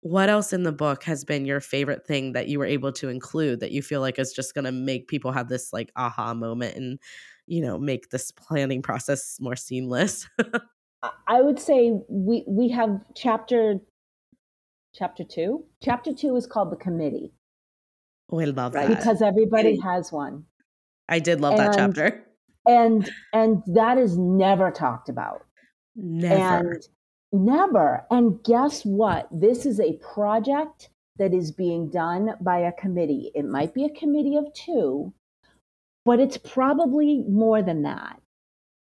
what 0.03 0.29
else 0.29 0.53
in 0.53 0.65
the 0.65 0.73
book 0.73 1.05
has 1.05 1.25
been 1.25 1.47
your 1.47 1.61
favorite 1.61 2.07
thing 2.07 2.33
that 2.33 2.49
you 2.49 2.59
were 2.59 2.67
able 2.67 2.93
to 2.93 3.09
include 3.09 3.61
that 3.61 3.71
you 3.73 3.83
feel 3.83 4.01
like 4.01 4.19
is 4.19 4.33
just 4.33 4.55
going 4.55 4.65
to 4.65 4.73
make 4.73 5.09
people 5.09 5.33
have 5.33 5.49
this 5.49 5.73
like 5.73 5.91
aha 5.97 6.35
moment 6.35 6.77
and 6.77 6.99
you 7.47 7.63
know 7.63 7.79
make 7.79 8.11
this 8.11 8.31
planning 8.33 8.83
process 8.83 9.39
more 9.41 9.57
seamless 9.57 10.29
I 11.27 11.41
would 11.43 11.59
say 11.59 11.93
we 12.09 12.45
we 12.47 12.69
have 12.69 13.01
chapter 13.17 13.81
chapter 14.95 15.25
two. 15.25 15.65
Chapter 15.83 16.13
two 16.13 16.37
is 16.37 16.47
called 16.47 16.71
the 16.71 16.77
committee. 16.77 17.33
Oh, 18.31 18.41
I 18.41 18.45
love 18.45 18.75
Right. 18.75 18.89
that. 18.89 18.99
Because 18.99 19.23
everybody 19.23 19.79
has 19.81 20.13
one. 20.13 20.45
I 21.09 21.19
did 21.19 21.41
love 21.41 21.57
that 21.57 21.75
chapter. 21.75 22.25
And 22.67 23.11
and 23.33 23.63
that 23.75 23.99
is 23.99 24.17
never 24.17 24.71
talked 24.71 25.09
about. 25.09 25.45
Never. 25.97 26.73
And 26.73 26.83
never. 27.33 28.05
And 28.11 28.43
guess 28.45 28.85
what? 28.85 29.29
This 29.31 29.67
is 29.67 29.81
a 29.81 29.99
project 29.99 30.91
that 31.19 31.35
is 31.35 31.53
being 31.53 31.91
done 31.91 32.35
by 32.41 32.59
a 32.59 32.73
committee. 32.73 33.31
It 33.35 33.45
might 33.45 33.75
be 33.75 33.85
a 33.85 33.91
committee 33.91 34.37
of 34.37 34.53
two, 34.55 35.13
but 36.05 36.21
it's 36.21 36.37
probably 36.37 37.25
more 37.29 37.63
than 37.63 37.83
that. 37.83 38.21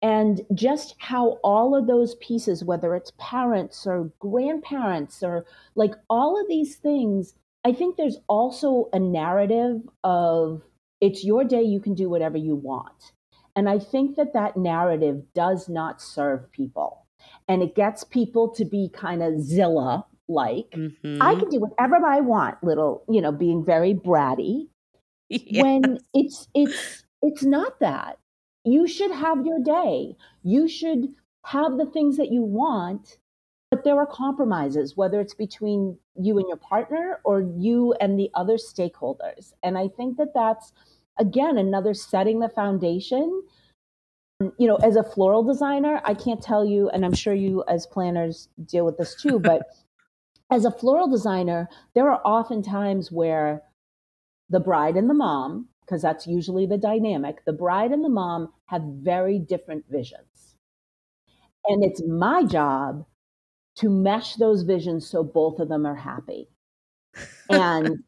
And 0.03 0.41
just 0.53 0.95
how 0.97 1.39
all 1.43 1.75
of 1.75 1.85
those 1.85 2.15
pieces, 2.15 2.63
whether 2.63 2.95
it's 2.95 3.11
parents 3.19 3.85
or 3.85 4.11
grandparents 4.19 5.21
or 5.21 5.45
like 5.75 5.93
all 6.09 6.39
of 6.39 6.47
these 6.47 6.75
things, 6.75 7.35
I 7.63 7.73
think 7.73 7.95
there's 7.95 8.17
also 8.27 8.89
a 8.93 8.99
narrative 8.99 9.81
of 10.03 10.63
it's 11.01 11.23
your 11.23 11.43
day, 11.43 11.61
you 11.61 11.79
can 11.79 11.93
do 11.93 12.09
whatever 12.09 12.37
you 12.37 12.55
want. 12.55 13.11
And 13.55 13.69
I 13.69 13.79
think 13.79 14.15
that 14.15 14.33
that 14.33 14.57
narrative 14.57 15.23
does 15.33 15.67
not 15.67 16.01
serve 16.01 16.51
people. 16.51 17.00
And 17.51 17.61
it 17.61 17.75
gets 17.75 18.03
people 18.03 18.49
to 18.55 18.65
be 18.65 18.89
kind 18.93 19.21
of 19.21 19.39
Zilla 19.41 20.05
like. 20.27 20.71
Mhm. 20.71 21.17
I 21.21 21.35
can 21.35 21.49
do 21.49 21.59
whatever 21.59 21.97
I 22.05 22.21
want, 22.21 22.63
little, 22.63 23.03
you 23.09 23.21
know, 23.21 23.31
being 23.31 23.63
very 23.65 23.93
bratty 23.93 24.67
Yeah. 25.29 25.63
when 25.63 25.99
it's 26.13 26.47
it's 26.53 27.03
it's 27.21 27.43
not 27.43 27.79
that 27.79 28.17
you 28.63 28.87
should 28.87 29.11
have 29.11 29.45
your 29.45 29.59
day 29.59 30.15
you 30.43 30.67
should 30.67 31.13
have 31.45 31.77
the 31.77 31.85
things 31.85 32.17
that 32.17 32.31
you 32.31 32.41
want 32.43 33.17
but 33.71 33.83
there 33.83 33.97
are 33.97 34.05
compromises 34.05 34.95
whether 34.97 35.19
it's 35.21 35.33
between 35.33 35.97
you 36.15 36.37
and 36.37 36.47
your 36.47 36.57
partner 36.57 37.19
or 37.23 37.41
you 37.57 37.93
and 38.01 38.19
the 38.19 38.29
other 38.35 38.57
stakeholders 38.57 39.53
and 39.63 39.77
i 39.77 39.87
think 39.97 40.17
that 40.17 40.33
that's 40.35 40.73
again 41.17 41.57
another 41.57 41.93
setting 41.93 42.39
the 42.39 42.49
foundation 42.49 43.41
you 44.57 44.67
know 44.67 44.77
as 44.77 44.95
a 44.95 45.03
floral 45.03 45.43
designer 45.43 46.01
i 46.05 46.13
can't 46.13 46.41
tell 46.41 46.65
you 46.65 46.89
and 46.89 47.05
i'm 47.05 47.13
sure 47.13 47.33
you 47.33 47.63
as 47.67 47.85
planners 47.87 48.49
deal 48.65 48.85
with 48.85 48.97
this 48.97 49.15
too 49.21 49.39
but 49.39 49.61
as 50.51 50.65
a 50.65 50.71
floral 50.71 51.09
designer 51.09 51.69
there 51.93 52.09
are 52.09 52.21
often 52.25 52.61
times 52.63 53.11
where 53.11 53.61
the 54.51 54.59
bride 54.59 54.97
and 54.97 55.09
the 55.09 55.13
mom, 55.13 55.69
because 55.81 56.01
that's 56.01 56.27
usually 56.27 56.65
the 56.65 56.77
dynamic, 56.77 57.43
the 57.45 57.53
bride 57.53 57.91
and 57.91 58.03
the 58.03 58.09
mom 58.09 58.51
have 58.65 58.81
very 58.83 59.39
different 59.39 59.85
visions. 59.89 60.57
And 61.65 61.83
it's 61.83 62.03
my 62.05 62.43
job 62.43 63.05
to 63.77 63.89
mesh 63.89 64.35
those 64.35 64.63
visions 64.63 65.09
so 65.09 65.23
both 65.23 65.59
of 65.59 65.69
them 65.69 65.85
are 65.87 65.95
happy. 65.95 66.49
And, 67.49 68.03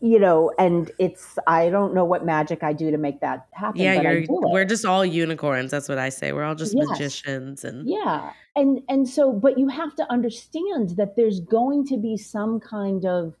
you 0.00 0.18
know, 0.18 0.52
and 0.58 0.90
it's, 0.98 1.38
I 1.46 1.70
don't 1.70 1.94
know 1.94 2.04
what 2.04 2.24
magic 2.24 2.62
I 2.62 2.72
do 2.72 2.90
to 2.90 2.98
make 2.98 3.20
that 3.20 3.46
happen. 3.52 3.80
yeah, 3.80 3.96
but 3.96 4.04
you're 4.04 4.20
do 4.26 4.40
it. 4.42 4.50
we're 4.50 4.64
just 4.64 4.84
all 4.84 5.04
unicorns. 5.04 5.70
That's 5.70 5.88
what 5.88 5.98
I 5.98 6.08
say. 6.08 6.32
We're 6.32 6.44
all 6.44 6.54
just 6.54 6.74
Yes. 6.76 6.88
magicians 6.88 7.64
and 7.64 7.88
Yeah. 7.88 8.32
And 8.56 8.80
and 8.88 9.08
so 9.08 9.32
but 9.32 9.58
you 9.58 9.68
have 9.68 9.94
to 9.96 10.10
understand 10.12 10.90
that 10.96 11.16
there's 11.16 11.40
going 11.40 11.86
to 11.86 11.96
be 11.96 12.16
some 12.16 12.60
kind 12.60 13.04
of 13.04 13.34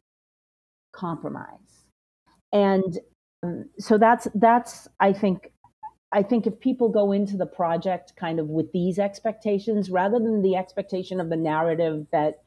compromise. 0.92 1.84
And 2.52 2.98
um, 3.42 3.64
so 3.78 3.98
that's 3.98 4.28
that's 4.34 4.88
I 4.98 5.12
think 5.12 5.52
I 6.12 6.22
think 6.22 6.46
if 6.46 6.58
people 6.58 6.88
go 6.88 7.12
into 7.12 7.36
the 7.36 7.46
project 7.46 8.14
kind 8.16 8.40
of 8.40 8.48
with 8.48 8.72
these 8.72 8.98
expectations 8.98 9.90
rather 9.90 10.18
than 10.18 10.42
the 10.42 10.56
expectation 10.56 11.20
of 11.20 11.28
the 11.30 11.36
narrative 11.36 12.06
that 12.12 12.42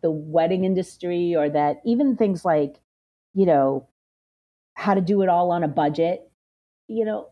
the 0.00 0.10
wedding 0.10 0.64
industry 0.64 1.34
or 1.36 1.50
that 1.50 1.80
even 1.84 2.16
things 2.16 2.44
like 2.44 2.80
you 3.34 3.46
know 3.46 3.88
how 4.74 4.94
to 4.94 5.00
do 5.00 5.22
it 5.22 5.28
all 5.28 5.50
on 5.50 5.62
a 5.62 5.68
budget, 5.68 6.30
you 6.88 7.04
know, 7.04 7.28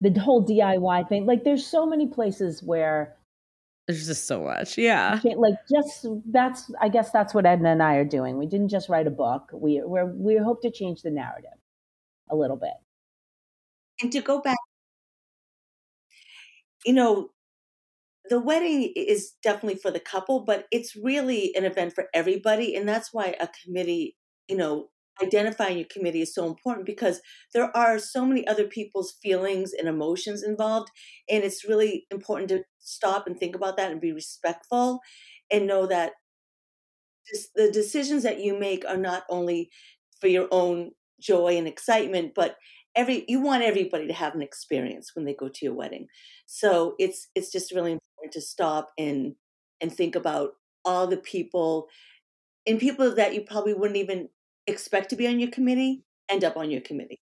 the 0.00 0.18
whole 0.18 0.44
DIY 0.44 1.08
thing. 1.08 1.26
Like 1.26 1.44
there's 1.44 1.66
so 1.66 1.86
many 1.86 2.06
places 2.06 2.62
where 2.62 3.16
there's 3.86 4.06
just 4.06 4.26
so 4.26 4.42
much. 4.42 4.76
Yeah. 4.76 5.18
like 5.24 5.54
just 5.70 6.06
that's 6.26 6.70
I 6.80 6.88
guess 6.88 7.10
that's 7.10 7.32
what 7.32 7.46
Edna 7.46 7.70
and 7.70 7.82
I 7.82 7.94
are 7.94 8.04
doing. 8.04 8.36
We 8.38 8.46
didn't 8.46 8.68
just 8.68 8.88
write 8.88 9.06
a 9.06 9.10
book. 9.10 9.50
We 9.52 9.82
we 9.84 10.04
we 10.04 10.36
hope 10.36 10.62
to 10.62 10.70
change 10.70 11.02
the 11.02 11.10
narrative 11.10 11.50
a 12.30 12.36
little 12.36 12.56
bit. 12.56 12.74
And 14.00 14.12
to 14.12 14.20
go 14.20 14.40
back, 14.40 14.58
you 16.84 16.92
know, 16.92 17.30
the 18.28 18.40
wedding 18.40 18.92
is 18.96 19.32
definitely 19.42 19.78
for 19.80 19.90
the 19.90 20.00
couple, 20.00 20.44
but 20.44 20.66
it's 20.70 20.96
really 20.96 21.52
an 21.56 21.64
event 21.64 21.94
for 21.94 22.06
everybody. 22.14 22.74
And 22.74 22.88
that's 22.88 23.12
why 23.12 23.34
a 23.40 23.48
committee, 23.64 24.16
you 24.48 24.56
know, 24.56 24.88
identifying 25.22 25.78
your 25.78 25.86
committee 25.90 26.22
is 26.22 26.34
so 26.34 26.46
important 26.46 26.86
because 26.86 27.20
there 27.52 27.76
are 27.76 27.98
so 27.98 28.24
many 28.24 28.46
other 28.46 28.66
people's 28.66 29.14
feelings 29.22 29.72
and 29.72 29.88
emotions 29.88 30.42
involved. 30.44 30.90
And 31.28 31.42
it's 31.42 31.64
really 31.64 32.06
important 32.10 32.50
to 32.50 32.62
stop 32.78 33.26
and 33.26 33.38
think 33.38 33.56
about 33.56 33.76
that 33.76 33.90
and 33.90 34.00
be 34.00 34.12
respectful 34.12 35.00
and 35.50 35.66
know 35.66 35.86
that 35.86 36.12
the 37.54 37.70
decisions 37.70 38.22
that 38.22 38.40
you 38.40 38.58
make 38.58 38.84
are 38.86 38.96
not 38.96 39.24
only 39.28 39.70
for 40.20 40.28
your 40.28 40.48
own 40.50 40.92
joy 41.20 41.56
and 41.56 41.68
excitement, 41.68 42.32
but 42.34 42.56
every 42.96 43.24
you 43.28 43.40
want 43.40 43.62
everybody 43.62 44.06
to 44.06 44.12
have 44.14 44.34
an 44.34 44.42
experience 44.42 45.10
when 45.14 45.24
they 45.24 45.34
go 45.34 45.48
to 45.48 45.64
your 45.64 45.74
wedding. 45.74 46.06
So 46.46 46.94
it's 46.98 47.28
it's 47.34 47.52
just 47.52 47.72
really 47.72 47.92
important 47.92 48.07
to 48.32 48.40
stop 48.40 48.92
and 48.98 49.34
and 49.80 49.92
think 49.92 50.16
about 50.16 50.52
all 50.84 51.06
the 51.06 51.16
people 51.16 51.88
and 52.66 52.78
people 52.78 53.14
that 53.14 53.34
you 53.34 53.42
probably 53.42 53.74
wouldn't 53.74 53.96
even 53.96 54.28
expect 54.66 55.10
to 55.10 55.16
be 55.16 55.26
on 55.26 55.40
your 55.40 55.50
committee 55.50 56.04
end 56.28 56.44
up 56.44 56.56
on 56.56 56.70
your 56.70 56.80
committee. 56.80 57.20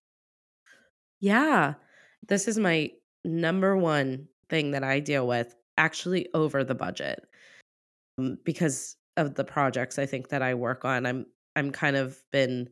Yeah. 1.21 1.75
This 2.27 2.49
is 2.49 2.59
my 2.59 2.91
number 3.25 3.77
one 3.77 4.29
thing 4.49 4.73
that 4.73 4.83
I 4.83 5.01
deal 5.01 5.27
with 5.27 5.55
actually 5.79 6.29
over 6.35 6.65
the 6.65 6.75
budget. 6.75 7.25
Um, 8.19 8.39
because 8.45 8.97
of 9.17 9.35
the 9.35 9.45
projects 9.45 9.99
I 9.99 10.07
think 10.07 10.29
that 10.29 10.43
I 10.43 10.55
work 10.55 10.85
on. 10.85 11.07
I'm 11.07 11.27
I'm 11.55 11.71
kind 11.71 11.97
of 11.97 12.23
been 12.33 12.69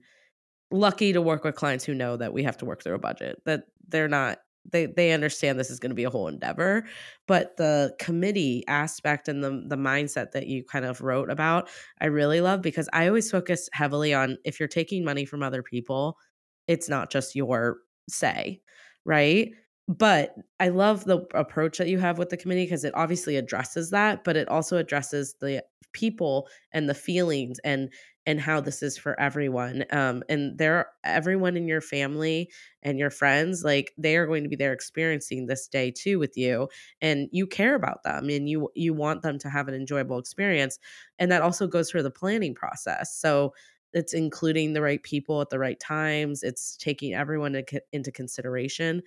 lucky 0.70 1.12
to 1.12 1.22
work 1.22 1.44
with 1.44 1.54
clients 1.54 1.84
who 1.84 1.94
know 1.94 2.16
that 2.16 2.32
we 2.32 2.42
have 2.42 2.58
to 2.58 2.64
work 2.64 2.82
through 2.82 2.94
a 2.94 2.98
budget. 2.98 3.40
That 3.46 3.64
they're 3.88 4.08
not 4.08 4.38
they 4.70 4.86
they 4.86 5.12
understand 5.12 5.58
this 5.58 5.70
is 5.70 5.78
going 5.78 5.90
to 5.90 5.94
be 5.96 6.04
a 6.04 6.10
whole 6.10 6.28
endeavor, 6.28 6.86
but 7.26 7.56
the 7.56 7.94
committee 7.98 8.64
aspect 8.68 9.28
and 9.28 9.42
the 9.44 9.64
the 9.66 9.76
mindset 9.76 10.32
that 10.32 10.46
you 10.46 10.64
kind 10.64 10.84
of 10.84 11.00
wrote 11.00 11.30
about, 11.30 11.68
I 12.00 12.06
really 12.06 12.40
love 12.40 12.62
because 12.62 12.88
I 12.92 13.06
always 13.08 13.30
focus 13.30 13.68
heavily 13.72 14.14
on 14.14 14.38
if 14.44 14.58
you're 14.60 14.68
taking 14.68 15.04
money 15.04 15.24
from 15.24 15.42
other 15.42 15.62
people, 15.62 16.18
it's 16.66 16.88
not 16.88 17.10
just 17.10 17.34
your 17.34 17.78
say, 18.08 18.60
right? 19.04 19.52
But 19.86 20.34
I 20.60 20.68
love 20.68 21.04
the 21.04 21.18
approach 21.34 21.76
that 21.78 21.88
you 21.88 21.98
have 21.98 22.16
with 22.18 22.30
the 22.30 22.38
committee 22.38 22.64
because 22.64 22.84
it 22.84 22.94
obviously 22.94 23.36
addresses 23.36 23.90
that, 23.90 24.24
but 24.24 24.36
it 24.36 24.48
also 24.48 24.78
addresses 24.78 25.34
the 25.40 25.62
people 25.92 26.48
and 26.72 26.88
the 26.88 26.94
feelings 26.94 27.58
and 27.64 27.92
and 28.26 28.40
how 28.40 28.58
this 28.58 28.82
is 28.82 28.96
for 28.96 29.20
everyone. 29.20 29.84
Um, 29.90 30.22
and 30.30 30.56
there 30.56 30.88
everyone 31.04 31.58
in 31.58 31.68
your 31.68 31.82
family 31.82 32.50
and 32.82 32.98
your 32.98 33.10
friends, 33.10 33.62
like 33.62 33.92
they 33.98 34.16
are 34.16 34.26
going 34.26 34.42
to 34.44 34.48
be 34.48 34.56
there 34.56 34.72
experiencing 34.72 35.44
this 35.46 35.68
day 35.68 35.90
too 35.90 36.18
with 36.18 36.34
you, 36.34 36.68
and 37.02 37.28
you 37.32 37.46
care 37.46 37.74
about 37.74 38.02
them 38.04 38.30
and 38.30 38.48
you 38.48 38.70
you 38.74 38.94
want 38.94 39.20
them 39.20 39.38
to 39.40 39.50
have 39.50 39.68
an 39.68 39.74
enjoyable 39.74 40.18
experience, 40.18 40.78
and 41.18 41.30
that 41.30 41.42
also 41.42 41.66
goes 41.66 41.90
for 41.90 42.02
the 42.02 42.10
planning 42.10 42.54
process. 42.54 43.14
So 43.14 43.52
it's 43.92 44.14
including 44.14 44.72
the 44.72 44.82
right 44.82 45.02
people 45.02 45.40
at 45.42 45.50
the 45.50 45.58
right 45.58 45.78
times. 45.78 46.42
It's 46.42 46.76
taking 46.78 47.12
everyone 47.14 47.62
into 47.92 48.10
consideration 48.10 49.02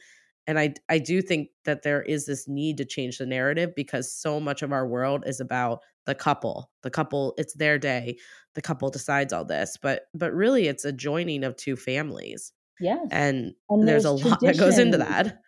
and 0.48 0.58
I 0.58 0.74
I 0.90 0.98
do 0.98 1.22
think 1.22 1.50
that 1.66 1.84
there 1.84 2.02
is 2.02 2.26
this 2.26 2.48
need 2.48 2.78
to 2.78 2.86
change 2.86 3.18
the 3.18 3.26
narrative 3.26 3.76
because 3.76 4.12
so 4.12 4.40
much 4.40 4.62
of 4.62 4.72
our 4.72 4.88
world 4.88 5.24
is 5.28 5.40
about 5.40 5.82
the 6.06 6.16
couple. 6.16 6.72
The 6.82 6.90
couple, 6.90 7.36
it's 7.38 7.54
their 7.54 7.78
day. 7.78 8.18
The 8.56 8.62
couple 8.62 8.90
decides 8.90 9.34
all 9.34 9.46
this, 9.46 9.78
but 9.80 10.04
but 10.16 10.34
really 10.34 10.68
it's 10.68 10.86
a 10.86 10.92
joining 10.92 11.44
of 11.44 11.56
two 11.58 11.76
families. 11.76 12.54
Yes. 12.80 13.08
And, 13.12 13.54
And 13.70 13.88
there's, 13.88 14.06
a 14.06 14.12
lot 14.12 14.40
that 14.42 14.58
goes 14.58 14.78
into 14.78 15.00
that. 15.00 15.40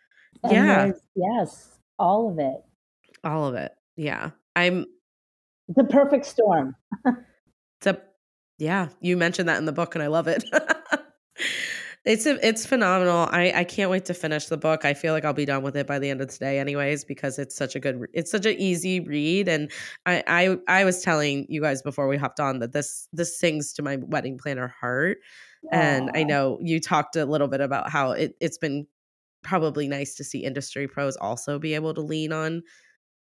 Yeah, 0.50 0.92
Yes. 1.16 1.80
All 1.98 2.30
of 2.30 2.40
it. 2.40 2.56
all 3.24 3.45
of 3.45 3.56
it. 3.56 3.72
Yeah. 3.95 4.32
I'm 4.56 4.86
The 5.70 5.84
perfect 5.84 6.26
storm. 6.26 6.76
it's 7.06 7.88
a 7.88 8.02
yeah, 8.58 8.89
you 9.00 9.16
mentioned 9.16 9.47
that 9.47 9.58
in 9.58 9.66
the 9.66 9.72
book 9.72 9.95
and 9.95 10.04
I 10.04 10.08
love 10.08 10.28
it. 10.28 10.43
It's 12.06 12.26
a, 12.26 12.45
it's 12.47 12.66
phenomenal. 12.66 13.28
I 13.30 13.52
I 13.54 13.64
can't 13.66 13.91
wait 13.91 14.06
to 14.06 14.14
finish 14.14 14.45
the 14.45 14.58
book. 14.58 14.86
I 14.86 14.93
feel 14.93 15.14
like 15.14 15.26
I'll 15.26 15.34
be 15.34 15.45
done 15.45 15.64
with 15.64 15.76
it 15.76 15.86
by 15.86 16.00
the 16.00 16.10
end 16.10 16.22
of 16.22 16.30
today, 16.30 16.60
anyways, 16.60 17.04
because 17.04 17.38
it's 17.38 17.56
such 17.56 17.76
a 17.76 17.80
good. 17.80 18.02
It's 18.14 18.32
such 18.32 18.45
an 18.45 18.56
easy 18.58 19.02
read, 19.02 19.50
and 19.50 19.70
I 20.06 20.24
I 20.28 20.58
I 20.68 20.86
was 20.86 21.02
telling 21.02 21.45
you 21.50 21.62
guys 21.62 21.82
before 21.82 22.08
we 22.08 22.18
hopped 22.18 22.39
on 22.39 22.60
that 22.60 22.72
this 22.72 23.08
this 23.12 23.38
sings 23.38 23.74
to 23.74 23.82
my 23.82 23.97
wedding 23.97 24.38
planner 24.38 24.74
heart, 24.80 25.18
and 25.72 26.10
I 26.16 26.24
know 26.24 26.58
you 26.62 26.80
talked 26.80 27.18
a 27.18 27.26
little 27.26 27.50
bit 27.50 27.62
about 27.62 27.89
how 27.89 28.12
it 28.12 28.34
it's 28.39 28.58
been 28.58 28.88
probably 29.43 29.88
nice 29.88 30.16
to 30.16 30.24
see 30.24 30.39
industry 30.39 30.88
pros 30.88 31.16
also 31.18 31.60
be 31.60 31.74
able 31.74 31.93
to 31.93 32.02
lean 32.02 32.34
on 32.34 32.62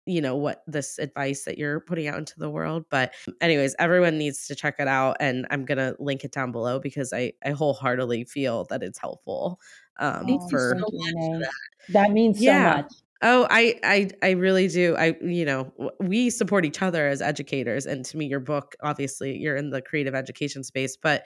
you 0.06 0.20
know 0.20 0.36
what 0.36 0.62
this 0.66 0.98
advice 0.98 1.44
that 1.44 1.58
you're 1.58 1.80
putting 1.80 2.06
out 2.06 2.18
into 2.18 2.38
the 2.38 2.50
world 2.50 2.84
but 2.90 3.14
anyways 3.40 3.74
everyone 3.78 4.18
needs 4.18 4.46
to 4.46 4.54
check 4.54 4.76
it 4.78 4.88
out 4.88 5.16
and 5.20 5.46
i'm 5.50 5.64
gonna 5.64 5.94
link 5.98 6.24
it 6.24 6.32
down 6.32 6.52
below 6.52 6.78
because 6.78 7.12
i 7.12 7.32
i 7.44 7.50
wholeheartedly 7.50 8.24
feel 8.24 8.64
that 8.70 8.82
it's 8.82 8.98
helpful 8.98 9.58
um 9.98 10.26
Oh, 10.28 10.48
for 10.50 10.74
thank 10.74 10.92
you, 10.92 11.00
Renee. 11.04 11.46
That 11.90 12.10
means 12.12 12.42
so 12.42 12.54
much. 12.54 12.92
Oh, 13.22 13.46
I, 13.48 13.80
I, 13.82 14.10
I 14.22 14.30
really 14.32 14.68
do. 14.68 14.96
I, 14.96 15.16
you 15.22 15.46
know, 15.46 15.72
we 16.00 16.28
support 16.28 16.66
each 16.66 16.82
other 16.82 17.08
as 17.08 17.22
educators, 17.22 17.86
and 17.86 18.04
to 18.04 18.18
me, 18.18 18.26
your 18.26 18.40
book, 18.40 18.74
obviously, 18.82 19.38
you're 19.38 19.56
in 19.56 19.70
the 19.70 19.80
creative 19.80 20.14
education 20.14 20.62
space, 20.62 20.96
but 20.96 21.24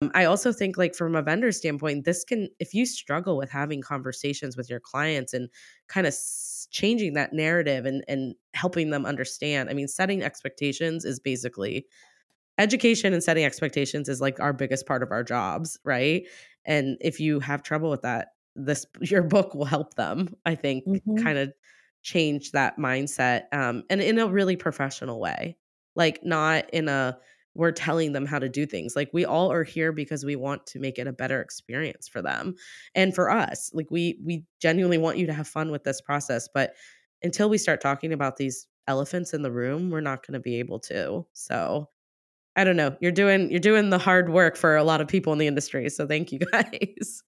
um, 0.00 0.12
I 0.14 0.26
also 0.26 0.52
think, 0.52 0.76
like 0.78 0.94
from 0.94 1.16
a 1.16 1.22
vendor 1.22 1.50
standpoint, 1.50 2.04
this 2.04 2.24
can, 2.24 2.48
if 2.60 2.72
you 2.72 2.86
struggle 2.86 3.36
with 3.36 3.50
having 3.50 3.82
conversations 3.82 4.56
with 4.56 4.70
your 4.70 4.80
clients 4.80 5.32
and 5.32 5.48
kind 5.88 6.06
of 6.06 6.14
changing 6.74 7.14
that 7.14 7.32
narrative 7.34 7.86
and 7.86 8.04
and 8.08 8.36
helping 8.54 8.90
them 8.90 9.06
understand. 9.06 9.70
I 9.70 9.74
mean, 9.74 9.88
setting 9.88 10.22
expectations 10.22 11.06
is 11.06 11.20
basically 11.20 11.86
education 12.58 13.12
and 13.12 13.22
setting 13.22 13.44
expectations 13.44 14.08
is 14.08 14.20
like 14.20 14.38
our 14.40 14.52
biggest 14.52 14.86
part 14.86 15.02
of 15.02 15.10
our 15.10 15.24
jobs, 15.24 15.78
right? 15.84 16.26
And 16.64 16.96
if 17.00 17.20
you 17.20 17.40
have 17.40 17.62
trouble 17.62 17.90
with 17.90 18.02
that, 18.02 18.28
this 18.54 18.86
your 19.00 19.22
book 19.22 19.54
will 19.54 19.64
help 19.64 19.94
them, 19.94 20.34
I 20.46 20.54
think, 20.54 20.84
Mhm. 20.86 21.14
kind 21.16 21.38
of 21.38 21.52
change 22.02 22.52
that 22.52 22.76
mindset 22.76 23.44
um 23.52 23.82
and 23.88 24.02
in 24.02 24.18
a 24.18 24.28
really 24.28 24.56
professional 24.56 25.20
way. 25.20 25.56
Like 25.96 26.22
not 26.24 26.68
in 26.74 26.88
a 26.88 27.18
we're 27.54 27.72
telling 27.72 28.12
them 28.12 28.26
how 28.26 28.38
to 28.38 28.48
do 28.48 28.66
things. 28.66 28.96
Like 28.96 29.10
we 29.12 29.24
all 29.24 29.52
are 29.52 29.64
here 29.64 29.92
because 29.92 30.24
we 30.24 30.36
want 30.36 30.66
to 30.66 30.78
make 30.78 30.98
it 30.98 31.06
a 31.06 31.12
better 31.12 31.40
experience 31.40 32.08
for 32.08 32.20
them 32.20 32.54
and 32.94 33.14
for 33.14 33.30
us. 33.30 33.70
Like 33.72 33.90
we 33.90 34.18
we 34.24 34.44
genuinely 34.60 34.98
want 34.98 35.18
you 35.18 35.26
to 35.26 35.32
have 35.32 35.48
fun 35.48 35.70
with 35.70 35.84
this 35.84 36.00
process, 36.00 36.48
but 36.52 36.74
until 37.22 37.48
we 37.48 37.58
start 37.58 37.80
talking 37.80 38.12
about 38.12 38.36
these 38.36 38.66
elephants 38.86 39.32
in 39.32 39.42
the 39.42 39.52
room, 39.52 39.90
we're 39.90 40.00
not 40.00 40.26
going 40.26 40.34
to 40.34 40.40
be 40.40 40.58
able 40.58 40.78
to. 40.78 41.26
So, 41.32 41.88
I 42.56 42.64
don't 42.64 42.76
know. 42.76 42.96
You're 43.00 43.12
doing 43.12 43.50
you're 43.50 43.60
doing 43.60 43.90
the 43.90 43.98
hard 43.98 44.30
work 44.30 44.56
for 44.56 44.76
a 44.76 44.84
lot 44.84 45.00
of 45.00 45.08
people 45.08 45.32
in 45.32 45.38
the 45.38 45.46
industry. 45.46 45.88
So 45.90 46.06
thank 46.06 46.30
you 46.32 46.38
guys. 46.52 47.22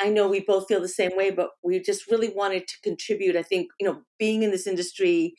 I 0.00 0.08
know 0.08 0.26
we 0.26 0.40
both 0.40 0.66
feel 0.66 0.80
the 0.80 0.88
same 0.88 1.16
way, 1.16 1.30
but 1.30 1.50
we 1.62 1.78
just 1.78 2.10
really 2.10 2.30
wanted 2.30 2.66
to 2.66 2.80
contribute. 2.82 3.36
I 3.36 3.42
think, 3.42 3.68
you 3.78 3.86
know, 3.86 4.02
being 4.18 4.42
in 4.42 4.50
this 4.50 4.66
industry 4.66 5.34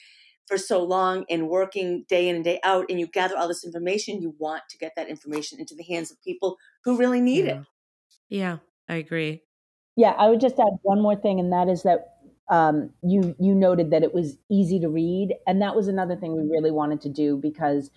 for 0.48 0.58
so 0.58 0.84
long 0.84 1.26
and 1.30 1.50
working 1.50 2.06
day 2.08 2.28
in 2.28 2.36
and 2.36 2.44
day 2.44 2.60
out, 2.64 2.86
and 2.90 3.00
you 3.00 3.08
gather 3.08 3.38
all 3.38 3.48
this 3.48 3.64
information, 3.64 4.22
you 4.22 4.36
want 4.38 4.64
to 4.70 4.78
get 4.78 4.94
that 4.96 5.10
information 5.10 5.60
into 5.60 5.76
the 5.76 5.84
hands 5.84 6.12
of 6.12 6.22
people 6.22 6.58
who 6.84 6.98
really 6.98 7.22
need 7.22 7.46
yeah. 7.46 7.52
it. 7.52 7.62
Yeah, 8.30 8.58
I 8.90 8.96
agree. 8.96 9.44
Yeah, 9.96 10.12
I 10.12 10.30
would 10.30 10.42
just 10.42 10.60
add 10.60 10.74
one 10.82 11.02
more 11.02 11.16
thing, 11.16 11.40
and 11.40 11.54
that 11.54 11.70
is 11.70 11.84
that 11.84 12.16
um, 12.50 12.90
you 13.04 13.36
you 13.40 13.56
noted 13.56 13.92
that 13.92 14.04
it 14.04 14.14
was 14.14 14.38
easy 14.50 14.80
to 14.80 14.90
read, 14.90 15.36
and 15.48 15.62
that 15.62 15.76
was 15.76 15.88
another 15.88 16.16
thing 16.16 16.36
we 16.36 16.50
really 16.50 16.72
wanted 16.72 17.02
to 17.02 17.10
do 17.10 17.38
because 17.38 17.92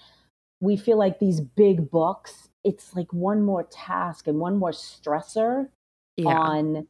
we 0.60 0.76
feel 0.76 0.98
like 0.98 1.18
these 1.18 1.40
big 1.40 1.90
books, 1.90 2.48
it's 2.64 2.94
like 2.94 3.12
one 3.12 3.42
more 3.42 3.64
task 3.64 4.26
and 4.26 4.38
one 4.38 4.56
more 4.56 4.70
stressor 4.72 5.68
Yeah. 6.16 6.38
on 6.38 6.86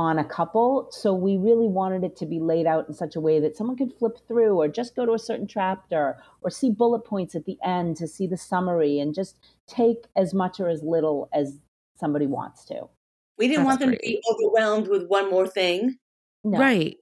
on 0.00 0.18
a 0.18 0.24
couple. 0.24 0.88
So 0.90 1.12
we 1.12 1.36
really 1.36 1.68
wanted 1.68 2.04
it 2.04 2.16
to 2.16 2.26
be 2.26 2.40
laid 2.40 2.66
out 2.66 2.88
in 2.88 2.94
such 2.94 3.16
a 3.16 3.20
way 3.20 3.38
that 3.40 3.54
someone 3.54 3.76
could 3.76 3.92
flip 3.98 4.16
through 4.26 4.58
or 4.58 4.66
just 4.66 4.96
go 4.96 5.04
to 5.04 5.12
a 5.12 5.18
certain 5.18 5.46
chapter 5.46 6.16
or 6.40 6.48
see 6.48 6.70
bullet 6.70 7.00
points 7.00 7.34
at 7.34 7.44
the 7.44 7.58
end 7.62 7.98
to 7.98 8.08
see 8.08 8.26
the 8.26 8.38
summary 8.38 8.98
and 8.98 9.14
just 9.14 9.36
take 9.66 10.06
as 10.16 10.32
much 10.32 10.58
or 10.58 10.70
as 10.70 10.82
little 10.82 11.28
as 11.34 11.58
somebody 11.98 12.26
wants 12.26 12.64
to. 12.64 12.88
We 13.36 13.46
didn't 13.48 13.66
That's 13.66 13.78
want 13.78 13.80
them 13.80 13.90
to 13.90 13.98
be 13.98 14.22
overwhelmed 14.32 14.88
with 14.88 15.06
one 15.06 15.28
more 15.28 15.46
thing. 15.46 15.98
No, 16.44 16.58
Right. 16.58 16.96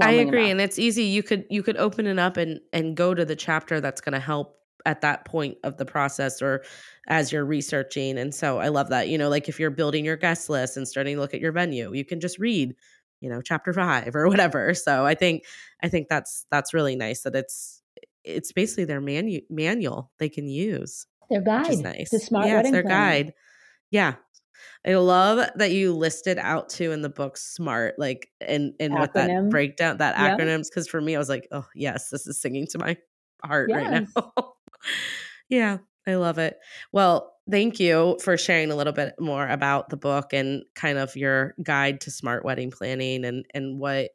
I 0.00 0.10
agree 0.10 0.40
enough. 0.40 0.50
and 0.50 0.60
it's 0.60 0.80
easy 0.80 1.04
you 1.04 1.22
could 1.22 1.46
you 1.48 1.62
could 1.62 1.76
open 1.76 2.06
it 2.08 2.18
up 2.18 2.36
and 2.36 2.60
and 2.72 2.96
go 2.96 3.14
to 3.14 3.24
the 3.24 3.36
chapter 3.36 3.80
that's 3.80 4.00
going 4.00 4.12
to 4.14 4.20
help 4.20 4.58
at 4.86 5.02
that 5.02 5.24
point 5.24 5.58
of 5.64 5.76
the 5.76 5.84
process 5.84 6.40
or 6.40 6.64
as 7.08 7.32
you're 7.32 7.44
researching 7.44 8.16
and 8.16 8.34
so 8.34 8.58
I 8.58 8.68
love 8.68 8.88
that. 8.90 9.08
You 9.08 9.18
know, 9.18 9.28
like 9.28 9.48
if 9.48 9.60
you're 9.60 9.70
building 9.70 10.04
your 10.04 10.16
guest 10.16 10.48
list 10.48 10.76
and 10.76 10.88
starting 10.88 11.16
to 11.16 11.20
look 11.20 11.34
at 11.34 11.40
your 11.40 11.52
venue, 11.52 11.92
you 11.92 12.04
can 12.04 12.20
just 12.20 12.38
read, 12.38 12.74
you 13.20 13.28
know, 13.28 13.42
chapter 13.42 13.72
5 13.72 14.14
or 14.14 14.28
whatever. 14.30 14.72
So 14.72 15.04
I 15.04 15.14
think 15.14 15.44
I 15.82 15.88
think 15.88 16.08
that's 16.08 16.46
that's 16.50 16.72
really 16.72 16.96
nice 16.96 17.22
that 17.22 17.34
it's 17.34 17.82
it's 18.24 18.52
basically 18.52 18.84
their 18.84 19.00
manu- 19.00 19.42
manual 19.50 20.10
they 20.18 20.28
can 20.28 20.48
use. 20.48 21.06
Their 21.28 21.42
guide, 21.42 21.78
nice. 21.78 22.10
the 22.10 22.20
smart 22.20 22.46
yeah, 22.46 22.56
wedding 22.56 22.72
their 22.72 22.82
planning. 22.82 23.24
guide. 23.26 23.34
Yeah. 23.90 24.14
I 24.86 24.94
love 24.94 25.48
that 25.56 25.72
you 25.72 25.92
listed 25.94 26.38
out 26.38 26.68
too 26.68 26.92
in 26.92 27.02
the 27.02 27.08
book 27.08 27.36
SMART, 27.36 27.98
like 27.98 28.30
and 28.40 28.72
and 28.78 28.94
what 28.94 29.14
that 29.14 29.50
breakdown 29.50 29.98
that 29.98 30.16
acronyms. 30.16 30.68
Because 30.70 30.88
for 30.88 31.00
me, 31.00 31.16
I 31.16 31.18
was 31.18 31.28
like, 31.28 31.48
oh 31.50 31.66
yes, 31.74 32.10
this 32.10 32.26
is 32.26 32.40
singing 32.40 32.66
to 32.68 32.78
my 32.78 32.96
heart 33.44 33.70
right 33.72 34.06
now. 34.14 34.32
Yeah, 35.48 35.78
I 36.06 36.14
love 36.16 36.38
it. 36.38 36.58
Well, 36.92 37.34
thank 37.50 37.78
you 37.80 38.18
for 38.22 38.36
sharing 38.36 38.70
a 38.70 38.76
little 38.76 38.92
bit 38.92 39.14
more 39.20 39.48
about 39.48 39.88
the 39.90 39.96
book 39.96 40.32
and 40.32 40.64
kind 40.74 40.98
of 40.98 41.16
your 41.16 41.54
guide 41.62 42.00
to 42.02 42.10
smart 42.10 42.44
wedding 42.44 42.70
planning 42.70 43.24
and 43.24 43.46
and 43.54 43.78
what 43.78 44.10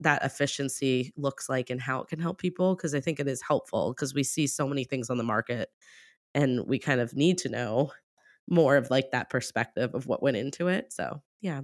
that 0.00 0.24
efficiency 0.24 1.12
looks 1.16 1.48
like 1.48 1.70
and 1.70 1.80
how 1.80 2.02
it 2.02 2.08
can 2.08 2.20
help 2.20 2.38
people 2.38 2.76
because 2.76 2.94
I 2.94 3.00
think 3.00 3.20
it 3.20 3.28
is 3.28 3.42
helpful 3.42 3.92
because 3.94 4.14
we 4.14 4.24
see 4.24 4.46
so 4.46 4.68
many 4.68 4.84
things 4.84 5.10
on 5.10 5.18
the 5.18 5.24
market 5.24 5.70
and 6.34 6.66
we 6.66 6.78
kind 6.78 7.00
of 7.00 7.14
need 7.14 7.38
to 7.38 7.48
know 7.50 7.92
more 8.48 8.76
of 8.76 8.90
like 8.90 9.10
that 9.12 9.30
perspective 9.30 9.94
of 9.94 10.06
what 10.06 10.22
went 10.22 10.36
into 10.36 10.68
it. 10.68 10.92
So, 10.92 11.22
yeah. 11.40 11.62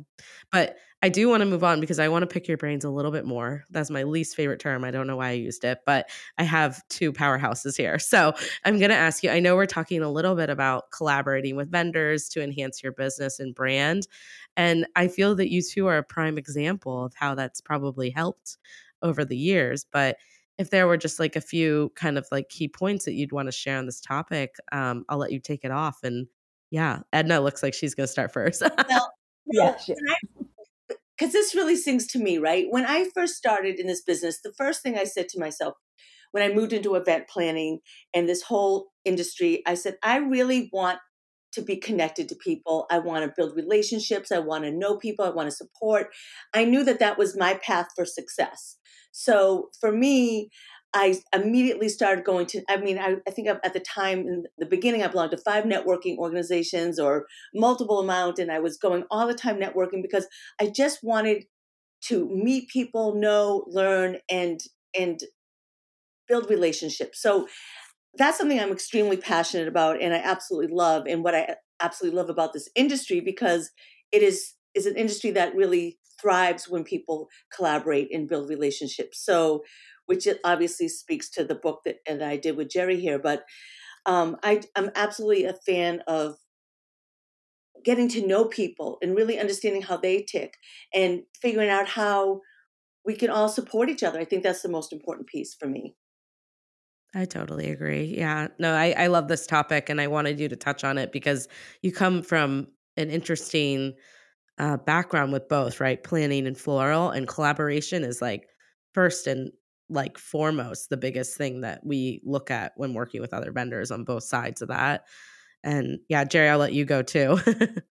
But 0.52 0.76
I 1.02 1.08
do 1.08 1.28
want 1.28 1.40
to 1.40 1.46
move 1.46 1.64
on 1.64 1.80
because 1.80 1.98
I 1.98 2.08
want 2.08 2.22
to 2.22 2.26
pick 2.26 2.46
your 2.46 2.58
brains 2.58 2.84
a 2.84 2.90
little 2.90 3.10
bit 3.10 3.24
more. 3.24 3.64
That's 3.70 3.90
my 3.90 4.02
least 4.02 4.36
favorite 4.36 4.60
term. 4.60 4.84
I 4.84 4.90
don't 4.90 5.06
know 5.06 5.16
why 5.16 5.28
I 5.28 5.32
used 5.32 5.64
it, 5.64 5.78
but 5.86 6.10
I 6.38 6.42
have 6.42 6.86
two 6.88 7.12
powerhouses 7.12 7.76
here. 7.76 7.98
So, 8.10 8.34
I'm 8.64 8.78
going 8.78 8.90
to 8.90 8.96
ask 8.96 9.22
you 9.22 9.30
I 9.30 9.40
know 9.40 9.56
we're 9.56 9.66
talking 9.66 10.02
a 10.02 10.10
little 10.10 10.34
bit 10.34 10.50
about 10.50 10.90
collaborating 10.90 11.56
with 11.56 11.70
vendors 11.70 12.28
to 12.30 12.42
enhance 12.42 12.82
your 12.82 12.92
business 12.92 13.38
and 13.38 13.54
brand. 13.54 14.06
And 14.56 14.86
I 14.96 15.08
feel 15.08 15.34
that 15.36 15.50
you 15.50 15.62
two 15.62 15.86
are 15.86 15.98
a 15.98 16.02
prime 16.02 16.38
example 16.38 17.04
of 17.04 17.14
how 17.14 17.34
that's 17.34 17.60
probably 17.60 18.10
helped 18.10 18.58
over 19.02 19.24
the 19.24 19.36
years. 19.36 19.84
But 19.90 20.16
if 20.58 20.70
there 20.70 20.86
were 20.86 20.96
just 20.98 21.18
like 21.18 21.36
a 21.36 21.40
few 21.40 21.90
kind 21.94 22.18
of 22.18 22.26
like 22.30 22.48
key 22.50 22.68
points 22.68 23.06
that 23.06 23.14
you'd 23.14 23.32
want 23.32 23.46
to 23.46 23.52
share 23.52 23.78
on 23.78 23.86
this 23.86 24.00
topic, 24.00 24.56
um, 24.72 25.04
I'll 25.08 25.18
let 25.18 25.32
you 25.32 25.40
take 25.40 25.64
it 25.64 25.70
off. 25.70 26.00
And 26.02 26.26
yeah, 26.70 27.00
Edna 27.12 27.40
looks 27.40 27.62
like 27.62 27.74
she's 27.74 27.94
going 27.94 28.06
to 28.06 28.12
start 28.12 28.32
first. 28.32 28.62
Well, 28.88 29.12
Yeah, 29.52 29.76
because 31.18 31.32
this 31.32 31.54
really 31.56 31.74
sings 31.74 32.06
to 32.08 32.20
me, 32.20 32.38
right? 32.38 32.66
When 32.70 32.86
I 32.86 33.08
first 33.12 33.34
started 33.34 33.80
in 33.80 33.88
this 33.88 34.02
business, 34.02 34.40
the 34.42 34.52
first 34.56 34.82
thing 34.82 34.96
I 34.96 35.04
said 35.04 35.28
to 35.30 35.40
myself 35.40 35.74
when 36.32 36.48
I 36.48 36.54
moved 36.54 36.72
into 36.72 36.94
event 36.94 37.28
planning 37.28 37.80
and 38.14 38.28
this 38.28 38.42
whole 38.42 38.88
industry, 39.04 39.62
I 39.66 39.74
said, 39.74 39.96
I 40.02 40.18
really 40.18 40.70
want 40.72 40.98
to 41.52 41.62
be 41.62 41.76
connected 41.76 42.28
to 42.28 42.36
people. 42.36 42.86
I 42.90 43.00
want 43.00 43.24
to 43.24 43.32
build 43.36 43.56
relationships. 43.56 44.30
I 44.30 44.38
want 44.38 44.64
to 44.64 44.70
know 44.70 44.96
people. 44.96 45.24
I 45.24 45.30
want 45.30 45.48
to 45.48 45.56
support. 45.56 46.08
I 46.54 46.64
knew 46.64 46.84
that 46.84 47.00
that 47.00 47.18
was 47.18 47.36
my 47.36 47.54
path 47.54 47.88
for 47.96 48.04
success. 48.04 48.76
So 49.10 49.70
for 49.80 49.90
me, 49.90 50.50
I 50.92 51.20
immediately 51.32 51.88
started 51.88 52.24
going 52.24 52.46
to, 52.46 52.62
I 52.68 52.76
mean, 52.76 52.98
I, 52.98 53.16
I 53.26 53.30
think 53.30 53.48
at 53.48 53.72
the 53.72 53.80
time 53.80 54.20
in 54.20 54.44
the 54.58 54.66
beginning, 54.66 55.02
I 55.02 55.08
belonged 55.08 55.30
to 55.30 55.36
five 55.36 55.64
networking 55.64 56.16
organizations 56.16 56.98
or 56.98 57.26
multiple 57.54 58.00
amount, 58.00 58.38
and 58.40 58.50
I 58.50 58.58
was 58.58 58.76
going 58.76 59.04
all 59.10 59.26
the 59.28 59.34
time 59.34 59.60
networking 59.60 60.02
because 60.02 60.26
I 60.60 60.66
just 60.66 61.00
wanted 61.02 61.44
to 62.06 62.28
meet 62.28 62.68
people, 62.68 63.14
know, 63.14 63.64
learn, 63.68 64.18
and, 64.28 64.60
and 64.98 65.20
build 66.26 66.50
relationships. 66.50 67.22
So 67.22 67.46
that's 68.16 68.38
something 68.38 68.58
I'm 68.58 68.72
extremely 68.72 69.16
passionate 69.16 69.68
about 69.68 70.00
and 70.02 70.12
I 70.12 70.18
absolutely 70.18 70.74
love 70.74 71.06
and 71.06 71.22
what 71.22 71.34
I 71.34 71.56
absolutely 71.80 72.18
love 72.18 72.30
about 72.30 72.52
this 72.52 72.68
industry 72.74 73.20
because 73.20 73.70
it 74.12 74.22
is 74.22 74.54
is 74.74 74.86
an 74.86 74.96
industry 74.96 75.30
that 75.32 75.54
really 75.54 75.98
thrives 76.20 76.68
when 76.68 76.84
people 76.84 77.28
collaborate 77.54 78.08
and 78.12 78.28
build 78.28 78.48
relationships. 78.48 79.24
So 79.24 79.64
which 80.10 80.26
it 80.26 80.40
obviously 80.42 80.88
speaks 80.88 81.30
to 81.30 81.44
the 81.44 81.54
book 81.54 81.82
that, 81.84 81.98
that 82.04 82.20
I 82.20 82.36
did 82.36 82.56
with 82.56 82.66
Jeri 82.66 83.00
here, 83.00 83.16
but 83.16 83.44
um, 84.06 84.36
I, 84.42 84.60
I'm 84.74 84.90
absolutely 84.96 85.44
a 85.44 85.52
fan 85.52 86.02
of 86.08 86.34
getting 87.84 88.08
to 88.08 88.26
know 88.26 88.46
people 88.46 88.98
and 89.02 89.14
really 89.14 89.38
understanding 89.38 89.82
how 89.82 89.96
they 89.96 90.22
tick 90.22 90.56
and 90.92 91.22
figuring 91.40 91.70
out 91.70 91.86
how 91.86 92.40
we 93.06 93.14
can 93.14 93.30
all 93.30 93.48
support 93.48 93.88
each 93.88 94.02
other. 94.02 94.18
I 94.18 94.24
think 94.24 94.42
that's 94.42 94.62
the 94.62 94.68
most 94.68 94.92
important 94.92 95.28
piece 95.28 95.54
for 95.54 95.68
me. 95.68 95.94
I 97.14 97.24
totally 97.24 97.70
agree. 97.70 98.12
Yeah. 98.18 98.48
No, 98.58 98.74
I, 98.74 98.92
I 98.98 99.06
love 99.06 99.28
this 99.28 99.46
topic 99.46 99.88
and 99.88 100.00
I 100.00 100.08
wanted 100.08 100.40
you 100.40 100.48
to 100.48 100.56
touch 100.56 100.82
on 100.82 100.98
it 100.98 101.12
because 101.12 101.46
you 101.82 101.92
come 101.92 102.24
from 102.24 102.66
an 102.96 103.10
interesting 103.10 103.94
uh, 104.58 104.76
background 104.76 105.32
with 105.32 105.48
both, 105.48 105.78
right? 105.78 106.02
Planning 106.02 106.48
and 106.48 106.58
floral 106.58 107.10
and 107.10 107.28
collaboration 107.28 108.02
is 108.02 108.20
like 108.20 108.48
first 108.92 109.28
and 109.28 109.52
like 109.90 110.18
foremost 110.18 110.88
the 110.88 110.96
biggest 110.96 111.36
thing 111.36 111.60
that 111.62 111.84
we 111.84 112.22
look 112.24 112.50
at 112.50 112.72
when 112.76 112.94
working 112.94 113.20
with 113.20 113.34
other 113.34 113.52
vendors 113.52 113.90
on 113.90 114.04
both 114.04 114.24
sides 114.24 114.62
of 114.62 114.68
that. 114.68 115.04
And 115.62 115.98
yeah, 116.08 116.24
Jeri, 116.24 116.48
I'll 116.48 116.58
let 116.58 116.72
you 116.72 116.84
go 116.84 117.02
too. 117.02 117.38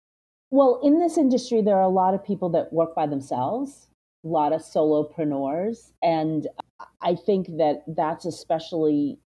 Well, 0.54 0.78
in 0.84 1.00
this 1.00 1.18
industry, 1.18 1.62
there 1.62 1.74
are 1.74 1.82
a 1.82 1.88
lot 1.88 2.14
of 2.14 2.24
people 2.24 2.48
that 2.50 2.72
work 2.72 2.94
by 2.94 3.08
themselves, 3.08 3.88
a 4.24 4.28
lot 4.28 4.52
of 4.52 4.60
solopreneurs. 4.60 5.90
And 6.00 6.46
I 7.02 7.16
think 7.16 7.48
that 7.56 7.82
that's 7.88 8.24
especially, 8.24 9.18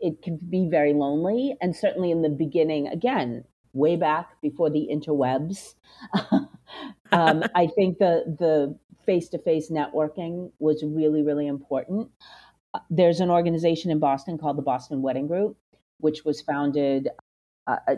it 0.00 0.20
can 0.20 0.40
be 0.48 0.66
very 0.68 0.94
lonely. 0.94 1.56
And 1.62 1.76
certainly 1.76 2.10
in 2.10 2.22
the 2.22 2.28
beginning, 2.28 2.88
again, 2.88 3.44
way 3.72 3.94
back 3.94 4.30
before 4.42 4.68
the 4.68 4.88
interwebs, 4.90 5.76
um, 7.12 7.44
I 7.54 7.68
think 7.68 7.98
the, 7.98 8.24
the 8.36 8.76
face-to-face 9.06 9.70
networking 9.70 10.50
was 10.58 10.84
really, 10.84 11.22
really 11.22 11.46
important. 11.46 12.08
There's 12.88 13.20
an 13.20 13.30
organization 13.30 13.90
in 13.90 13.98
Boston 13.98 14.38
called 14.38 14.56
the 14.56 14.62
Boston 14.62 15.02
Wedding 15.02 15.26
Group, 15.26 15.56
which 15.98 16.24
was 16.24 16.40
founded 16.40 17.08
uh, 17.66 17.76
uh, 17.86 17.96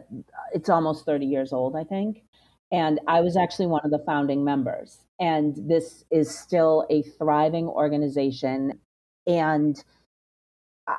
it's 0.53 0.69
almost 0.69 1.07
30 1.07 1.27
years 1.27 1.53
old, 1.53 1.77
I 1.77 1.85
think. 1.85 2.23
And 2.71 3.01
I 3.07 3.21
was 3.21 3.37
actually 3.37 3.67
one 3.67 3.83
of 3.85 3.91
the 3.91 4.03
founding 4.05 4.45
members. 4.45 4.99
And 5.21 5.57
this 5.69 6.05
is 6.11 6.37
still 6.37 6.87
a 6.91 7.03
thriving 7.03 7.67
organization. 7.67 8.79
And 9.27 9.83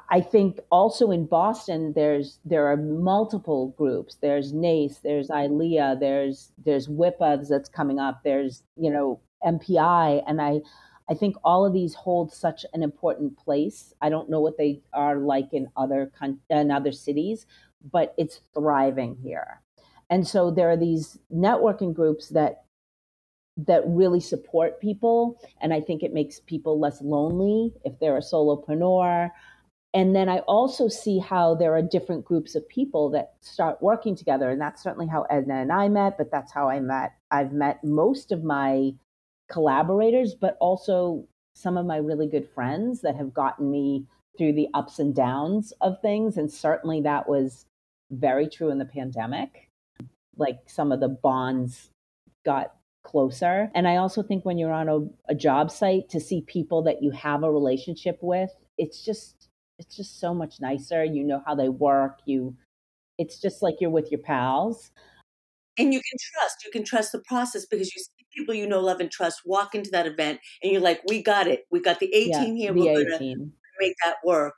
I 0.09 0.21
think 0.21 0.59
also 0.71 1.11
in 1.11 1.25
Boston, 1.25 1.93
there's 1.93 2.39
there 2.45 2.67
are 2.67 2.77
multiple 2.77 3.73
groups. 3.77 4.17
There's 4.21 4.53
NACE, 4.53 4.99
there's 5.03 5.27
ILEA, 5.27 5.99
there's 5.99 6.51
there's 6.63 6.87
WIPA 6.87 7.47
that's 7.49 7.69
coming 7.69 7.99
up. 7.99 8.21
There's 8.23 8.63
you 8.77 8.89
know 8.89 9.19
MPI, 9.45 10.23
and 10.27 10.41
I 10.41 10.61
I 11.09 11.13
think 11.15 11.35
all 11.43 11.65
of 11.65 11.73
these 11.73 11.93
hold 11.93 12.31
such 12.31 12.65
an 12.73 12.81
important 12.81 13.37
place. 13.37 13.93
I 14.01 14.09
don't 14.09 14.29
know 14.29 14.39
what 14.39 14.57
they 14.57 14.81
are 14.93 15.17
like 15.17 15.53
in 15.53 15.67
other 15.75 16.11
con- 16.17 16.39
in 16.49 16.71
other 16.71 16.91
cities, 16.91 17.45
but 17.91 18.13
it's 18.17 18.41
thriving 18.53 19.17
here. 19.21 19.61
And 20.09 20.27
so 20.27 20.51
there 20.51 20.69
are 20.69 20.77
these 20.77 21.17
networking 21.33 21.93
groups 21.93 22.29
that 22.29 22.63
that 23.55 23.83
really 23.85 24.19
support 24.19 24.81
people 24.81 25.39
and 25.61 25.73
I 25.73 25.79
think 25.79 26.01
it 26.01 26.11
makes 26.11 26.39
people 26.39 26.79
less 26.79 27.01
lonely 27.01 27.71
if 27.85 27.99
they're 27.99 28.17
a 28.17 28.21
solopreneur. 28.21 29.29
And 29.93 30.15
then 30.15 30.27
I 30.27 30.39
also 30.39 30.87
see 30.87 31.19
how 31.19 31.53
there 31.53 31.75
are 31.75 31.81
different 31.83 32.25
groups 32.25 32.55
of 32.55 32.67
people 32.67 33.11
that 33.11 33.33
start 33.41 33.79
working 33.79 34.15
together. 34.15 34.49
And 34.49 34.59
that's 34.59 34.81
certainly 34.81 35.05
how 35.05 35.23
Edna 35.29 35.61
and 35.61 35.71
I 35.71 35.87
met, 35.87 36.17
but 36.17 36.31
that's 36.31 36.51
how 36.51 36.67
I 36.67 36.79
met. 36.79 37.13
I've 37.29 37.51
met 37.51 37.83
most 37.83 38.31
of 38.31 38.43
my 38.43 38.93
collaborators, 39.49 40.35
but 40.35 40.57
also 40.59 41.27
some 41.55 41.77
of 41.77 41.85
my 41.85 41.97
really 41.97 42.27
good 42.27 42.47
friends 42.49 43.01
that 43.01 43.15
have 43.15 43.33
gotten 43.33 43.69
me 43.69 44.05
through 44.37 44.53
the 44.53 44.67
ups 44.73 44.99
and 44.99 45.13
downs 45.13 45.73
of 45.81 46.01
things. 46.01 46.37
And 46.37 46.51
certainly 46.51 47.01
that 47.01 47.29
was 47.29 47.65
very 48.11 48.47
true 48.47 48.69
in 48.69 48.79
the 48.79 48.85
pandemic. 48.85 49.69
Like 50.35 50.59
some 50.67 50.91
of 50.91 50.99
the 50.99 51.09
bonds 51.09 51.89
got 52.43 52.75
closer. 53.03 53.69
And 53.75 53.87
I 53.87 53.97
also 53.97 54.23
think 54.23 54.45
when 54.45 54.57
you're 54.57 54.71
on 54.71 54.89
a, 54.89 55.31
a 55.31 55.35
job 55.35 55.69
site 55.69 56.09
to 56.09 56.19
see 56.19 56.41
people 56.41 56.81
that 56.83 57.03
you 57.03 57.11
have 57.11 57.43
a 57.43 57.51
relationship 57.51 58.17
with, 58.21 58.51
it's 58.77 59.03
just 59.03 59.49
it's 59.79 59.95
just 59.95 60.19
so 60.19 60.33
much 60.33 60.61
nicer. 60.61 61.03
You 61.03 61.23
know 61.23 61.41
how 61.45 61.55
they 61.55 61.69
work. 61.69 62.19
You 62.25 62.55
it's 63.17 63.39
just 63.39 63.61
like 63.61 63.75
you're 63.79 63.89
with 63.89 64.11
your 64.11 64.21
pals. 64.21 64.91
And 65.77 65.93
you 65.93 65.99
can 65.99 66.17
trust. 66.19 66.63
You 66.65 66.71
can 66.71 66.83
trust 66.83 67.11
the 67.11 67.19
process 67.19 67.65
because 67.65 67.93
you 67.93 68.01
people 68.36 68.53
you 68.53 68.67
know, 68.67 68.79
love, 68.79 68.99
and 68.99 69.11
trust 69.11 69.41
walk 69.45 69.75
into 69.75 69.91
that 69.91 70.07
event 70.07 70.39
and 70.61 70.71
you're 70.71 70.81
like, 70.81 71.01
we 71.07 71.21
got 71.21 71.47
it. 71.47 71.65
We 71.71 71.81
got 71.81 71.99
the 71.99 72.13
18 72.13 72.31
yeah, 72.31 72.53
here. 72.53 72.73
We're 72.73 73.05
going 73.05 73.19
to 73.19 73.51
make 73.79 73.95
that 74.03 74.17
work. 74.23 74.57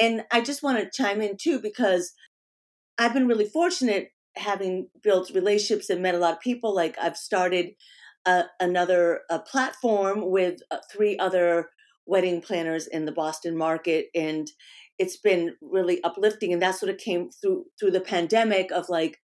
And 0.00 0.24
I 0.30 0.40
just 0.40 0.62
want 0.62 0.78
to 0.78 0.90
chime 0.90 1.20
in 1.20 1.36
too 1.36 1.60
because 1.60 2.12
I've 2.98 3.14
been 3.14 3.28
really 3.28 3.46
fortunate 3.46 4.10
having 4.36 4.88
built 5.02 5.30
relationships 5.30 5.90
and 5.90 6.02
met 6.02 6.14
a 6.14 6.18
lot 6.18 6.34
of 6.34 6.40
people. 6.40 6.74
Like 6.74 6.96
I've 7.00 7.16
started 7.16 7.70
uh, 8.26 8.44
another 8.60 9.20
a 9.30 9.38
platform 9.38 10.30
with 10.30 10.60
uh, 10.70 10.78
three 10.92 11.18
other 11.18 11.70
wedding 12.06 12.40
planners 12.40 12.86
in 12.86 13.04
the 13.04 13.12
Boston 13.12 13.56
market, 13.56 14.06
and 14.14 14.48
it's 14.98 15.16
been 15.16 15.54
really 15.60 16.02
uplifting. 16.02 16.52
And 16.52 16.62
that 16.62 16.74
sort 16.74 16.90
of 16.90 16.98
came 16.98 17.30
through 17.30 17.66
through 17.78 17.92
the 17.92 18.00
pandemic 18.00 18.70
of 18.70 18.88
like 18.88 19.18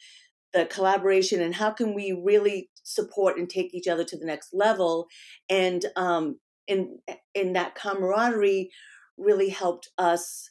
the 0.53 0.65
collaboration 0.65 1.41
and 1.41 1.55
how 1.55 1.71
can 1.71 1.93
we 1.93 2.11
really 2.11 2.69
support 2.83 3.37
and 3.37 3.49
take 3.49 3.73
each 3.73 3.87
other 3.87 4.03
to 4.03 4.17
the 4.17 4.25
next 4.25 4.53
level. 4.53 5.07
And 5.49 5.85
um, 5.95 6.39
that 6.67 7.75
camaraderie 7.75 8.69
really 9.17 9.49
helped 9.49 9.89
us 9.97 10.49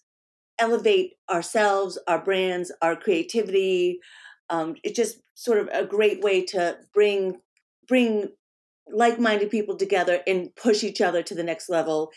elevate 0.58 1.12
ourselves, 1.30 1.98
our 2.06 2.22
brands, 2.22 2.72
our 2.80 2.96
creativity. 2.96 3.98
Um, 4.50 4.76
it's 4.84 4.96
just 4.96 5.18
sort 5.34 5.58
of 5.58 5.68
a 5.72 5.84
great 5.84 6.22
way 6.22 6.44
to 6.46 6.76
bring 6.94 7.40
bring 7.88 8.28
like-minded 8.92 9.50
people 9.50 9.76
together 9.76 10.20
and 10.26 10.54
push 10.56 10.84
each 10.84 11.00
other 11.00 11.22
to 11.22 11.34
the 11.34 11.42
next 11.42 11.68
level. 11.68 12.10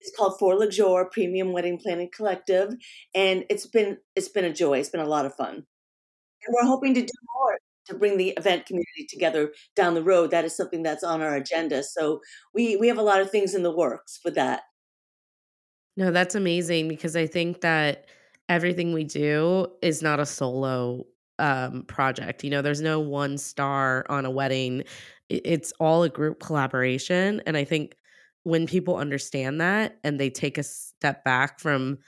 It's 0.00 0.16
called 0.16 0.38
For 0.38 0.54
Lejour 0.54 1.10
Premium 1.10 1.52
Wedding 1.52 1.78
Planning 1.78 2.10
Collective, 2.14 2.74
and 3.14 3.44
it's 3.48 3.66
been 3.66 3.98
it's 4.16 4.28
been 4.28 4.44
a 4.44 4.52
joy. 4.52 4.78
It's 4.78 4.88
been 4.88 5.00
a 5.00 5.06
lot 5.06 5.26
of 5.26 5.34
fun, 5.34 5.66
and 6.46 6.54
we're 6.54 6.66
hoping 6.66 6.94
to 6.94 7.00
do 7.00 7.12
more 7.34 7.58
to 7.86 7.94
bring 7.94 8.16
the 8.16 8.30
event 8.30 8.66
community 8.66 9.06
together 9.08 9.52
down 9.74 9.94
the 9.94 10.02
road. 10.02 10.30
That 10.30 10.44
is 10.44 10.56
something 10.56 10.82
that's 10.82 11.04
on 11.04 11.20
our 11.20 11.34
agenda. 11.34 11.82
So 11.82 12.20
we 12.54 12.76
we 12.76 12.88
have 12.88 12.98
a 12.98 13.02
lot 13.02 13.20
of 13.20 13.30
things 13.30 13.54
in 13.54 13.62
the 13.62 13.74
works 13.74 14.18
for 14.22 14.30
that. 14.32 14.62
No, 15.96 16.10
that's 16.10 16.34
amazing 16.34 16.88
because 16.88 17.16
I 17.16 17.26
think 17.26 17.60
that 17.60 18.06
everything 18.48 18.92
we 18.92 19.04
do 19.04 19.66
is 19.82 20.02
not 20.02 20.20
a 20.20 20.26
solo 20.26 21.04
um, 21.38 21.82
project. 21.84 22.44
You 22.44 22.50
know, 22.50 22.62
there's 22.62 22.80
no 22.80 23.00
one 23.00 23.36
star 23.36 24.06
on 24.08 24.24
a 24.24 24.30
wedding. 24.30 24.84
It's 25.28 25.72
all 25.80 26.02
a 26.02 26.08
group 26.08 26.40
collaboration. 26.40 27.42
And 27.46 27.56
I 27.56 27.64
think 27.64 27.94
when 28.44 28.66
people 28.66 28.96
understand 28.96 29.60
that 29.60 29.98
and 30.02 30.18
they 30.18 30.30
take 30.30 30.58
a 30.58 30.62
step 30.62 31.24
back 31.24 31.60
from 31.60 31.98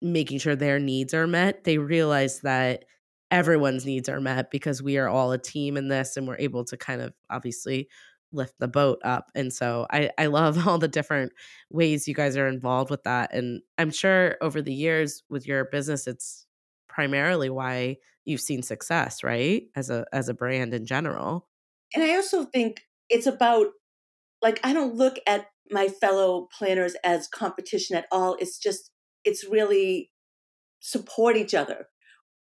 making 0.00 0.38
sure 0.38 0.56
their 0.56 0.78
needs 0.78 1.12
are 1.12 1.26
met, 1.26 1.64
they 1.64 1.78
realize 1.78 2.40
that 2.40 2.84
everyone's 3.30 3.84
needs 3.84 4.08
are 4.08 4.20
met 4.20 4.50
because 4.50 4.82
we 4.82 4.98
are 4.98 5.08
all 5.08 5.32
a 5.32 5.38
team 5.38 5.76
in 5.76 5.88
this 5.88 6.16
and 6.16 6.26
we're 6.26 6.38
able 6.38 6.64
to 6.64 6.76
kind 6.76 7.00
of 7.00 7.12
obviously 7.30 7.88
lift 8.32 8.54
the 8.58 8.68
boat 8.68 9.00
up. 9.04 9.30
And 9.34 9.52
so 9.52 9.86
I, 9.90 10.10
I 10.18 10.26
love 10.26 10.66
all 10.66 10.78
the 10.78 10.88
different 10.88 11.32
ways 11.70 12.06
you 12.06 12.14
guys 12.14 12.36
are 12.36 12.48
involved 12.48 12.90
with 12.90 13.02
that. 13.04 13.34
And 13.34 13.62
I'm 13.78 13.90
sure 13.90 14.36
over 14.40 14.62
the 14.62 14.74
years 14.74 15.22
with 15.28 15.46
your 15.46 15.64
business, 15.64 16.06
it's 16.06 16.46
primarily 16.88 17.50
why 17.50 17.96
you've 18.24 18.40
seen 18.40 18.62
success, 18.62 19.22
right? 19.22 19.64
As 19.74 19.90
a 19.90 20.04
as 20.12 20.28
a 20.28 20.34
brand 20.34 20.74
in 20.74 20.86
general. 20.86 21.48
And 21.94 22.02
I 22.02 22.16
also 22.16 22.44
think 22.44 22.82
it's 23.08 23.26
about 23.26 23.68
like 24.42 24.60
I 24.64 24.72
don't 24.72 24.94
look 24.94 25.18
at 25.26 25.46
my 25.70 25.88
fellow 25.88 26.48
planners 26.56 26.94
as 27.04 27.28
competition 27.28 27.96
at 27.96 28.06
all. 28.10 28.36
It's 28.40 28.58
just 28.58 28.90
it's 29.24 29.44
really 29.48 30.10
support 30.80 31.36
each 31.36 31.54
other. 31.54 31.86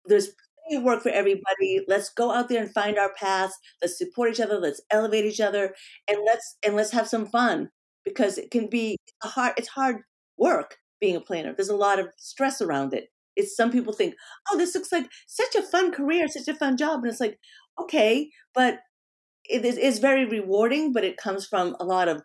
There's 0.06 0.30
work 0.78 1.02
for 1.02 1.10
everybody. 1.10 1.82
Let's 1.88 2.10
go 2.10 2.32
out 2.32 2.50
there 2.50 2.62
and 2.62 2.74
find 2.74 2.98
our 2.98 3.14
paths. 3.14 3.58
Let's 3.82 3.98
support 3.98 4.32
each 4.32 4.40
other. 4.40 4.60
Let's 4.60 4.82
elevate 4.92 5.26
each 5.26 5.40
other, 5.40 5.76
and 6.08 6.20
let's 6.26 6.58
and 6.66 6.76
let's 6.76 6.92
have 6.92 7.08
some 7.08 7.26
fun 7.26 7.70
because 8.04 8.38
it 8.38 8.52
can 8.52 8.68
be 8.68 8.98
a 9.24 9.28
hard. 9.28 9.54
It's 9.58 9.70
hard 9.70 9.98
work 10.38 10.78
being 11.00 11.16
a 11.16 11.22
planner. 11.22 11.54
There's 11.54 11.70
a 11.70 11.76
lot 11.76 12.00
of 12.00 12.08
stress 12.18 12.62
around 12.62 12.94
it. 12.94 13.10
It's 13.36 13.56
some 13.56 13.72
people 13.72 13.94
think, 13.94 14.16
oh, 14.52 14.58
this 14.58 14.76
looks 14.76 14.92
like 14.92 15.10
such 15.28 15.56
a 15.56 15.62
fun 15.62 15.92
career, 15.92 16.28
such 16.28 16.48
a 16.48 16.58
fun 16.58 16.78
job, 16.78 17.02
and 17.02 17.12
it's 17.12 17.22
like, 17.22 17.40
okay, 17.80 18.30
but 18.54 18.80
it 19.46 19.66
is 19.66 19.78
it's 19.78 20.00
very 20.00 20.26
rewarding, 20.26 20.94
but 20.94 21.04
it 21.04 21.18
comes 21.18 21.46
from 21.46 21.76
a 21.80 21.86
lot 21.86 22.08
of 22.08 22.22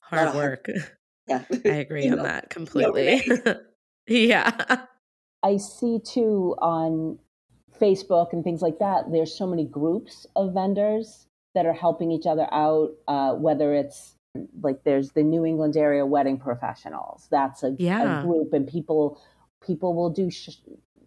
hard 0.00 0.26
lot 0.26 0.34
work. 0.34 0.68
Of 0.68 0.82
hard, 0.82 0.92
yeah, 1.28 1.70
I 1.72 1.76
agree 1.76 2.08
on 2.08 2.18
know, 2.18 2.22
that 2.22 2.50
completely. 2.50 3.22
Yeah. 4.06 4.84
I 5.42 5.56
see 5.56 5.98
too 6.04 6.54
on 6.58 7.18
Facebook 7.80 8.32
and 8.32 8.44
things 8.44 8.62
like 8.62 8.78
that, 8.78 9.10
there's 9.10 9.36
so 9.36 9.46
many 9.46 9.64
groups 9.64 10.26
of 10.36 10.54
vendors 10.54 11.26
that 11.54 11.66
are 11.66 11.72
helping 11.72 12.10
each 12.10 12.26
other 12.26 12.48
out, 12.52 12.90
uh, 13.08 13.32
whether 13.34 13.74
it's 13.74 14.16
like 14.62 14.82
there's 14.84 15.12
the 15.12 15.22
New 15.22 15.44
England 15.44 15.76
area 15.76 16.04
wedding 16.04 16.38
professionals. 16.38 17.28
That's 17.30 17.62
a, 17.62 17.76
yeah. 17.78 18.20
a 18.20 18.22
group, 18.22 18.52
and 18.52 18.66
people 18.66 19.20
people 19.64 19.94
will 19.94 20.10
do 20.10 20.30
sh- 20.30 20.60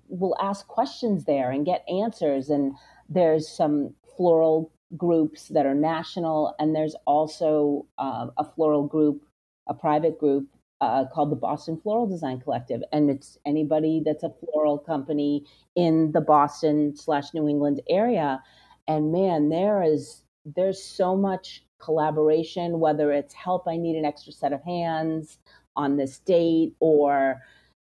will 0.08 0.36
ask 0.42 0.68
questions 0.68 1.26
there 1.26 1.52
and 1.52 1.66
get 1.66 1.84
answers. 1.90 2.50
And 2.50 2.76
there's 3.10 3.48
some 3.48 3.94
floral 4.16 4.72
groups 4.96 5.50
that 5.50 5.66
are 5.66 5.76
national, 5.76 6.56
and 6.60 6.76
there's 6.76 6.96
also 7.06 7.86
uh, 7.98 8.28
a 8.38 8.46
floral 8.46 8.88
group, 8.88 9.24
a 9.68 9.74
private 9.74 10.18
group 10.18 10.48
uh, 10.82 11.06
called 11.14 11.32
the 11.32 11.36
Boston 11.36 11.80
Floral 11.82 12.08
Design 12.08 12.40
Collective, 12.40 12.82
and 12.92 13.10
it's 13.10 13.38
anybody 13.46 14.02
that's 14.06 14.24
a 14.24 14.34
floral 14.40 14.78
company 14.78 15.46
in 15.76 16.12
the 16.12 16.22
Boston 16.22 16.96
slash 16.96 17.34
New 17.34 17.48
England 17.48 17.82
area. 17.90 18.42
And 18.88 19.12
man, 19.12 19.50
there 19.50 19.84
is 19.84 20.24
there's 20.46 20.84
so 20.84 21.16
much 21.16 21.64
collaboration. 21.80 22.80
Whether 22.80 23.12
it's 23.12 23.34
help, 23.34 23.68
I 23.68 23.78
need 23.78 23.98
an 23.98 24.06
extra 24.06 24.34
set 24.34 24.54
of 24.54 24.64
hands 24.64 25.40
on 25.76 25.98
this 25.98 26.20
date, 26.20 26.76
or 26.80 27.42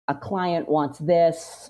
a 0.08 0.16
client 0.16 0.70
wants 0.70 1.00
this. 1.00 1.70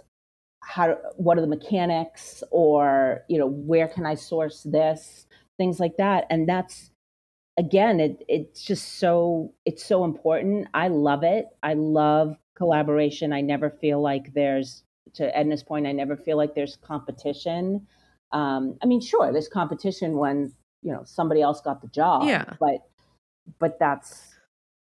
how 0.63 0.97
what 1.17 1.37
are 1.37 1.41
the 1.41 1.47
mechanics 1.47 2.43
or 2.51 3.23
you 3.29 3.37
know 3.37 3.47
where 3.47 3.87
can 3.87 4.05
i 4.05 4.15
source 4.15 4.63
this 4.63 5.27
things 5.57 5.79
like 5.79 5.95
that 5.97 6.25
and 6.29 6.49
that's 6.49 6.91
again 7.57 7.99
it 7.99 8.23
it's 8.27 8.63
just 8.63 8.99
so 8.99 9.53
it's 9.65 9.83
so 9.85 10.03
important. 10.03 10.67
I 10.73 10.87
love 10.89 11.23
it. 11.23 11.47
I 11.63 11.73
love 11.73 12.35
collaboration. 12.55 13.33
I 13.33 13.41
never 13.41 13.69
feel 13.69 14.01
like 14.01 14.33
there's 14.33 14.83
to 15.13 15.37
edna's 15.37 15.63
point 15.63 15.87
i 15.87 15.93
never 15.93 16.17
feel 16.17 16.35
like 16.35 16.55
there's 16.55 16.75
competition. 16.77 17.87
Um, 18.33 18.77
i 18.83 18.85
mean 18.85 18.99
sure 18.99 19.31
there's 19.31 19.47
competition 19.47 20.17
when 20.17 20.51
you 20.81 20.91
know 20.91 21.03
somebody 21.05 21.41
else 21.41 21.61
got 21.61 21.81
the 21.81 21.87
job 21.87 22.27
Yeah. 22.27 22.43
but 22.59 22.79
but 23.59 23.79
that's 23.79 24.35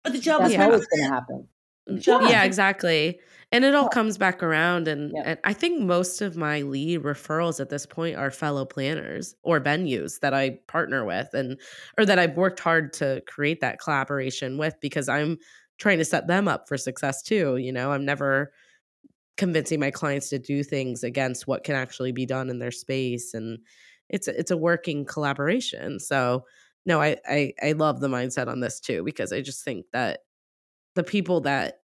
But 0.03 0.15
the 0.15 0.21
job 0.21 0.41
that's 0.41 0.55
was 0.57 0.61
always 0.65 0.87
going 0.87 1.03
to 1.03 1.11
happen 1.15 1.49
Mm, 1.89 2.03
sure. 2.03 2.23
Yeah, 2.23 2.45
exactly. 2.45 3.21
And 3.53 3.65
it 3.65 3.75
all 3.75 3.85
Yeah. 3.85 3.89
comes 3.89 4.19
back 4.19 4.43
around. 4.43 4.89
And, 4.89 5.13
Yeah. 5.13 5.23
and 5.25 5.39
I 5.45 5.53
think 5.53 5.81
most 5.83 6.23
of 6.23 6.37
my 6.37 6.63
lead 6.63 7.03
referrals 7.03 7.61
at 7.61 7.69
this 7.71 7.87
point 7.87 8.17
are 8.17 8.31
fellow 8.31 8.65
planners 8.65 9.35
or 9.43 9.61
venues 9.61 10.21
that 10.21 10.35
I 10.35 10.59
partner 10.67 11.05
with 11.05 11.29
and 11.35 11.61
or 11.99 12.07
that 12.07 12.19
I've 12.19 12.37
worked 12.37 12.61
hard 12.61 12.93
to 12.95 13.23
create 13.27 13.61
that 13.61 13.79
collaboration 13.81 14.59
with 14.59 14.75
because 14.81 15.09
I'm 15.09 15.39
trying 15.79 15.99
to 15.99 16.05
set 16.05 16.27
them 16.27 16.49
up 16.49 16.69
for 16.69 16.79
success 16.79 17.23
too. 17.23 17.57
You 17.59 17.73
know, 17.73 17.93
I'm 17.93 18.05
never 18.05 18.53
convincing 19.37 19.81
my 19.81 19.91
clients 19.91 20.29
to 20.31 20.39
do 20.39 20.63
things 20.63 21.05
against 21.05 21.47
what 21.47 21.65
can 21.65 21.75
actually 21.77 22.13
be 22.13 22.27
done 22.27 22.51
in 22.51 22.59
their 22.61 22.71
space. 22.71 23.35
And 23.35 23.59
it's 24.11 24.29
a- 24.29 24.39
it's 24.39 24.51
a 24.53 24.57
working 24.57 25.05
collaboration. 25.05 25.99
So 26.01 26.47
no, 26.87 27.01
I, 27.01 27.17
I 27.29 27.55
I 27.63 27.73
love 27.73 28.01
the 28.01 28.09
mindset 28.09 28.49
on 28.49 28.61
this 28.61 28.81
too, 28.81 29.03
because 29.05 29.33
I 29.33 29.41
just 29.43 29.65
think 29.65 29.87
that 29.93 30.21
the 30.95 31.05
people 31.05 31.41
that 31.43 31.81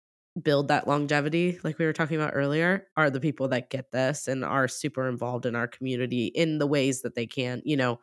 build 0.41 0.67
that 0.67 0.87
longevity, 0.87 1.59
like 1.63 1.79
we 1.79 1.85
were 1.85 1.93
talking 1.93 2.17
about 2.17 2.33
earlier, 2.35 2.87
are 2.97 3.09
the 3.09 3.21
people 3.21 3.47
that 3.49 3.69
get 3.69 3.91
this 3.91 4.27
and 4.27 4.43
are 4.43 4.67
super 4.67 5.07
involved 5.07 5.45
in 5.45 5.55
our 5.55 5.67
community 5.67 6.27
in 6.27 6.57
the 6.57 6.67
ways 6.67 7.01
that 7.03 7.15
they 7.15 7.25
can. 7.25 7.61
You 7.65 7.77
know, 7.77 7.99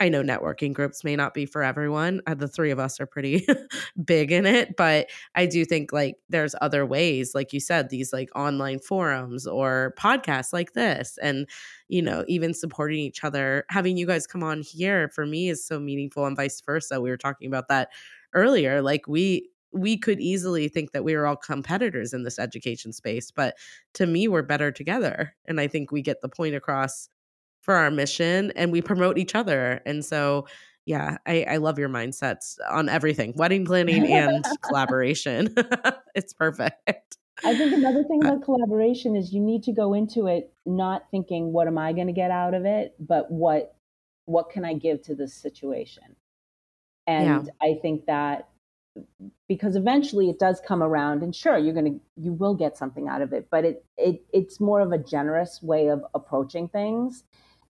I 0.00 0.08
know 0.08 0.22
networking 0.22 0.72
groups 0.72 1.04
may 1.04 1.14
not 1.14 1.34
be 1.34 1.44
for 1.44 1.62
everyone. 1.62 2.22
Uh, 2.26 2.34
the 2.34 2.48
three 2.48 2.70
of 2.70 2.78
us 2.78 3.00
are 3.00 3.06
pretty 3.06 3.46
big 4.04 4.32
in 4.32 4.46
it, 4.46 4.74
but 4.76 5.10
I 5.34 5.44
do 5.44 5.64
think 5.66 5.92
like 5.92 6.16
there's 6.30 6.54
other 6.62 6.86
ways, 6.86 7.34
like 7.34 7.52
you 7.52 7.60
said, 7.60 7.90
these 7.90 8.10
like 8.12 8.30
online 8.34 8.78
forums 8.78 9.46
or 9.46 9.94
podcasts 9.98 10.54
like 10.54 10.72
this, 10.72 11.18
and 11.22 11.46
you 11.88 12.00
know, 12.00 12.24
even 12.28 12.54
supporting 12.54 12.98
each 13.00 13.24
other. 13.24 13.64
Having 13.68 13.98
you 13.98 14.06
guys 14.06 14.26
come 14.26 14.42
on 14.42 14.62
here 14.62 15.08
for 15.10 15.26
me 15.26 15.50
is 15.50 15.66
so 15.66 15.78
meaningful, 15.78 16.24
and 16.24 16.36
vice 16.36 16.62
versa. 16.62 16.98
We 17.00 17.10
were 17.10 17.18
talking 17.18 17.48
about 17.48 17.68
that 17.68 17.90
earlier. 18.34 18.80
Like 18.80 19.06
we 19.06 19.50
we 19.72 19.96
could 19.96 20.20
easily 20.20 20.68
think 20.68 20.92
that 20.92 21.04
we 21.04 21.14
were 21.16 21.26
all 21.26 21.36
competitors 21.36 22.12
in 22.12 22.24
this 22.24 22.38
education 22.38 22.92
space, 22.92 23.30
but 23.30 23.56
to 23.94 24.06
me, 24.06 24.28
we're 24.28 24.42
better 24.42 24.70
together, 24.72 25.34
and 25.46 25.60
I 25.60 25.68
think 25.68 25.92
we 25.92 26.02
get 26.02 26.20
the 26.20 26.28
point 26.28 26.54
across 26.54 27.08
for 27.62 27.74
our 27.74 27.90
mission 27.90 28.52
and 28.56 28.72
we 28.72 28.80
promote 28.80 29.18
each 29.18 29.34
other. 29.34 29.82
And 29.84 30.04
so, 30.04 30.46
yeah, 30.86 31.18
I, 31.26 31.44
I 31.48 31.56
love 31.58 31.78
your 31.78 31.88
mindsets 31.88 32.56
on 32.70 32.88
everything 32.88 33.34
wedding 33.36 33.64
planning 33.64 34.10
and 34.10 34.44
collaboration. 34.62 35.54
it's 36.14 36.32
perfect. 36.32 37.18
I 37.44 37.56
think 37.56 37.72
another 37.72 38.04
thing 38.04 38.24
about 38.24 38.42
collaboration 38.42 39.16
is 39.16 39.32
you 39.32 39.40
need 39.40 39.62
to 39.64 39.72
go 39.72 39.94
into 39.94 40.26
it 40.26 40.52
not 40.66 41.04
thinking 41.10 41.52
what 41.52 41.66
am 41.66 41.78
I 41.78 41.92
going 41.92 42.06
to 42.06 42.12
get 42.12 42.30
out 42.30 42.54
of 42.54 42.64
it, 42.64 42.94
but 42.98 43.30
what 43.30 43.74
what 44.26 44.50
can 44.50 44.64
I 44.64 44.74
give 44.74 45.02
to 45.02 45.14
this 45.14 45.34
situation. 45.34 46.16
And 47.06 47.50
I 47.60 47.78
think 47.82 48.06
that 48.06 48.48
because 49.48 49.76
eventually 49.76 50.30
it 50.30 50.38
does 50.38 50.60
come 50.60 50.82
around 50.82 51.22
and 51.22 51.34
sure 51.34 51.58
you're 51.58 51.74
going 51.74 51.94
to 51.94 52.00
you 52.16 52.32
will 52.32 52.54
get 52.54 52.76
something 52.76 53.08
out 53.08 53.22
of 53.22 53.32
it, 53.32 53.48
but 53.50 53.64
it 53.64 53.84
it 53.96 54.22
it's 54.32 54.60
more 54.60 54.80
of 54.80 54.92
a 54.92 54.98
generous 54.98 55.62
way 55.62 55.88
of 55.88 56.04
approaching 56.14 56.68
things 56.68 57.24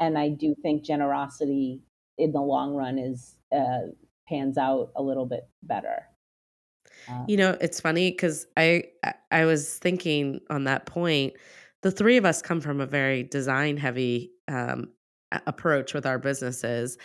and 0.00 0.18
I 0.18 0.28
do 0.30 0.54
think 0.62 0.84
generosity 0.84 1.80
in 2.18 2.32
the 2.32 2.40
long 2.40 2.74
run 2.74 2.98
is 2.98 3.36
uh, 3.52 3.88
pans 4.28 4.58
out 4.58 4.92
a 4.96 5.02
little 5.02 5.26
bit 5.26 5.48
better. 5.62 6.06
Uh, 7.08 7.24
You 7.28 7.36
know, 7.36 7.56
it's 7.60 7.80
funny 7.80 8.10
because 8.10 8.46
I 8.56 8.84
I- 9.04 9.14
I 9.30 9.44
was 9.44 9.78
thinking 9.78 10.40
on 10.50 10.64
that 10.64 10.86
point. 10.86 11.34
The 11.82 11.90
three 11.90 12.16
of 12.16 12.24
us 12.24 12.42
come 12.42 12.60
from 12.60 12.80
a 12.80 12.86
very 12.86 13.22
design 13.22 13.76
heavy 13.76 14.32
um, 14.48 14.92
approach 15.46 15.94
with 15.94 16.06
our 16.06 16.18
businesses, 16.18 16.98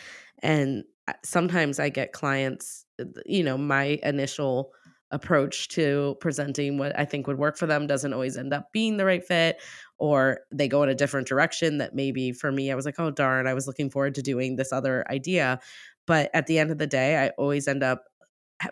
and 0.43 0.83
sometimes 1.23 1.79
I 1.79 1.89
get 1.89 2.11
clients. 2.13 2.85
You 3.25 3.43
know, 3.43 3.57
my 3.57 3.99
initial 4.03 4.73
approach 5.11 5.69
to 5.69 6.17
presenting 6.19 6.77
what 6.77 6.97
I 6.99 7.05
think 7.05 7.27
would 7.27 7.37
work 7.37 7.57
for 7.57 7.65
them 7.65 7.87
doesn't 7.87 8.13
always 8.13 8.35
end 8.37 8.53
up 8.53 8.71
being 8.73 8.97
the 8.97 9.05
right 9.05 9.23
fit, 9.23 9.61
or 9.97 10.39
they 10.51 10.67
go 10.67 10.83
in 10.83 10.89
a 10.89 10.95
different 10.95 11.27
direction 11.27 11.77
that 11.77 11.95
maybe 11.95 12.33
for 12.33 12.51
me 12.51 12.71
I 12.71 12.75
was 12.75 12.85
like, 12.85 12.99
oh 12.99 13.11
darn, 13.11 13.47
I 13.47 13.53
was 13.53 13.67
looking 13.67 13.89
forward 13.89 14.15
to 14.15 14.21
doing 14.21 14.57
this 14.57 14.73
other 14.73 15.05
idea, 15.09 15.59
but 16.05 16.29
at 16.33 16.47
the 16.47 16.59
end 16.59 16.71
of 16.71 16.77
the 16.77 16.87
day, 16.87 17.23
I 17.23 17.29
always 17.37 17.67
end 17.67 17.83
up 17.83 18.03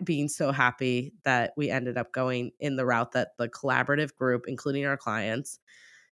being 0.04 0.28
so 0.28 0.52
happy 0.52 1.12
that 1.24 1.52
we 1.56 1.70
ended 1.70 1.96
up 1.96 2.12
going 2.12 2.50
in 2.58 2.76
the 2.76 2.86
route 2.86 3.12
that 3.12 3.30
the 3.38 3.48
collaborative 3.48 4.14
group, 4.16 4.44
including 4.48 4.84
our 4.86 4.96
clients, 4.96 5.60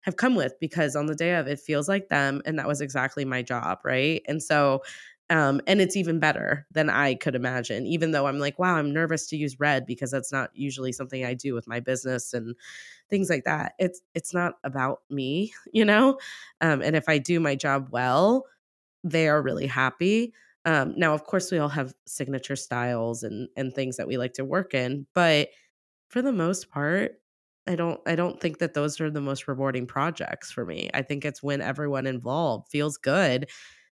have 0.02 0.16
come 0.16 0.34
with 0.34 0.54
because 0.60 0.96
on 0.96 1.06
the 1.06 1.14
day 1.14 1.34
of 1.36 1.46
it 1.46 1.60
feels 1.60 1.88
like 1.88 2.08
them 2.08 2.40
and 2.46 2.58
that 2.58 2.66
was 2.66 2.80
exactly 2.80 3.24
my 3.24 3.42
job, 3.42 3.78
right? 3.84 4.22
And 4.26 4.42
so 4.42 4.82
um 5.30 5.60
and 5.66 5.80
it's 5.80 5.96
even 5.96 6.18
better 6.20 6.66
than 6.72 6.90
I 6.90 7.14
could 7.14 7.34
imagine 7.34 7.86
even 7.86 8.10
though 8.12 8.26
I'm 8.26 8.38
like 8.38 8.58
wow, 8.58 8.76
I'm 8.76 8.92
nervous 8.92 9.26
to 9.28 9.36
use 9.36 9.60
red 9.60 9.86
because 9.86 10.10
that's 10.10 10.32
not 10.32 10.50
usually 10.54 10.92
something 10.92 11.24
I 11.24 11.34
do 11.34 11.54
with 11.54 11.68
my 11.68 11.80
business 11.80 12.34
and 12.34 12.54
things 13.10 13.30
like 13.30 13.44
that. 13.44 13.74
It's 13.78 14.00
it's 14.14 14.34
not 14.34 14.54
about 14.64 15.00
me, 15.10 15.52
you 15.72 15.84
know? 15.84 16.18
Um 16.60 16.82
and 16.82 16.96
if 16.96 17.08
I 17.08 17.18
do 17.18 17.40
my 17.40 17.54
job 17.56 17.88
well, 17.92 18.46
they 19.04 19.28
are 19.28 19.42
really 19.42 19.66
happy. 19.66 20.32
Um, 20.66 20.94
now, 20.96 21.14
of 21.14 21.24
course, 21.24 21.50
we 21.50 21.58
all 21.58 21.68
have 21.70 21.94
signature 22.06 22.56
styles 22.56 23.22
and 23.22 23.48
and 23.56 23.72
things 23.74 23.96
that 23.96 24.06
we 24.08 24.18
like 24.18 24.34
to 24.34 24.44
work 24.44 24.74
in, 24.74 25.06
but 25.14 25.48
for 26.08 26.22
the 26.22 26.32
most 26.32 26.70
part, 26.70 27.20
I 27.66 27.76
don't 27.76 28.00
I 28.06 28.16
don't 28.16 28.40
think 28.40 28.58
that 28.58 28.74
those 28.74 29.00
are 29.00 29.10
the 29.10 29.20
most 29.20 29.48
rewarding 29.48 29.86
projects 29.86 30.50
for 30.50 30.64
me. 30.64 30.90
I 30.94 31.02
think 31.02 31.24
it's 31.24 31.42
when 31.42 31.60
everyone 31.60 32.06
involved 32.06 32.68
feels 32.70 32.96
good. 32.96 33.48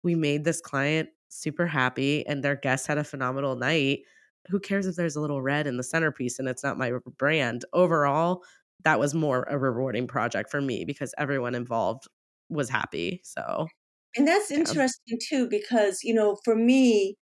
We 0.02 0.14
made 0.14 0.44
this 0.44 0.60
client 0.60 1.10
super 1.32 1.66
happy 1.66 2.26
and 2.26 2.42
their 2.44 2.56
guests 2.56 2.86
had 2.86 2.98
a 2.98 3.04
phenomenal 3.04 3.56
night. 3.56 4.00
Who 4.48 4.58
cares 4.60 4.86
if 4.86 4.96
there's 4.96 5.16
a 5.16 5.20
little 5.20 5.42
red 5.42 5.66
in 5.66 5.76
the 5.76 5.82
centerpiece 5.84 6.38
and 6.38 6.48
it's 6.48 6.62
not 6.64 6.78
my 6.78 6.92
brand? 7.18 7.64
Overall, 7.72 8.44
that 8.84 8.98
was 8.98 9.14
more 9.14 9.44
a 9.44 9.58
rewarding 9.58 10.06
project 10.08 10.50
for 10.50 10.60
me 10.60 10.84
because 10.84 11.14
everyone 11.18 11.54
involved 11.54 12.04
was 12.48 12.68
happy. 12.68 13.20
So, 13.24 13.72
And 14.16 14.28
that's 14.28 14.50
yeah. 14.66 14.74
interesting 14.74 15.18
too, 15.28 15.48
because 15.48 16.02
you 16.02 16.14
know, 16.14 16.36
for 16.44 16.54
me, 16.54 17.16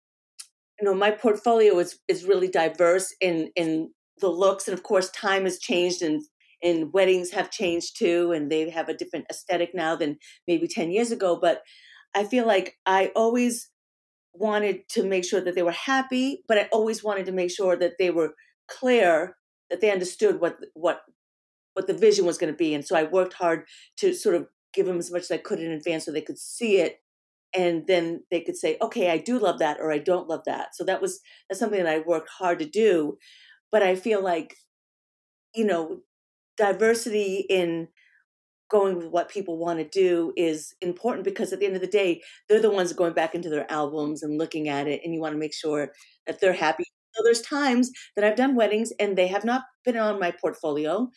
you 0.80 0.84
know, 0.84 0.94
my 0.94 1.10
portfolio 1.10 1.78
is 1.78 2.00
is 2.08 2.24
really 2.26 2.48
diverse 2.48 3.14
in 3.20 3.50
in 3.56 3.92
the 4.18 4.28
looks, 4.30 4.68
and 4.68 4.76
of 4.78 4.84
course, 4.84 5.10
time 5.10 5.44
has 5.44 5.58
changed, 5.58 6.02
and 6.02 6.22
and 6.62 6.92
weddings 6.94 7.32
have 7.32 7.50
changed 7.50 7.98
too, 7.98 8.32
and 8.32 8.50
they 8.52 8.70
have 8.70 8.88
a 8.88 8.94
different 8.96 9.26
aesthetic 9.30 9.74
now 9.74 9.96
than 9.96 10.18
maybe 10.48 10.68
ten 10.68 10.90
years 10.92 11.12
ago. 11.12 11.36
But 11.40 11.62
I 12.14 12.24
feel 12.24 12.46
like 12.46 12.76
I 12.86 13.12
always 13.16 13.70
wanted 14.38 14.88
to 14.90 15.04
make 15.04 15.24
sure 15.24 15.40
that 15.40 15.54
they 15.54 15.62
were 15.62 15.72
happy, 15.72 16.42
but 16.48 16.58
I 16.58 16.68
always 16.72 17.02
wanted 17.04 17.26
to 17.26 17.32
make 17.32 17.50
sure 17.50 17.76
that 17.76 17.94
they 17.98 18.10
were 18.10 18.34
clear, 18.68 19.36
that 19.70 19.80
they 19.80 19.90
understood 19.90 20.40
what 20.40 20.58
what 20.74 21.02
what 21.74 21.86
the 21.86 21.94
vision 21.94 22.24
was 22.24 22.38
going 22.38 22.52
to 22.52 22.56
be, 22.56 22.74
and 22.74 22.84
so 22.86 22.96
I 22.96 23.04
worked 23.04 23.34
hard 23.34 23.66
to 23.98 24.12
sort 24.14 24.34
of 24.36 24.48
give 24.72 24.86
them 24.86 24.98
as 24.98 25.10
much 25.10 25.22
as 25.22 25.30
I 25.30 25.38
could 25.38 25.60
in 25.60 25.70
advance 25.72 26.04
so 26.04 26.12
they 26.12 26.20
could 26.22 26.38
see 26.38 26.78
it 26.78 27.00
and 27.54 27.86
then 27.86 28.22
they 28.30 28.40
could 28.40 28.56
say 28.56 28.76
okay 28.82 29.10
i 29.10 29.18
do 29.18 29.38
love 29.38 29.58
that 29.58 29.78
or 29.80 29.90
i 29.92 29.98
don't 29.98 30.28
love 30.28 30.42
that. 30.46 30.74
So 30.74 30.84
that 30.84 31.00
was 31.00 31.20
that's 31.48 31.58
something 31.60 31.82
that 31.82 31.92
i 31.92 31.98
worked 32.00 32.28
hard 32.28 32.58
to 32.58 32.66
do 32.66 33.16
but 33.72 33.82
i 33.82 33.94
feel 33.94 34.22
like 34.22 34.56
you 35.54 35.64
know 35.64 36.00
diversity 36.56 37.46
in 37.48 37.88
going 38.68 38.96
with 38.96 39.06
what 39.06 39.28
people 39.28 39.58
want 39.58 39.78
to 39.78 39.88
do 39.88 40.32
is 40.36 40.74
important 40.80 41.24
because 41.24 41.52
at 41.52 41.60
the 41.60 41.66
end 41.66 41.76
of 41.76 41.80
the 41.80 41.86
day 41.86 42.20
they're 42.48 42.60
the 42.60 42.70
ones 42.70 42.92
going 42.92 43.12
back 43.12 43.34
into 43.34 43.48
their 43.48 43.70
albums 43.70 44.22
and 44.22 44.38
looking 44.38 44.68
at 44.68 44.88
it 44.88 45.00
and 45.04 45.14
you 45.14 45.20
want 45.20 45.32
to 45.32 45.38
make 45.38 45.54
sure 45.54 45.92
that 46.26 46.40
they're 46.40 46.52
happy 46.52 46.84
so 47.12 47.22
there's 47.24 47.42
times 47.42 47.90
that 48.14 48.24
i've 48.24 48.36
done 48.36 48.54
weddings 48.56 48.92
and 48.98 49.16
they 49.16 49.26
have 49.26 49.44
not 49.44 49.62
been 49.84 49.96
on 49.96 50.18
my 50.18 50.30
portfolio 50.30 51.08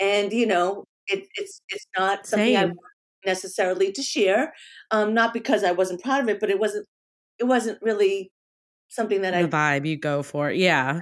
and 0.00 0.32
you 0.32 0.46
know 0.46 0.84
it, 1.06 1.26
it's 1.34 1.60
it's 1.68 1.86
not 1.98 2.26
something 2.26 2.56
i 2.56 2.60
Same. 2.60 2.68
want 2.68 2.78
necessarily 3.26 3.92
to 3.92 4.02
share 4.02 4.52
um 4.90 5.14
not 5.14 5.32
because 5.32 5.64
i 5.64 5.72
wasn't 5.72 6.02
proud 6.02 6.22
of 6.22 6.28
it 6.28 6.40
but 6.40 6.50
it 6.50 6.58
wasn't 6.58 6.86
it 7.38 7.44
wasn't 7.44 7.78
really 7.82 8.30
something 8.88 9.22
that 9.22 9.34
i 9.34 9.42
The 9.42 9.48
vibe 9.48 9.86
you 9.86 9.96
go 9.96 10.22
for. 10.22 10.50
Yeah. 10.50 11.00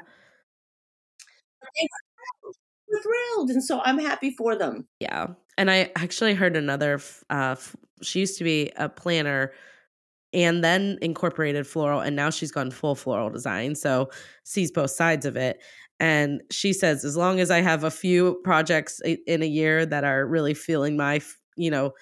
Thrilled 3.00 3.50
and 3.50 3.64
so 3.64 3.80
i'm 3.84 3.98
happy 3.98 4.30
for 4.30 4.56
them 4.56 4.86
Yeah. 5.00 5.28
And 5.58 5.70
I 5.70 5.92
actually 5.96 6.34
heard 6.34 6.56
another 6.56 7.00
uh 7.30 7.56
she 8.02 8.20
used 8.20 8.38
to 8.38 8.44
be 8.44 8.72
a 8.76 8.88
planner 8.88 9.52
and 10.32 10.64
then 10.64 10.98
incorporated 11.02 11.66
floral 11.66 12.00
and 12.00 12.16
now 12.16 12.30
she's 12.30 12.50
gone 12.50 12.70
full 12.70 12.94
floral 12.94 13.30
design 13.30 13.74
so 13.74 14.10
sees 14.44 14.72
both 14.72 14.90
sides 14.90 15.26
of 15.26 15.36
it 15.36 15.62
and 16.00 16.42
she 16.50 16.72
says 16.72 17.04
as 17.04 17.16
long 17.16 17.38
as 17.38 17.50
i 17.50 17.60
have 17.60 17.84
a 17.84 17.90
few 17.90 18.40
projects 18.44 19.00
in 19.04 19.42
a 19.42 19.46
year 19.46 19.84
that 19.84 20.04
are 20.04 20.26
really 20.26 20.54
feeling 20.54 20.96
my 20.96 21.20
you 21.56 21.70
know, 21.70 21.92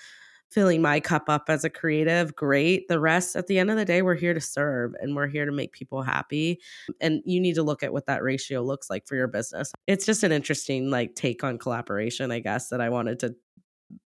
filling 0.51 0.83
my 0.83 1.01
cup 1.01 1.29
up 1.29 1.45
as 1.49 1.65
a 1.65 1.71
creative, 1.71 2.35
great. 2.35 2.89
The 2.89 2.99
rest, 2.99 3.37
at 3.37 3.47
the 3.47 3.59
end 3.59 3.71
of 3.71 3.77
the 3.77 3.85
day, 3.85 4.03
we're 4.03 4.15
here 4.15 4.35
to 4.35 4.41
serve 4.41 4.95
and 5.01 5.15
we're 5.15 5.29
here 5.29 5.47
to 5.47 5.53
make 5.53 5.73
people 5.73 6.03
happy. 6.03 6.61
And 7.01 7.23
you 7.25 7.41
need 7.41 7.55
to 7.55 7.63
look 7.63 7.83
at 7.83 7.93
what 7.93 8.07
that 8.07 8.23
ratio 8.23 8.63
looks 8.63 8.91
like 8.91 9.07
for 9.07 9.15
your 9.15 9.29
business. 9.29 9.73
It's 9.87 10.07
just 10.07 10.23
an 10.25 10.33
interesting 10.33 10.91
like 10.91 11.15
take 11.15 11.45
on 11.45 11.59
collaboration, 11.59 12.33
I 12.33 12.41
guess, 12.41 12.69
that 12.69 12.81
I 12.81 12.89
wanted 12.89 13.21
to 13.21 13.35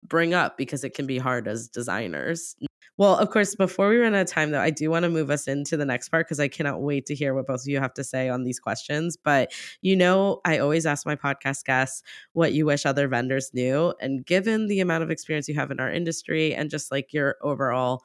bring 0.06 0.34
up 0.34 0.56
because 0.56 0.84
it 0.84 0.94
can 0.94 1.06
be 1.06 1.18
hard 1.18 1.48
as 1.48 1.68
designers. 1.68 2.56
Well, 3.00 3.16
of 3.16 3.30
course, 3.30 3.54
before 3.54 3.88
we 3.88 3.96
run 3.96 4.14
out 4.14 4.20
of 4.20 4.26
time, 4.26 4.50
though, 4.50 4.60
I 4.60 4.68
do 4.68 4.90
want 4.90 5.04
to 5.04 5.08
move 5.08 5.30
us 5.30 5.48
into 5.48 5.78
the 5.78 5.86
next 5.86 6.10
part 6.10 6.26
because 6.26 6.38
I 6.38 6.48
cannot 6.48 6.82
wait 6.82 7.06
to 7.06 7.14
hear 7.14 7.32
what 7.32 7.46
both 7.46 7.62
of 7.62 7.66
you 7.66 7.80
have 7.80 7.94
to 7.94 8.04
say 8.04 8.28
on 8.28 8.44
these 8.44 8.60
questions. 8.60 9.16
But 9.16 9.52
you 9.80 9.96
know, 9.96 10.42
I 10.44 10.58
always 10.58 10.84
ask 10.84 11.06
my 11.06 11.16
podcast 11.16 11.64
guests 11.64 12.02
what 12.34 12.52
you 12.52 12.66
wish 12.66 12.84
other 12.84 13.08
vendors 13.08 13.54
knew. 13.54 13.94
And 14.02 14.26
given 14.26 14.66
the 14.66 14.80
amount 14.80 15.02
of 15.02 15.10
experience 15.10 15.48
you 15.48 15.54
have 15.54 15.70
in 15.70 15.80
our 15.80 15.90
industry 15.90 16.54
and 16.54 16.68
just 16.68 16.90
like 16.90 17.14
your 17.14 17.36
overall 17.40 18.02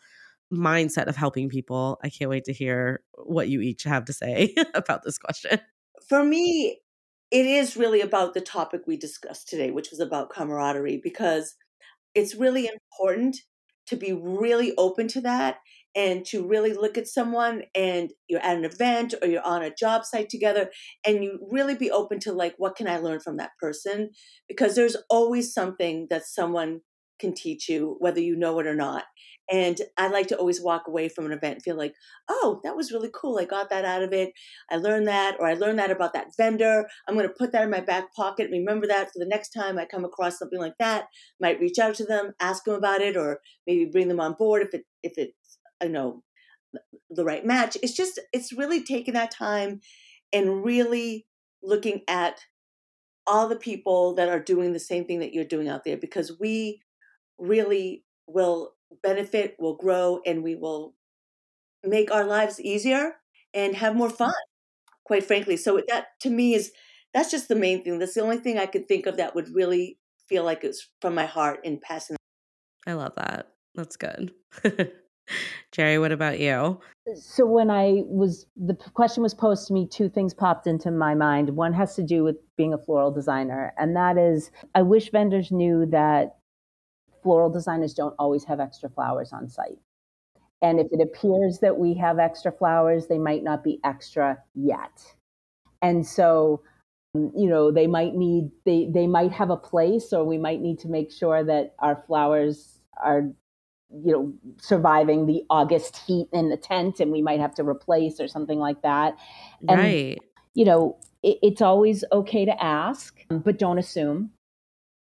mindset 0.53 1.07
of 1.07 1.17
helping 1.17 1.49
people, 1.49 1.99
I 2.01 2.09
can't 2.09 2.29
wait 2.29 2.45
to 2.45 2.53
hear 2.53 3.01
what 3.15 3.49
you 3.49 3.59
each 3.59 3.83
have 3.83 4.05
to 4.05 4.13
say 4.13 4.55
about 4.73 5.03
this 5.03 5.17
question. 5.17 5.59
For 6.07 6.23
me, 6.23 6.79
it 7.31 7.45
is 7.45 7.75
really 7.75 7.99
about 7.99 8.33
the 8.33 8.39
topic 8.39 8.83
we 8.87 8.95
discussed 8.95 9.49
today, 9.49 9.71
which 9.71 9.89
was 9.89 9.99
about 9.99 10.29
camaraderie, 10.29 11.01
because 11.03 11.55
it's 12.15 12.35
really 12.35 12.67
important 12.67 13.37
to 13.87 13.95
be 13.95 14.13
really 14.13 14.73
open 14.77 15.07
to 15.09 15.21
that 15.21 15.57
and 15.95 16.25
to 16.25 16.45
really 16.45 16.73
look 16.73 16.97
at 16.97 17.07
someone 17.07 17.63
and 17.73 18.11
you're 18.27 18.41
at 18.41 18.57
an 18.57 18.65
event 18.65 19.13
or 19.21 19.27
you're 19.27 19.45
on 19.45 19.63
a 19.63 19.73
job 19.73 20.03
site 20.03 20.29
together 20.29 20.69
and 21.05 21.23
you 21.23 21.39
really 21.51 21.75
be 21.75 21.91
open 21.91 22.19
to 22.19 22.33
like 22.33 22.55
what 22.57 22.75
can 22.75 22.87
i 22.87 22.97
learn 22.97 23.19
from 23.19 23.37
that 23.37 23.51
person? 23.61 24.09
Because 24.47 24.75
there's 24.75 24.97
always 25.09 25.53
something 25.53 26.07
that 26.09 26.25
someone 26.25 26.81
can 27.19 27.33
teach 27.33 27.69
you 27.69 27.95
whether 27.99 28.19
you 28.19 28.35
know 28.35 28.59
it 28.59 28.67
or 28.67 28.75
not 28.75 29.05
and 29.49 29.79
I 29.97 30.07
like 30.07 30.27
to 30.27 30.37
always 30.37 30.61
walk 30.61 30.87
away 30.87 31.07
from 31.07 31.25
an 31.25 31.31
event 31.31 31.55
and 31.55 31.63
feel 31.63 31.77
like, 31.77 31.93
oh, 32.27 32.61
that 32.63 32.75
was 32.75 32.91
really 32.91 33.11
cool. 33.13 33.37
I 33.37 33.45
got 33.45 33.69
that 33.69 33.85
out 33.85 34.01
of 34.01 34.11
it. 34.11 34.33
I 34.71 34.77
learned 34.77 35.07
that, 35.07 35.37
or 35.39 35.47
I 35.47 35.53
learned 35.53 35.79
that 35.79 35.91
about 35.91 36.13
that 36.13 36.35
vendor. 36.37 36.87
I'm 37.07 37.15
going 37.15 37.27
to 37.27 37.33
put 37.33 37.51
that 37.51 37.63
in 37.63 37.69
my 37.69 37.81
back 37.81 38.13
pocket. 38.15 38.49
Remember 38.51 38.87
that 38.87 39.07
for 39.07 39.19
the 39.19 39.27
next 39.27 39.49
time 39.49 39.77
I 39.77 39.85
come 39.85 40.05
across 40.05 40.39
something 40.39 40.59
like 40.59 40.77
that. 40.79 41.05
Might 41.39 41.59
reach 41.59 41.79
out 41.79 41.95
to 41.95 42.05
them, 42.05 42.33
ask 42.39 42.63
them 42.63 42.75
about 42.75 43.01
it, 43.01 43.15
or 43.15 43.39
maybe 43.67 43.85
bring 43.85 44.07
them 44.07 44.19
on 44.19 44.33
board 44.33 44.63
if 44.63 44.73
it 44.73 44.85
if 45.03 45.13
it's 45.17 45.59
you 45.81 45.89
know 45.89 46.23
the 47.09 47.25
right 47.25 47.45
match. 47.45 47.77
It's 47.83 47.95
just 47.95 48.19
it's 48.33 48.53
really 48.53 48.83
taking 48.83 49.13
that 49.13 49.31
time 49.31 49.81
and 50.33 50.63
really 50.63 51.25
looking 51.63 52.01
at 52.07 52.39
all 53.27 53.47
the 53.47 53.55
people 53.55 54.13
that 54.15 54.29
are 54.29 54.39
doing 54.39 54.73
the 54.73 54.79
same 54.79 55.05
thing 55.05 55.19
that 55.19 55.33
you're 55.33 55.45
doing 55.45 55.67
out 55.67 55.83
there 55.83 55.97
because 55.97 56.37
we 56.39 56.81
really 57.39 58.03
will 58.27 58.74
benefit, 59.01 59.55
will 59.59 59.75
grow, 59.75 60.21
and 60.25 60.43
we 60.43 60.55
will 60.55 60.95
make 61.83 62.11
our 62.11 62.25
lives 62.25 62.59
easier 62.59 63.15
and 63.53 63.75
have 63.75 63.95
more 63.95 64.09
fun, 64.09 64.29
mm-hmm. 64.29 65.03
quite 65.05 65.23
frankly. 65.23 65.57
So 65.57 65.81
that 65.87 66.07
to 66.21 66.29
me 66.29 66.53
is 66.53 66.71
that's 67.13 67.31
just 67.31 67.47
the 67.47 67.55
main 67.55 67.83
thing. 67.83 67.99
That's 67.99 68.13
the 68.13 68.21
only 68.21 68.37
thing 68.37 68.57
I 68.57 68.65
could 68.65 68.87
think 68.87 69.05
of 69.05 69.17
that 69.17 69.35
would 69.35 69.49
really 69.53 69.97
feel 70.27 70.43
like 70.43 70.63
it's 70.63 70.89
from 71.01 71.15
my 71.15 71.25
heart 71.25 71.59
in 71.63 71.79
passing. 71.79 72.17
I 72.87 72.93
love 72.93 73.13
that. 73.15 73.47
That's 73.75 73.95
good. 73.95 74.33
Jeri, 75.71 75.99
what 75.99 76.11
about 76.11 76.39
you? 76.39 76.79
So 77.15 77.45
when 77.45 77.69
I 77.69 78.03
was 78.05 78.45
the 78.55 78.75
question 78.93 79.23
was 79.23 79.33
posed 79.33 79.67
to 79.67 79.73
me, 79.73 79.87
two 79.87 80.09
things 80.09 80.33
popped 80.33 80.67
into 80.67 80.91
my 80.91 81.15
mind. 81.15 81.49
One 81.51 81.73
has 81.73 81.95
to 81.95 82.03
do 82.03 82.23
with 82.23 82.37
being 82.57 82.73
a 82.73 82.77
floral 82.77 83.11
designer, 83.11 83.73
and 83.77 83.95
that 83.95 84.17
is 84.17 84.51
I 84.73 84.81
wish 84.81 85.11
vendors 85.11 85.51
knew 85.51 85.85
that 85.87 86.37
floral 87.25 87.49
designers 87.49 87.95
don't 87.95 88.13
always 88.19 88.43
have 88.43 88.59
extra 88.59 88.87
flowers 88.87 89.33
on 89.33 89.49
site. 89.49 89.79
And 90.61 90.79
if 90.79 90.85
it 90.91 91.01
appears 91.01 91.57
that 91.61 91.79
we 91.79 91.95
have 91.95 92.19
extra 92.19 92.51
flowers, 92.51 93.07
they 93.07 93.17
might 93.17 93.43
not 93.43 93.63
be 93.63 93.79
extra 93.83 94.37
yet. 94.53 95.15
And 95.81 96.05
so, 96.05 96.61
um, 97.15 97.31
you 97.35 97.49
know, 97.49 97.71
they 97.71 97.87
might 97.87 98.13
need, 98.13 98.51
they, 98.63 98.87
they 98.93 99.07
might 99.07 99.31
have 99.31 99.49
a 99.49 99.57
place, 99.57 100.13
or 100.13 100.23
we 100.23 100.37
might 100.37 100.61
need 100.61 100.77
to 100.81 100.87
make 100.87 101.11
sure 101.11 101.43
that 101.43 101.73
our 101.79 102.03
flowers 102.05 102.79
are, 103.03 103.23
you 103.89 104.11
know, 104.11 104.33
surviving 104.61 105.25
the 105.25 105.41
August 105.49 105.97
heat 106.05 106.27
in 106.31 106.49
the 106.49 106.57
tent 106.57 106.99
and 106.99 107.11
we 107.11 107.23
might 107.23 107.39
have 107.39 107.55
to 107.55 107.63
replace 107.63 108.19
or 108.19 108.27
something 108.27 108.59
like 108.59 108.83
that. 108.83 109.17
And, 109.67 109.79
right. 109.79 110.19
You 110.53 110.65
know, 110.65 110.97
it, 111.23 111.39
it's 111.41 111.61
always 111.61 112.03
okay 112.11 112.45
to 112.45 112.63
ask, 112.63 113.19
but 113.29 113.57
don't 113.57 113.79
assume 113.79 114.29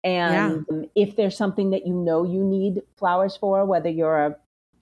and 0.04 0.66
yeah. 0.70 0.82
if 0.94 1.16
there's 1.16 1.36
something 1.36 1.70
that 1.70 1.86
you 1.86 1.94
know 1.94 2.24
you 2.24 2.44
need 2.44 2.82
flowers 2.96 3.36
for, 3.36 3.64
whether 3.64 3.88
you're 3.88 4.26
a 4.26 4.36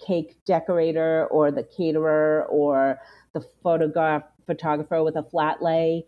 cake 0.04 0.36
decorator 0.44 1.26
or 1.30 1.52
the 1.52 1.62
caterer 1.62 2.44
or 2.50 2.98
the 3.32 3.40
photograph 3.62 4.24
photographer 4.46 5.02
with 5.04 5.16
a 5.16 5.22
flat 5.22 5.62
lay, 5.62 6.04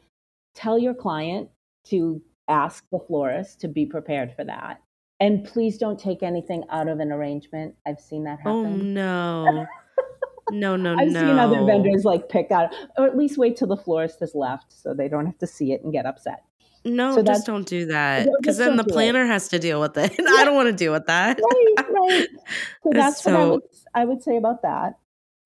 tell 0.55 0.79
your 0.79 0.95
client 0.95 1.49
to 1.85 2.21
ask 2.49 2.85
the 2.91 2.99
florist 2.99 3.61
to 3.61 3.69
be 3.69 3.87
prepared 3.87 4.35
for 4.35 4.45
that. 4.45 4.83
And 5.21 5.45
please 5.45 5.79
don't 5.79 5.99
take 5.99 6.25
anything 6.25 6.65
out 6.71 6.89
of 6.89 6.99
an 6.99 7.13
arrangement. 7.13 7.77
I've 7.87 8.01
seen 8.01 8.25
that 8.25 8.41
oh, 8.45 8.65
happen. 8.65 8.81
Oh 8.81 8.85
no. 8.85 9.67
No, 10.51 10.77
no, 10.77 10.95
I've 10.99 11.09
no. 11.09 11.21
seen 11.21 11.39
other 11.39 11.65
vendors 11.65 12.05
like 12.05 12.29
pick 12.29 12.51
out, 12.51 12.75
or 12.99 13.07
at 13.07 13.17
least 13.17 13.39
wait 13.39 13.57
till 13.57 13.69
the 13.69 13.77
florist 13.77 14.21
has 14.21 14.35
left 14.35 14.73
so 14.73 14.93
they 14.93 15.09
don't 15.09 15.27
have 15.27 15.39
to 15.39 15.47
see 15.47 15.73
it 15.73 15.85
and 15.85 15.93
get 15.93 16.05
upset. 16.05 16.43
No, 16.85 17.15
so 17.15 17.23
just 17.23 17.47
don't 17.47 17.67
do 17.67 17.87
that 17.87 18.29
because 18.41 18.59
then 18.59 18.77
the 18.77 18.85
planner 18.85 19.25
it. 19.25 19.29
has 19.29 19.49
to 19.49 19.59
deal 19.59 19.81
with 19.81 19.97
it. 19.97 20.13
Yeah. 20.19 20.25
I 20.29 20.45
don't 20.45 20.55
want 20.55 20.69
to 20.69 20.73
deal 20.73 20.93
with 20.93 21.07
that. 21.07 21.41
Right, 21.41 21.89
right. 21.89 22.29
So 22.83 22.91
that's 22.93 23.23
so, 23.23 23.33
what 23.33 23.41
I 23.41 23.47
would 23.47 23.63
I 23.95 24.05
would 24.05 24.23
say 24.23 24.37
about 24.37 24.63
that. 24.63 24.99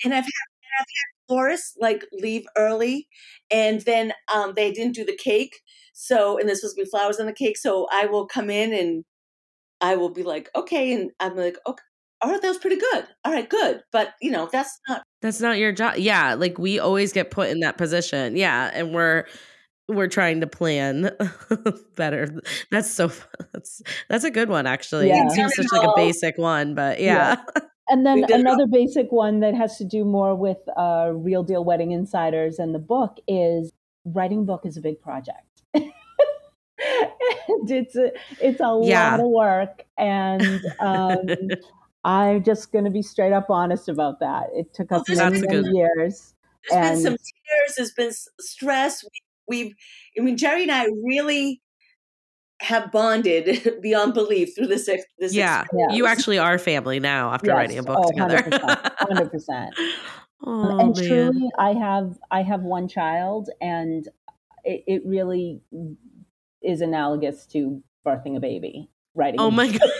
And 0.05 0.13
I've 0.13 0.25
had, 0.25 0.49
and 0.63 0.73
I've 0.81 0.87
had 0.87 1.29
florists 1.29 1.77
like 1.81 2.05
leave 2.13 2.45
early, 2.57 3.09
and 3.51 3.81
then 3.83 4.13
um, 4.35 4.55
they 4.57 4.73
didn't 4.73 4.95
do 4.95 5.05
the 5.05 5.17
cake. 5.17 5.61
So 5.93 6.39
and 6.39 6.49
this 6.49 6.63
was 6.63 6.75
be 6.75 6.85
flowers 6.85 7.21
on 7.21 7.27
the 7.27 7.33
cake. 7.33 7.57
So 7.57 7.87
I 7.93 8.07
will 8.07 8.27
come 8.27 8.51
in 8.51 8.73
and 8.73 9.05
I 9.81 9.95
will 9.95 10.11
be 10.11 10.25
like, 10.25 10.51
okay, 10.57 10.93
and 10.93 11.11
I'm 11.21 11.37
like, 11.37 11.57
okay. 11.67 11.83
All 12.21 12.33
right, 12.33 12.43
that 12.43 12.49
was 12.49 12.59
pretty 12.59 12.79
good. 12.79 13.07
All 13.25 13.33
right, 13.33 13.49
good. 13.49 13.81
But 13.93 14.15
you 14.21 14.33
know, 14.33 14.49
that's 14.51 14.77
not 14.89 15.03
that's 15.23 15.41
not 15.41 15.59
your 15.59 15.71
job. 15.71 15.99
Yeah, 15.99 16.35
like 16.35 16.59
we 16.59 16.81
always 16.81 17.13
get 17.13 17.31
put 17.31 17.49
in 17.49 17.61
that 17.61 17.79
position. 17.79 18.37
Yeah, 18.37 18.73
and 18.75 18.93
we're 18.93 19.25
we're 19.89 20.09
trying 20.09 20.41
to 20.41 20.47
plan 20.47 21.11
better. 21.97 22.41
That's 22.71 22.91
so 22.91 23.11
that's 23.53 23.83
that's 24.09 24.25
a 24.25 24.31
good 24.31 24.49
one 24.49 24.67
actually. 24.67 25.09
Yeah. 25.09 25.27
It 25.27 25.33
seems 25.33 25.55
such 25.55 25.67
like 25.73 25.87
a 25.87 25.93
basic 25.97 26.37
one, 26.39 26.75
but 26.75 27.01
yeah. 27.01 27.37
yeah. 27.57 27.63
And 27.89 28.07
then 28.07 28.25
another 28.33 28.67
basic 28.67 29.11
one 29.11 29.41
that 29.41 29.55
has 29.55 29.79
to 29.79 29.85
do 29.85 30.05
more 30.05 30.35
with 30.35 30.59
uh, 30.77 31.11
real 31.15 31.43
deal 31.43 31.65
wedding 31.65 31.93
insiders 31.93 32.59
and 32.59 32.75
the 32.75 32.79
book 32.79 33.19
is 33.27 33.73
writing 34.05 34.45
book 34.45 34.63
is 34.65 34.77
a 34.77 34.81
big 34.81 35.01
project. 35.01 35.43
it's 36.79 37.97
a, 37.97 38.13
it's 38.41 38.61
a 38.61 38.81
yeah. 38.83 39.13
lot 39.13 39.21
of 39.21 39.29
work 39.31 39.85
and 39.97 40.61
um, 40.81 41.21
I'm 42.05 42.45
just 42.45 42.73
going 42.73 42.85
to 42.85 42.91
be 42.91 43.03
straight 43.03 43.33
up 43.33 43.47
honest 43.49 43.89
about 43.89 44.21
that. 44.21 44.49
It 44.55 44.73
took 44.75 44.93
us 44.93 45.09
many, 45.09 45.41
many 45.41 45.69
years. 45.77 46.35
There's 46.71 46.87
and, 46.87 46.95
been 46.95 47.03
some 47.03 47.17
tears. 47.17 47.75
There's 47.77 47.93
been 47.93 48.13
stress. 48.41 49.03
We 49.03 49.11
we've 49.49 49.75
I 50.19 50.23
mean 50.23 50.37
Jeri 50.37 50.63
and 50.63 50.73
I 50.73 50.87
really 51.05 51.61
have 52.61 52.91
bonded 52.91 53.79
beyond 53.83 54.15
belief 54.15 54.55
through 54.55 54.67
this 54.67 54.89
this 55.19 55.35
yeah 55.35 55.63
experience. 55.63 55.97
you 55.97 56.07
actually 56.07 56.39
are 56.39 56.59
family 56.59 56.99
now 56.99 57.33
after 57.33 57.49
yes. 57.49 57.55
writing 57.55 57.79
a 57.79 57.83
book 57.83 58.01
oh, 58.01 58.09
together 58.11 58.39
100% 58.39 58.97
100% 58.97 59.71
oh, 60.45 60.79
and 60.79 60.97
man. 60.97 61.07
truly 61.09 61.49
i 61.59 61.73
have 61.73 62.19
i 62.31 62.43
have 62.43 62.63
one 62.63 62.89
child 62.89 63.49
and 63.61 64.09
it, 64.65 64.83
it 64.89 65.03
really 65.05 65.61
is 66.63 66.81
analogous 66.81 67.47
to 67.47 67.81
birthing 68.05 68.37
a 68.37 68.41
baby 68.41 68.91
writing 69.19 69.41
oh 69.41 69.51
my 69.51 69.71
god 69.79 69.91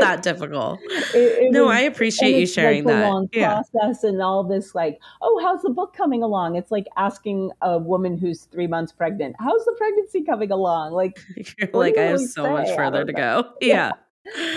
that 0.00 0.22
difficult. 0.22 0.80
It, 1.14 1.44
it 1.44 1.52
no, 1.52 1.66
was, 1.66 1.76
I 1.76 1.80
appreciate 1.80 2.38
you 2.38 2.46
sharing 2.46 2.84
like 2.84 2.94
that. 2.94 3.08
Long 3.08 3.28
yeah. 3.32 3.62
process 3.72 4.04
and 4.04 4.20
all 4.22 4.44
this, 4.44 4.74
like, 4.74 5.00
oh, 5.22 5.40
how's 5.42 5.62
the 5.62 5.70
book 5.70 5.94
coming 5.96 6.22
along? 6.22 6.56
It's 6.56 6.70
like 6.70 6.86
asking 6.96 7.50
a 7.60 7.78
woman 7.78 8.18
who's 8.18 8.44
three 8.44 8.66
months 8.66 8.92
pregnant, 8.92 9.36
how's 9.38 9.64
the 9.64 9.74
pregnancy 9.76 10.22
coming 10.22 10.50
along? 10.50 10.92
Like, 10.92 11.18
like 11.72 11.96
I 11.96 12.02
have 12.02 12.20
so 12.20 12.50
much 12.50 12.74
further 12.74 13.04
to 13.04 13.12
go. 13.12 13.52
Yeah. 13.60 13.92
yeah. 14.26 14.56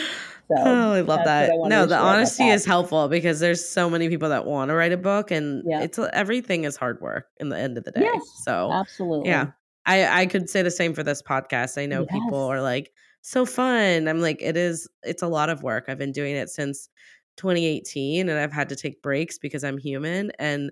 So 0.50 0.56
oh, 0.60 0.94
I 0.94 1.02
love 1.02 1.26
that. 1.26 1.52
I 1.52 1.68
no, 1.68 1.86
the 1.86 1.98
honesty 1.98 2.48
is 2.48 2.64
helpful 2.64 3.10
because 3.10 3.42
there's 3.42 3.68
so 3.68 3.90
many 3.90 4.08
people 4.08 4.30
that 4.30 4.46
want 4.46 4.70
to 4.70 4.76
write 4.76 4.94
a 4.94 4.98
book, 4.98 5.30
and 5.30 5.62
yeah. 5.68 5.82
it's 5.82 6.00
everything 6.14 6.64
is 6.64 6.78
hard 6.78 7.02
work 7.02 7.28
in 7.38 7.50
the 7.50 7.58
end 7.58 7.78
of 7.78 7.84
the 7.84 7.92
day. 7.92 8.04
Yes, 8.04 8.22
so 8.46 8.72
absolutely. 8.72 9.30
Yeah, 9.30 9.48
I 9.86 10.22
I 10.22 10.26
could 10.26 10.50
say 10.50 10.62
the 10.62 10.72
same 10.72 10.94
for 10.94 11.04
this 11.04 11.22
podcast. 11.22 11.78
I 11.78 11.86
know 11.86 12.06
yes. 12.10 12.14
people 12.14 12.40
are 12.46 12.62
like, 12.62 12.94
so 13.28 13.46
fun. 13.46 14.08
I'm 14.08 14.22
like, 14.22 14.42
it 14.42 14.56
is, 14.56 14.88
it's 15.04 15.22
a 15.22 15.28
lot 15.28 15.50
of 15.50 15.62
work. 15.62 15.86
I've 15.90 15.98
been 15.98 16.14
doing 16.14 16.38
it 16.38 16.50
since 16.50 16.88
2018 17.36 18.30
and 18.30 18.40
I've 18.40 18.54
had 18.54 18.70
to 18.70 18.76
take 18.78 19.02
breaks 19.02 19.38
because 19.38 19.66
I'm 19.66 19.78
human 19.78 20.32
and 20.40 20.72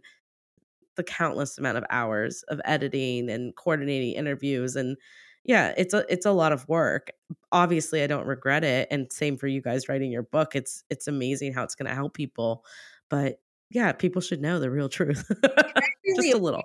the 0.95 1.03
countless 1.03 1.58
amount 1.58 1.78
of 1.78 1.84
hours 1.89 2.43
of 2.47 2.62
editing 2.64 3.30
and 3.30 3.53
coordinating 3.58 4.14
interviews 4.14 4.78
and 4.78 4.95
yeah, 5.43 5.74
it's 5.78 5.93
a 5.93 6.06
it's 6.10 6.26
a 6.26 6.32
lot 6.32 6.53
of 6.53 6.68
work. 6.68 7.12
Obviously, 7.51 8.01
I 8.01 8.08
don't 8.08 8.26
regret 8.26 8.64
it 8.64 8.88
and 8.89 9.12
same 9.12 9.38
for 9.38 9.45
you 9.45 9.62
guys 9.62 9.88
writing 9.88 10.10
your 10.10 10.24
book. 10.24 10.56
It's 10.56 10.84
it's 10.89 11.08
amazing 11.08 11.53
how 11.53 11.64
it's 11.64 11.76
going 11.76 11.88
to 11.88 11.93
help 11.93 12.16
people. 12.16 12.66
But 13.10 13.41
yeah, 13.70 13.91
people 13.91 14.22
should 14.22 14.41
know 14.41 14.60
the 14.60 14.72
real 14.72 14.89
truth. 14.89 15.30
really 15.43 16.30
Just 16.30 16.34
a 16.34 16.38
little. 16.38 16.64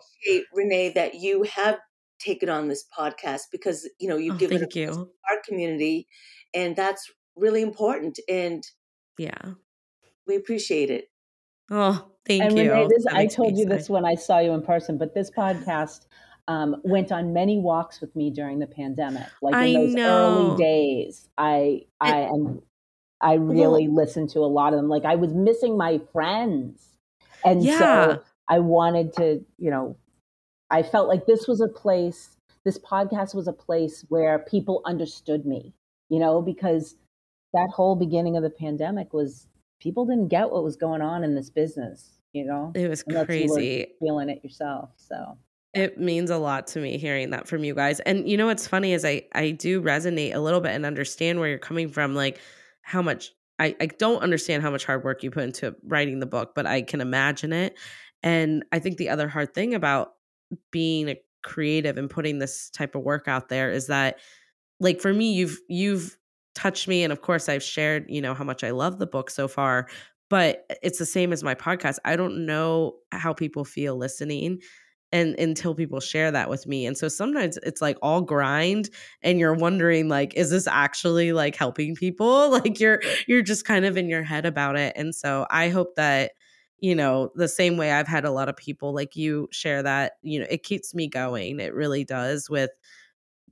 Renee, 0.55 0.93
that 0.95 1.16
you 1.16 1.43
have 1.43 1.78
taken 2.21 2.49
on 2.49 2.68
this 2.68 2.85
podcast 2.97 3.43
because 3.53 3.89
you 3.99 4.09
know 4.09 4.16
you've 4.16 4.35
Oh, 4.37 4.39
given 4.39 4.59
thank 4.61 4.77
a 4.77 4.87
voice 4.87 4.97
to 4.97 5.03
you. 5.03 5.11
our 5.31 5.39
community, 5.49 6.07
and 6.55 6.77
that's 6.77 7.11
really 7.37 7.62
important, 7.62 8.18
and 8.29 8.62
Yeah. 9.18 9.55
we 10.27 10.37
appreciate 10.37 10.91
it. 10.91 11.07
Oh, 11.71 12.05
thank 12.27 12.43
and 12.45 12.57
you. 12.57 12.73
Renee, 12.73 12.89
this 12.89 13.07
I 13.07 13.27
told 13.27 13.57
you 13.57 13.64
this 13.66 13.89
when 13.89 14.05
I 14.05 14.14
saw 14.14 14.39
you 14.39 14.53
in 14.53 14.62
person, 14.62 14.99
but 14.99 15.14
this 15.14 15.31
podcast 15.31 16.07
um, 16.49 16.77
went 16.85 17.12
on 17.12 17.33
many 17.33 17.59
walks 17.59 18.01
with 18.01 18.14
me 18.16 18.31
during 18.31 18.59
the 18.59 18.66
pandemic. 18.66 19.29
Like 19.41 19.55
I 19.55 19.66
in 19.66 19.75
those 19.75 19.95
know. 19.95 20.09
early 20.09 20.57
days, 20.57 21.29
I 21.39 21.83
I 22.01 22.18
and 22.23 22.62
I 23.21 23.35
really 23.35 23.89
listened 23.89 24.31
to 24.31 24.41
a 24.41 24.47
lot 24.51 24.73
of 24.73 24.79
them. 24.79 24.89
Like 24.89 25.05
I 25.05 25.14
was 25.16 25.33
missing 25.33 25.77
my 25.77 26.01
friends, 26.12 26.89
and 27.45 27.62
Yeah. 27.62 27.79
so 27.79 28.23
I 28.49 28.59
wanted 28.59 29.12
to, 29.14 29.45
you 29.59 29.71
know, 29.71 29.97
I 30.71 30.83
felt 30.83 31.09
like 31.09 31.27
this 31.27 31.49
was 31.49 31.61
a 31.61 31.68
place. 31.68 32.37
This 32.64 32.79
podcast 32.79 33.35
was 33.35 33.49
a 33.49 33.53
place 33.53 34.05
where 34.09 34.39
people 34.39 34.83
understood 34.85 35.47
me, 35.47 35.73
you 36.09 36.18
know, 36.18 36.43
because 36.43 36.97
that 37.53 37.71
whole 37.75 37.97
beginning 37.97 38.37
of 38.37 38.43
the 38.43 38.51
pandemic 38.51 39.12
was 39.12 39.47
people 39.81 40.05
didn't 40.05 40.29
get 40.29 40.51
what 40.51 40.62
was 40.62 40.77
going 40.77 41.03
on 41.03 41.25
in 41.25 41.35
this 41.35 41.51
business, 41.51 42.18
you 42.33 42.45
know, 42.45 42.73
It 42.75 42.89
was 42.89 43.03
unless 43.07 43.27
crazy. 43.27 43.89
feeling 44.01 44.29
it 44.29 44.45
yourself. 44.45 44.91
So 44.97 45.39
It 45.75 45.99
means 45.99 46.31
a 46.31 46.39
lot 46.39 46.66
to 46.68 46.81
me 46.81 46.99
hearing 46.99 47.31
that 47.31 47.49
from 47.49 47.64
you 47.64 47.75
guys. 47.75 48.01
And 48.01 48.29
you 48.29 48.37
know 48.37 48.47
what's 48.47 48.66
funny 48.66 48.93
is 48.93 49.05
I 49.05 49.23
I 49.33 49.53
do 49.53 49.83
resonate 49.83 50.35
a 50.35 50.39
little 50.41 50.61
bit 50.61 50.73
and 50.73 50.85
understand 50.87 51.41
where 51.41 51.49
you're 51.49 51.59
coming 51.59 51.89
from 51.89 52.14
like 52.14 52.39
how 52.83 53.03
much 53.03 53.33
I 53.59 53.75
I 53.81 53.87
don't 53.87 54.23
understand 54.23 54.62
how 54.62 54.71
much 54.71 54.85
hard 54.85 55.03
work 55.03 55.23
you 55.23 55.31
put 55.31 55.45
into 55.45 55.75
writing 55.85 56.21
the 56.21 56.27
book, 56.27 56.53
but 56.55 56.66
I 56.66 56.83
can 56.83 57.01
imagine 57.01 57.53
it. 57.53 57.77
And 58.23 58.64
I 58.71 58.79
think 58.81 58.99
the 58.99 59.09
other 59.09 59.29
hard 59.29 59.55
thing 59.55 59.75
about 59.75 60.12
being 60.70 61.09
a 61.09 61.16
creative 61.42 61.96
and 61.96 62.11
putting 62.11 62.38
this 62.38 62.70
type 62.70 62.94
of 62.94 63.03
work 63.03 63.26
out 63.28 63.48
there 63.48 63.70
is 63.70 63.86
that 63.86 64.18
like 64.78 65.01
for 65.01 65.12
me 65.12 65.32
you've 65.32 65.59
you've 65.68 66.16
touched 66.55 66.88
me 66.88 67.03
and 67.05 67.12
of 67.12 67.22
course 67.22 67.48
I've 67.48 67.62
shared, 67.62 68.07
you 68.09 68.20
know, 68.20 68.34
how 68.34 68.44
much 68.44 68.64
I 68.64 68.70
love 68.70 68.98
the 68.98 69.07
book 69.07 69.30
so 69.30 69.48
far, 69.48 69.88
but 70.28 70.64
it's 70.82 70.98
the 70.98 71.07
same 71.07 71.32
as 71.32 71.42
my 71.42 71.55
podcast. 71.55 71.98
I 72.05 72.16
don't 72.16 72.44
know 72.46 72.94
how 73.12 73.32
people 73.32 73.64
feel 73.64 73.96
listening 73.96 74.61
and 75.12 75.36
until 75.40 75.74
people 75.74 75.98
share 75.98 76.30
that 76.30 76.48
with 76.48 76.66
me. 76.66 76.86
And 76.86 76.96
so 76.96 77.09
sometimes 77.09 77.59
it's 77.64 77.82
like 77.82 77.96
all 78.01 78.20
grind 78.20 78.90
and 79.22 79.38
you're 79.40 79.55
wondering 79.55 80.09
like 80.09 80.34
is 80.34 80.51
this 80.51 80.66
actually 80.66 81.32
like 81.32 81.57
helping 81.57 81.94
people? 81.94 82.51
Like 82.61 82.78
you're 82.80 83.01
you're 83.26 83.42
just 83.42 83.64
kind 83.64 83.84
of 83.84 83.96
in 83.96 84.09
your 84.09 84.22
head 84.22 84.44
about 84.44 84.76
it. 84.76 84.92
And 84.96 85.14
so 85.14 85.46
I 85.51 85.68
hope 85.68 85.94
that 85.96 86.32
you 86.81 86.95
know, 86.95 87.31
the 87.35 87.49
same 87.49 87.76
way 87.76 87.93
I've 87.93 88.09
had 88.09 88.24
a 88.24 88.31
lot 88.31 88.49
of 88.49 88.57
people 88.57 88.95
like 88.95 89.14
you 89.16 89.49
share 89.53 89.83
that, 89.83 90.14
you 90.22 90.41
know, 90.41 90.47
it 90.51 90.62
keeps 90.62 90.95
me 90.95 91.09
going. 91.09 91.61
It 91.61 91.74
really 91.74 92.05
does 92.05 92.49
with 92.51 92.70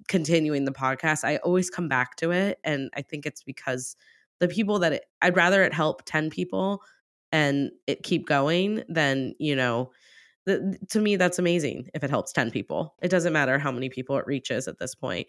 continuing 0.09 0.64
the 0.64 0.72
podcast. 0.72 1.24
I 1.24 1.37
always 1.39 1.70
come 1.70 1.89
back 1.89 2.16
to 2.16 2.31
it. 2.31 2.59
And 2.64 2.91
I 2.97 3.03
think 3.03 3.26
it's 3.26 3.43
because 3.43 3.97
the 4.39 4.49
people 4.49 4.79
that 4.79 4.93
it, 4.95 5.05
I'd 5.22 5.37
rather 5.37 5.62
it 5.62 5.74
help 5.74 6.03
10 6.07 6.31
people 6.31 6.83
and 7.33 7.70
it 7.87 8.03
keep 8.03 8.26
going 8.26 8.83
than, 8.89 9.35
you 9.39 9.55
know, 9.55 9.91
the, 10.47 10.79
to 10.91 11.01
me, 11.01 11.16
that's 11.16 11.39
amazing 11.39 11.91
if 11.95 12.03
it 12.03 12.11
helps 12.11 12.33
10 12.33 12.51
people. 12.51 12.95
It 13.03 13.11
doesn't 13.11 13.33
matter 13.35 13.59
how 13.59 13.70
many 13.70 13.91
people 13.91 14.16
it 14.16 14.26
reaches 14.26 14.66
at 14.66 14.79
this 14.79 14.95
point. 14.95 15.26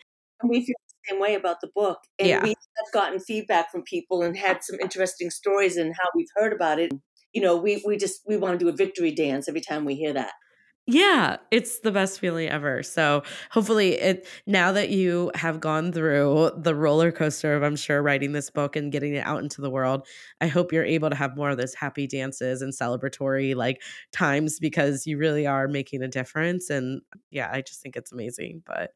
We 0.48 0.66
feel 0.66 0.76
the 0.88 1.12
same 1.12 1.20
way 1.20 1.36
about 1.36 1.60
the 1.60 1.70
book. 1.76 2.00
And 2.18 2.30
Yeah. 2.30 2.44
we 2.44 2.50
have 2.50 2.94
gotten 2.94 3.20
feedback 3.20 3.70
from 3.72 3.84
people 3.84 4.22
and 4.22 4.38
had 4.38 4.64
some 4.64 4.80
interesting 4.80 5.30
stories 5.30 5.76
and 5.76 5.94
how 6.00 6.08
we've 6.16 6.30
heard 6.36 6.54
about 6.54 6.80
it. 6.80 6.94
You 7.34 7.42
know, 7.42 7.56
we, 7.58 7.82
we 7.86 7.98
just 7.98 8.22
we 8.28 8.38
want 8.38 8.60
to 8.60 8.64
do 8.66 8.70
a 8.70 8.76
victory 8.76 9.12
dance 9.12 9.48
every 9.48 9.62
time 9.62 9.86
we 9.86 9.96
hear 9.96 10.14
that. 10.14 10.34
Yeah, 10.92 11.38
it's 11.52 11.82
the 11.82 11.92
best 11.92 12.20
feeling 12.20 12.50
ever. 12.50 12.82
So 12.82 13.22
hopefully 13.52 13.94
it 13.94 14.28
now 14.48 14.72
that 14.72 14.90
you 14.90 15.32
have 15.36 15.60
gone 15.60 15.92
through 15.92 16.52
the 16.58 16.74
roller 16.74 17.12
coaster 17.12 17.54
of 17.54 17.62
I'm 17.62 17.76
sure 17.76 18.02
writing 18.02 18.32
this 18.32 18.50
book 18.50 18.76
and 18.76 18.92
getting 18.92 19.14
it 19.14 19.24
out 19.24 19.44
into 19.44 19.62
the 19.62 19.70
world, 19.70 20.08
I 20.42 20.48
hope 20.48 20.74
you're 20.74 20.84
able 20.84 21.12
to 21.12 21.16
have 21.16 21.38
more 21.38 21.52
of 21.52 21.58
those 21.58 21.76
happy 21.76 22.08
dances 22.08 22.64
and 22.64 22.74
celebratory 22.74 23.56
like 23.56 23.84
times 24.12 24.58
because 24.60 25.06
you 25.06 25.20
really 25.20 25.46
are 25.46 25.68
making 25.68 26.02
a 26.02 26.08
difference 26.08 26.72
and 26.72 27.02
yeah, 27.30 27.50
I 27.54 27.62
just 27.62 27.82
think 27.84 27.96
it's 27.96 28.12
amazing. 28.12 28.64
But 28.66 28.94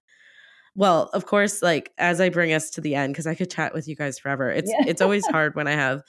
well, 0.76 1.10
of 1.14 1.26
course, 1.26 1.62
like 1.62 1.92
as 2.00 2.20
I 2.20 2.30
bring 2.30 2.54
us 2.54 2.72
to 2.72 2.82
the 2.82 2.96
end 2.96 3.16
cuz 3.16 3.28
I 3.28 3.36
could 3.36 3.52
chat 3.52 3.74
with 3.74 3.88
you 3.88 3.96
guys 3.96 4.18
forever. 4.20 4.50
It's 4.50 4.72
Yeah. 4.72 4.86
it's 4.88 5.02
always 5.02 5.26
hard 5.28 5.56
when 5.56 5.68
I 5.68 5.74
have 5.74 6.02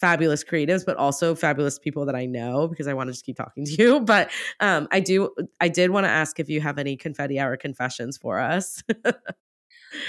fabulous 0.00 0.44
creatives 0.44 0.84
but 0.84 0.96
also 0.96 1.34
fabulous 1.34 1.78
people 1.78 2.06
that 2.06 2.14
I 2.14 2.26
know 2.26 2.68
because 2.68 2.86
I 2.86 2.94
want 2.94 3.08
to 3.08 3.12
just 3.12 3.24
keep 3.24 3.36
talking 3.36 3.64
to 3.64 3.72
you 3.82 4.00
but 4.00 4.30
um 4.60 4.88
I 4.90 5.00
do 5.00 5.34
I 5.60 5.68
did 5.68 5.90
want 5.90 6.04
to 6.04 6.10
ask 6.10 6.38
if 6.38 6.48
you 6.48 6.60
have 6.60 6.78
any 6.78 6.96
confetti 6.96 7.38
hour 7.38 7.56
confessions 7.56 8.16
for 8.16 8.38
us. 8.38 8.82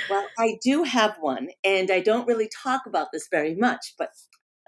Well, 0.10 0.28
I 0.38 0.58
do 0.62 0.84
have 0.84 1.16
one, 1.20 1.50
and 1.64 1.92
I 1.92 2.00
don't 2.02 2.28
really 2.28 2.50
talk 2.64 2.82
about 2.86 3.08
this 3.14 3.28
very 3.32 3.56
much, 3.56 3.94
but 3.98 4.10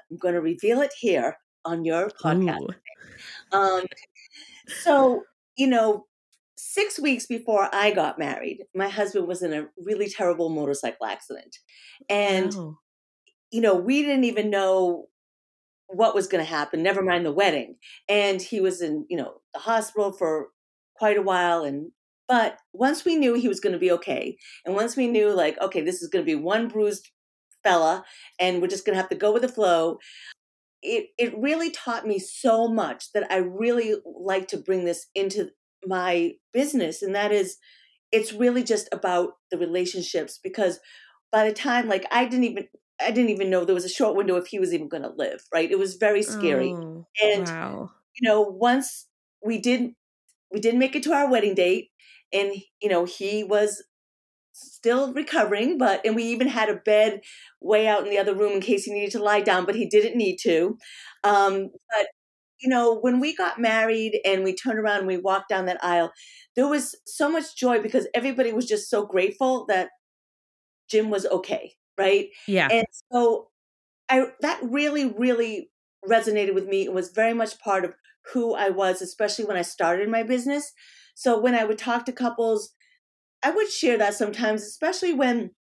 I'm 0.10 0.18
going 0.18 0.36
to 0.36 0.42
reveal 0.42 0.82
it 0.82 0.92
here 1.00 1.38
on 1.66 1.86
your 1.86 2.10
podcast. 2.10 2.60
Um, 3.52 3.84
so, 4.68 5.24
you 5.58 5.68
know, 5.68 6.06
six 6.56 7.00
weeks 7.00 7.26
before 7.26 7.70
I 7.74 7.92
got 7.92 8.20
married, 8.20 8.66
my 8.74 8.88
husband 8.88 9.28
was 9.28 9.42
in 9.42 9.54
a 9.54 9.68
really 9.78 10.10
terrible 10.10 10.50
motorcycle 10.50 11.06
accident. 11.06 11.58
And, 12.10 12.54
Wow. 12.56 12.78
You 13.52 13.62
know, 13.62 13.76
we 13.76 14.02
didn't 14.02 14.24
even 14.24 14.50
know 14.50 15.08
what 15.88 16.16
was 16.16 16.28
going 16.28 16.44
to 16.44 16.50
happen, 16.50 16.82
never 16.82 17.04
mind 17.04 17.26
the 17.26 17.34
wedding. 17.34 17.76
And 18.08 18.42
he 18.42 18.62
was 18.62 18.82
in, 18.82 19.06
you 19.10 19.18
know, 19.18 19.42
the 19.54 19.60
hospital 19.60 20.14
for 20.14 20.48
quite 20.96 21.18
a 21.18 21.22
while. 21.22 21.64
And, 21.64 21.92
but 22.28 22.58
once 22.74 23.04
we 23.04 23.16
knew 23.16 23.34
he 23.34 23.50
was 23.50 23.60
going 23.60 23.74
to 23.74 23.80
be 23.80 23.92
okay, 23.92 24.38
and 24.66 24.74
once 24.74 24.96
we 24.96 25.08
knew, 25.08 25.32
like, 25.32 25.60
okay, 25.60 25.82
this 25.82 26.02
is 26.02 26.08
going 26.08 26.24
to 26.24 26.32
be 26.32 26.36
one 26.36 26.70
bruised 26.70 27.10
fella, 27.64 28.06
and 28.40 28.62
we're 28.62 28.68
just 28.68 28.86
going 28.86 28.96
to 28.96 29.02
have 29.02 29.10
to 29.10 29.18
go 29.18 29.34
with 29.34 29.42
the 29.42 29.50
flow, 29.50 29.98
it 30.82 31.08
it 31.18 31.38
really 31.38 31.70
taught 31.70 32.08
me 32.08 32.20
so 32.20 32.68
much 32.68 33.12
that 33.14 33.32
I 33.32 33.38
really 33.38 33.96
like 34.06 34.48
to 34.50 34.58
bring 34.58 34.86
this 34.86 35.08
into 35.14 35.50
my 35.86 36.34
business 36.54 37.02
and 37.02 37.16
that 37.16 37.32
is 37.32 37.58
it's 38.12 38.34
really 38.34 38.64
just 38.64 38.90
about 38.92 39.34
the 39.50 39.58
relationships 39.58 40.40
because 40.44 40.80
by 41.32 41.48
the 41.48 41.54
time 41.54 41.88
like 41.88 42.06
I 42.12 42.26
didn't 42.26 42.46
even 42.46 42.68
I 43.04 43.12
didn't 43.12 43.30
even 43.32 43.50
know 43.50 43.66
there 43.66 43.76
was 43.76 43.86
a 43.86 43.90
short 43.90 44.16
window 44.16 44.36
if 44.38 44.48
he 44.48 44.60
was 44.60 44.74
even 44.74 44.90
going 44.90 45.04
to 45.04 45.10
live, 45.10 45.44
right? 45.54 45.70
It 45.72 45.80
was 45.80 45.96
very 45.96 46.24
scary. 46.24 46.78
Oh, 46.78 47.08
And 47.22 47.48
wow. 47.48 47.92
you 48.16 48.28
know, 48.28 48.42
once 48.42 49.08
we 49.46 49.60
did 49.60 49.92
we 50.52 50.60
didn't 50.62 50.80
make 50.80 50.96
it 50.96 51.04
to 51.04 51.14
our 51.14 51.30
wedding 51.32 51.56
date 51.56 51.92
and 52.34 52.54
you 52.82 52.90
know, 52.90 53.06
he 53.06 53.44
was 53.44 53.84
still 54.54 55.14
recovering, 55.14 55.78
but 55.78 56.02
and 56.06 56.16
we 56.16 56.24
even 56.24 56.48
had 56.48 56.70
a 56.70 56.76
bed 56.76 57.22
way 57.62 57.88
out 57.88 58.04
in 58.04 58.10
the 58.10 58.18
other 58.18 58.36
room 58.36 58.54
in 58.54 58.62
case 58.62 58.86
he 58.86 58.94
needed 58.94 59.12
to 59.12 59.24
lie 59.24 59.42
down, 59.42 59.66
but 59.66 59.76
he 59.76 59.88
didn't 59.88 60.18
need 60.18 60.38
to. 60.44 60.78
Um, 61.24 61.70
but 61.96 62.08
you 62.62 62.70
know, 62.70 63.00
when 63.00 63.20
we 63.20 63.36
got 63.36 63.60
married 63.60 64.20
and 64.26 64.44
we 64.44 64.56
turned 64.56 64.80
around 64.80 65.00
and 65.00 65.08
we 65.08 65.18
walked 65.18 65.50
down 65.50 65.66
that 65.68 65.84
aisle, 65.84 66.12
there 66.56 66.68
was 66.68 66.96
so 67.06 67.30
much 67.32 67.56
joy 67.58 67.82
because 67.82 68.08
everybody 68.14 68.54
was 68.54 68.68
just 68.68 68.90
so 68.90 69.06
grateful 69.06 69.66
that 69.68 69.90
Jim 70.90 71.10
was 71.10 71.26
okay, 71.26 71.76
right? 71.98 72.28
Yeah. 72.48 72.68
And 72.72 72.86
so 73.12 73.50
I 74.10 74.28
that 74.42 74.60
really, 74.64 75.06
really 75.06 75.70
resonated 76.08 76.54
with 76.54 76.68
me. 76.68 76.84
It 76.84 76.94
was 76.94 77.12
very 77.12 77.34
much 77.34 77.60
part 77.60 77.86
of 77.86 77.94
who 78.34 78.54
I 78.54 78.70
was, 78.70 79.02
especially 79.02 79.46
when 79.46 79.58
I 79.58 79.62
started 79.62 80.10
my 80.10 80.24
business. 80.24 80.72
So 81.16 81.40
when 81.40 81.56
I 81.56 81.64
would 81.64 81.78
talk 81.78 82.06
to 82.06 82.12
couples, 82.12 82.74
I 83.44 83.52
would 83.52 83.70
share 83.70 83.98
that 83.98 84.14
sometimes, 84.14 84.64
especially 84.64 85.14
when 85.14 85.52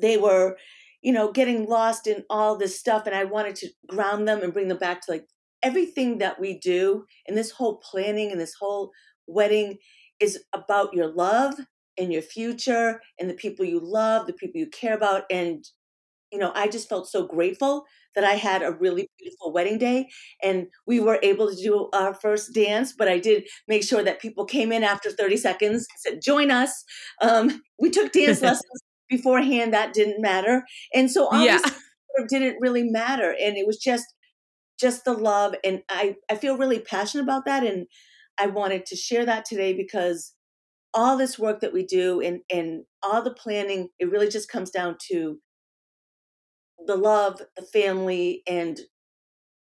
they 0.00 0.16
were, 0.16 0.56
you 1.02 1.12
know, 1.12 1.30
getting 1.30 1.66
lost 1.66 2.06
in 2.06 2.24
all 2.28 2.56
this 2.56 2.78
stuff. 2.78 3.06
And 3.06 3.14
I 3.14 3.24
wanted 3.24 3.56
to 3.56 3.68
ground 3.88 4.26
them 4.26 4.42
and 4.42 4.52
bring 4.52 4.68
them 4.68 4.78
back 4.78 5.02
to 5.02 5.12
like 5.12 5.26
everything 5.62 6.18
that 6.18 6.40
we 6.40 6.58
do 6.58 7.04
and 7.26 7.36
this 7.36 7.50
whole 7.50 7.78
planning 7.78 8.30
and 8.30 8.40
this 8.40 8.54
whole 8.60 8.90
wedding 9.26 9.78
is 10.20 10.42
about 10.52 10.94
your 10.94 11.08
love 11.08 11.54
and 11.98 12.12
your 12.12 12.22
future 12.22 13.00
and 13.18 13.30
the 13.30 13.34
people 13.34 13.64
you 13.64 13.80
love, 13.80 14.26
the 14.26 14.32
people 14.32 14.60
you 14.60 14.68
care 14.68 14.94
about. 14.96 15.24
And, 15.30 15.64
you 16.32 16.38
know, 16.38 16.52
I 16.54 16.68
just 16.68 16.88
felt 16.88 17.08
so 17.08 17.26
grateful 17.26 17.84
that 18.14 18.24
I 18.24 18.34
had 18.34 18.62
a 18.62 18.72
really 18.72 19.08
beautiful 19.18 19.52
wedding 19.52 19.78
day 19.78 20.08
and 20.42 20.68
we 20.86 21.00
were 21.00 21.20
able 21.22 21.48
to 21.50 21.56
do 21.56 21.88
our 21.92 22.14
first 22.14 22.54
dance. 22.54 22.92
But 22.96 23.08
I 23.08 23.18
did 23.18 23.48
make 23.68 23.84
sure 23.84 24.02
that 24.02 24.20
people 24.20 24.44
came 24.44 24.72
in 24.72 24.82
after 24.84 25.10
30 25.10 25.36
seconds, 25.36 25.86
said, 25.98 26.20
join 26.22 26.50
us. 26.50 26.84
Um, 27.22 27.62
we 27.78 27.90
took 27.90 28.12
dance 28.12 28.42
lessons 28.42 28.82
beforehand, 29.08 29.72
that 29.74 29.92
didn't 29.94 30.20
matter. 30.22 30.64
And 30.94 31.10
so 31.10 31.26
all 31.28 31.46
Yeah. 31.46 31.48
these 31.48 31.62
things 31.62 31.76
sort 32.16 32.24
of 32.24 32.28
didn't 32.28 32.60
really 32.60 32.84
matter. 32.84 33.30
And 33.40 33.56
it 33.56 33.66
was 33.66 33.78
just, 33.78 34.06
just 34.78 35.04
the 35.04 35.12
love. 35.12 35.54
And 35.64 35.82
I, 35.88 36.16
I 36.30 36.36
feel 36.36 36.56
really 36.56 36.80
passionate 36.80 37.24
about 37.24 37.44
that. 37.46 37.64
And 37.64 37.86
I 38.38 38.46
wanted 38.48 38.86
to 38.86 38.96
share 38.96 39.24
that 39.26 39.44
today 39.44 39.72
because 39.72 40.33
all 40.94 41.16
this 41.16 41.38
work 41.38 41.60
that 41.60 41.72
we 41.72 41.84
do 41.84 42.20
and 42.20 42.40
and 42.50 42.84
all 43.02 43.22
the 43.22 43.34
planning, 43.34 43.88
it 43.98 44.10
really 44.10 44.28
just 44.28 44.48
comes 44.48 44.70
down 44.70 44.96
to 45.10 45.38
the 46.86 46.96
love, 46.96 47.40
the 47.56 47.62
family, 47.62 48.42
and 48.46 48.80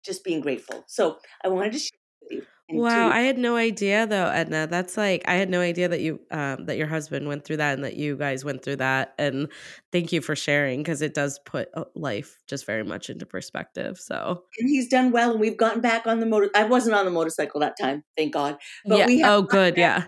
just 0.05 0.25
being 0.25 0.41
grateful. 0.41 0.85
So 0.87 1.19
I 1.43 1.49
wanted 1.49 1.73
to 1.73 1.79
share 1.79 1.99
with 2.23 2.31
you. 2.31 2.47
Wow, 2.71 3.11
I 3.11 3.21
had 3.21 3.37
no 3.37 3.57
idea 3.57 4.07
though, 4.07 4.27
Edna. 4.27 4.67
That's 4.67 4.97
like 4.97 5.23
I 5.29 5.35
had 5.35 5.51
no 5.51 5.61
idea 5.61 5.87
that 5.89 6.01
you 6.01 6.21
um 6.31 6.65
that 6.65 6.79
your 6.79 6.87
husband 6.87 7.29
went 7.29 7.45
through 7.45 7.59
that 7.59 7.75
and 7.75 7.85
that 7.85 7.97
you 7.97 8.17
guys 8.17 8.43
went 8.45 8.63
through 8.63 8.77
that. 8.77 9.15
And 9.19 9.49
thank 9.93 10.13
you 10.13 10.23
for 10.23 10.35
sharing 10.35 10.81
because 10.81 11.03
it 11.03 11.13
does 11.13 11.39
put 11.45 11.69
uh, 11.75 11.85
life 11.95 12.39
just 12.47 12.65
very 12.65 12.83
much 12.83 13.11
into 13.11 13.27
perspective. 13.27 13.99
So 13.99 14.45
and 14.59 14.69
he's 14.69 14.89
done 14.89 15.13
well, 15.13 15.33
and 15.33 15.41
we've 15.41 15.59
gotten 15.59 15.83
back 15.83 16.07
on 16.07 16.21
the 16.21 16.27
motor. 16.27 16.51
I 16.55 16.65
wasn't 16.65 16.95
on 16.97 17.05
the 17.05 17.11
motorcycle 17.11 17.61
that 17.61 17.77
time, 17.79 18.03
thank 18.17 18.33
God. 18.33 18.57
But 18.87 18.99
yeah. 18.99 19.07
we 19.07 19.21
have 19.21 19.33
oh 19.33 19.43
good, 19.43 19.75
back, 19.75 19.79
yeah. 19.79 20.07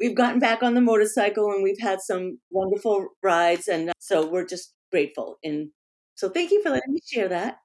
We've 0.00 0.16
gotten 0.16 0.38
back 0.40 0.62
on 0.62 0.74
the 0.74 0.80
motorcycle, 0.80 1.50
and 1.50 1.62
we've 1.62 1.80
had 1.80 2.00
some 2.00 2.38
wonderful 2.50 3.08
rides, 3.22 3.68
and 3.68 3.90
uh, 3.90 3.92
so 3.98 4.26
we're 4.26 4.46
just 4.46 4.74
grateful. 4.90 5.38
And 5.44 5.70
so 6.14 6.28
thank 6.28 6.50
you 6.50 6.62
for 6.62 6.70
letting 6.70 6.92
me 6.92 7.00
share 7.06 7.28
that. 7.28 7.58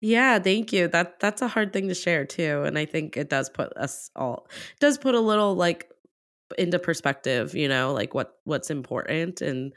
Yeah, 0.00 0.38
thank 0.38 0.72
you. 0.72 0.88
That 0.88 1.20
that's 1.20 1.42
a 1.42 1.48
hard 1.48 1.72
thing 1.72 1.88
to 1.88 1.94
share 1.94 2.24
too, 2.24 2.62
and 2.64 2.78
I 2.78 2.84
think 2.84 3.16
it 3.16 3.30
does 3.30 3.48
put 3.48 3.76
us 3.76 4.10
all 4.14 4.48
does 4.80 4.98
put 4.98 5.14
a 5.14 5.20
little 5.20 5.54
like 5.54 5.90
into 6.58 6.78
perspective, 6.78 7.54
you 7.54 7.68
know, 7.68 7.92
like 7.92 8.14
what 8.14 8.34
what's 8.44 8.70
important 8.70 9.40
and 9.40 9.72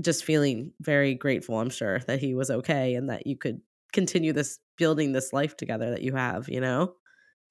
just 0.00 0.24
feeling 0.24 0.72
very 0.80 1.14
grateful, 1.14 1.58
I'm 1.58 1.70
sure, 1.70 2.00
that 2.00 2.18
he 2.20 2.34
was 2.34 2.50
okay 2.50 2.94
and 2.94 3.10
that 3.10 3.26
you 3.26 3.36
could 3.36 3.60
continue 3.92 4.32
this 4.32 4.58
building 4.76 5.12
this 5.12 5.32
life 5.32 5.56
together 5.56 5.90
that 5.90 6.02
you 6.02 6.14
have, 6.14 6.48
you 6.48 6.60
know? 6.60 6.94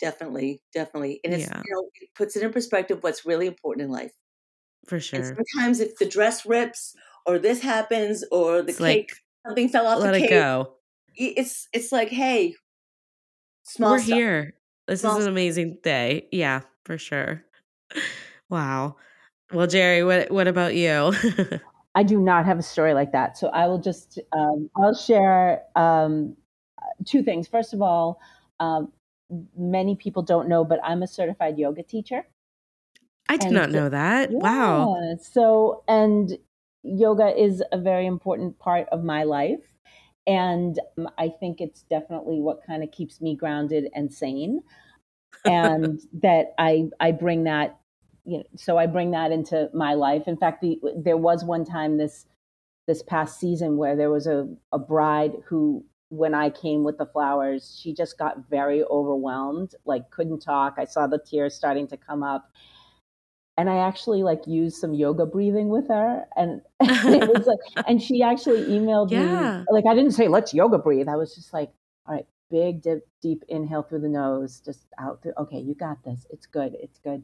Definitely, 0.03 0.61
definitely. 0.73 1.19
And 1.23 1.33
it's 1.33 1.47
yeah. 1.47 1.61
you 1.65 1.73
know, 1.73 1.89
it 2.01 2.09
puts 2.15 2.35
it 2.35 2.43
in 2.43 2.51
perspective 2.51 2.99
what's 3.01 3.25
really 3.25 3.47
important 3.47 3.85
in 3.85 3.91
life. 3.91 4.11
For 4.85 4.99
sure. 4.99 5.19
And 5.19 5.37
sometimes 5.53 5.79
if 5.79 5.95
the 5.97 6.05
dress 6.05 6.45
rips 6.45 6.95
or 7.25 7.39
this 7.39 7.61
happens 7.61 8.23
or 8.31 8.61
the 8.61 8.69
it's 8.69 8.77
cake 8.79 9.09
like, 9.09 9.11
something 9.47 9.69
fell 9.69 9.87
off 9.87 9.99
let 10.01 10.11
the 10.11 10.19
cake. 10.19 10.31
Let 10.31 10.37
it 10.37 10.41
go 10.41 10.73
it's 11.15 11.67
it's 11.73 11.91
like, 11.91 12.09
hey, 12.09 12.55
small. 13.63 13.91
We're 13.91 13.99
stuff. 13.99 14.17
here. 14.17 14.53
This 14.87 15.01
small 15.01 15.17
is 15.17 15.25
an 15.25 15.31
amazing 15.31 15.77
day. 15.83 16.27
Yeah, 16.31 16.61
for 16.85 16.97
sure. 16.97 17.43
Wow. 18.49 18.97
Well, 19.51 19.65
Jeri, 19.65 20.05
what 20.05 20.29
what 20.29 20.47
about 20.47 20.75
you? 20.75 21.11
I 21.95 22.03
do 22.03 22.19
not 22.19 22.45
have 22.45 22.59
a 22.59 22.61
story 22.61 22.93
like 22.93 23.11
that, 23.11 23.35
so 23.35 23.47
I 23.47 23.65
will 23.65 23.79
just 23.79 24.19
um, 24.31 24.69
I'll 24.77 24.93
share 24.93 25.63
um, 25.75 26.35
two 27.03 27.23
things. 27.23 27.47
First 27.47 27.73
of 27.73 27.81
all, 27.81 28.19
um, 28.59 28.91
many 29.57 29.95
people 29.95 30.21
don't 30.21 30.47
know, 30.47 30.63
but 30.63 30.79
I'm 30.83 31.03
a 31.03 31.07
certified 31.07 31.57
yoga 31.57 31.83
teacher. 31.83 32.25
I 33.29 33.37
did 33.37 33.47
and 33.47 33.55
not 33.55 33.71
know 33.71 33.89
that. 33.89 34.31
Yeah, 34.31 34.37
wow. 34.37 35.15
So, 35.21 35.83
and 35.87 36.37
yoga 36.83 37.39
is 37.39 37.63
a 37.71 37.77
very 37.77 38.05
important 38.05 38.59
part 38.59 38.87
of 38.89 39.03
my 39.03 39.23
life. 39.23 39.61
And 40.27 40.79
um, 40.97 41.09
I 41.17 41.29
think 41.29 41.61
it's 41.61 41.83
definitely 41.83 42.39
what 42.39 42.65
kind 42.65 42.83
of 42.83 42.91
keeps 42.91 43.21
me 43.21 43.35
grounded 43.35 43.89
and 43.93 44.13
sane. 44.13 44.61
And 45.45 45.99
that 46.21 46.53
I 46.57 46.89
I 46.99 47.11
bring 47.11 47.45
that, 47.45 47.79
you 48.25 48.39
know, 48.39 48.43
so 48.55 48.77
I 48.77 48.87
bring 48.87 49.11
that 49.11 49.31
into 49.31 49.69
my 49.73 49.93
life. 49.93 50.27
In 50.27 50.37
fact, 50.37 50.61
the, 50.61 50.79
there 50.95 51.17
was 51.17 51.43
one 51.43 51.65
time 51.65 51.97
this 51.97 52.25
this 52.87 53.01
past 53.01 53.39
season 53.39 53.77
where 53.77 53.95
there 53.95 54.09
was 54.09 54.27
a, 54.27 54.47
a 54.73 54.79
bride 54.79 55.33
who 55.45 55.85
when 56.13 56.33
I 56.33 56.49
came 56.49 56.83
with 56.83 56.97
the 56.97 57.05
flowers, 57.05 57.79
she 57.81 57.93
just 57.93 58.17
got 58.17 58.49
very 58.49 58.83
overwhelmed, 58.83 59.75
like 59.85 60.09
couldn't 60.11 60.39
talk. 60.39 60.75
I 60.77 60.85
saw 60.85 61.07
the 61.07 61.19
tears 61.19 61.55
starting 61.55 61.87
to 61.87 61.97
come 61.97 62.23
up 62.23 62.51
and 63.57 63.69
I 63.69 63.77
actually 63.77 64.23
like 64.23 64.47
used 64.47 64.77
some 64.77 64.93
yoga 64.93 65.25
breathing 65.25 65.69
with 65.69 65.87
her, 65.87 66.25
and 66.35 66.61
it 66.81 67.29
was 67.29 67.45
like, 67.45 67.59
and 67.87 68.01
she 68.01 68.23
actually 68.23 68.63
emailed 68.63 69.11
yeah. 69.11 69.59
me 69.59 69.65
like 69.69 69.85
I 69.87 69.93
didn't 69.93 70.13
say 70.13 70.27
let's 70.27 70.53
yoga 70.53 70.77
breathe. 70.77 71.07
I 71.07 71.15
was 71.15 71.35
just 71.35 71.53
like, 71.53 71.71
all 72.07 72.15
right, 72.15 72.25
big 72.49 72.81
deep, 72.81 73.03
deep 73.21 73.43
inhale 73.49 73.83
through 73.83 74.01
the 74.01 74.09
nose, 74.09 74.61
just 74.65 74.85
out 74.99 75.21
through. 75.21 75.33
Okay, 75.37 75.59
you 75.59 75.75
got 75.75 76.03
this. 76.03 76.25
It's 76.31 76.47
good. 76.47 76.75
It's 76.81 76.99
good. 76.99 77.23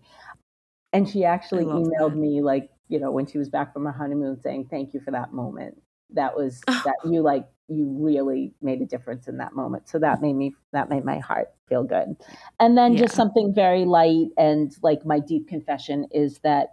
And 0.93 1.07
she 1.07 1.23
actually 1.23 1.65
emailed 1.65 2.11
that. 2.11 2.17
me 2.17 2.41
like 2.41 2.69
you 2.87 2.99
know 2.99 3.11
when 3.11 3.25
she 3.25 3.37
was 3.37 3.49
back 3.49 3.73
from 3.73 3.85
her 3.85 3.91
honeymoon 3.91 4.39
saying 4.41 4.67
thank 4.69 4.93
you 4.93 4.99
for 4.99 5.11
that 5.11 5.33
moment. 5.33 5.81
That 6.11 6.35
was 6.35 6.61
that 6.67 6.95
you 7.05 7.21
like 7.21 7.47
you 7.69 7.95
really 7.99 8.53
made 8.61 8.81
a 8.81 8.85
difference 8.85 9.27
in 9.27 9.37
that 9.37 9.53
moment. 9.53 9.87
So 9.87 9.99
that 9.99 10.21
made 10.21 10.33
me 10.33 10.53
that 10.73 10.89
made 10.89 11.05
my 11.05 11.19
heart 11.19 11.53
feel 11.67 11.83
good. 11.83 12.15
And 12.59 12.77
then 12.77 12.93
yeah. 12.93 13.01
just 13.01 13.15
something 13.15 13.53
very 13.53 13.85
light 13.85 14.27
and 14.37 14.75
like 14.81 15.05
my 15.05 15.19
deep 15.19 15.47
confession 15.47 16.07
is 16.11 16.39
that 16.39 16.69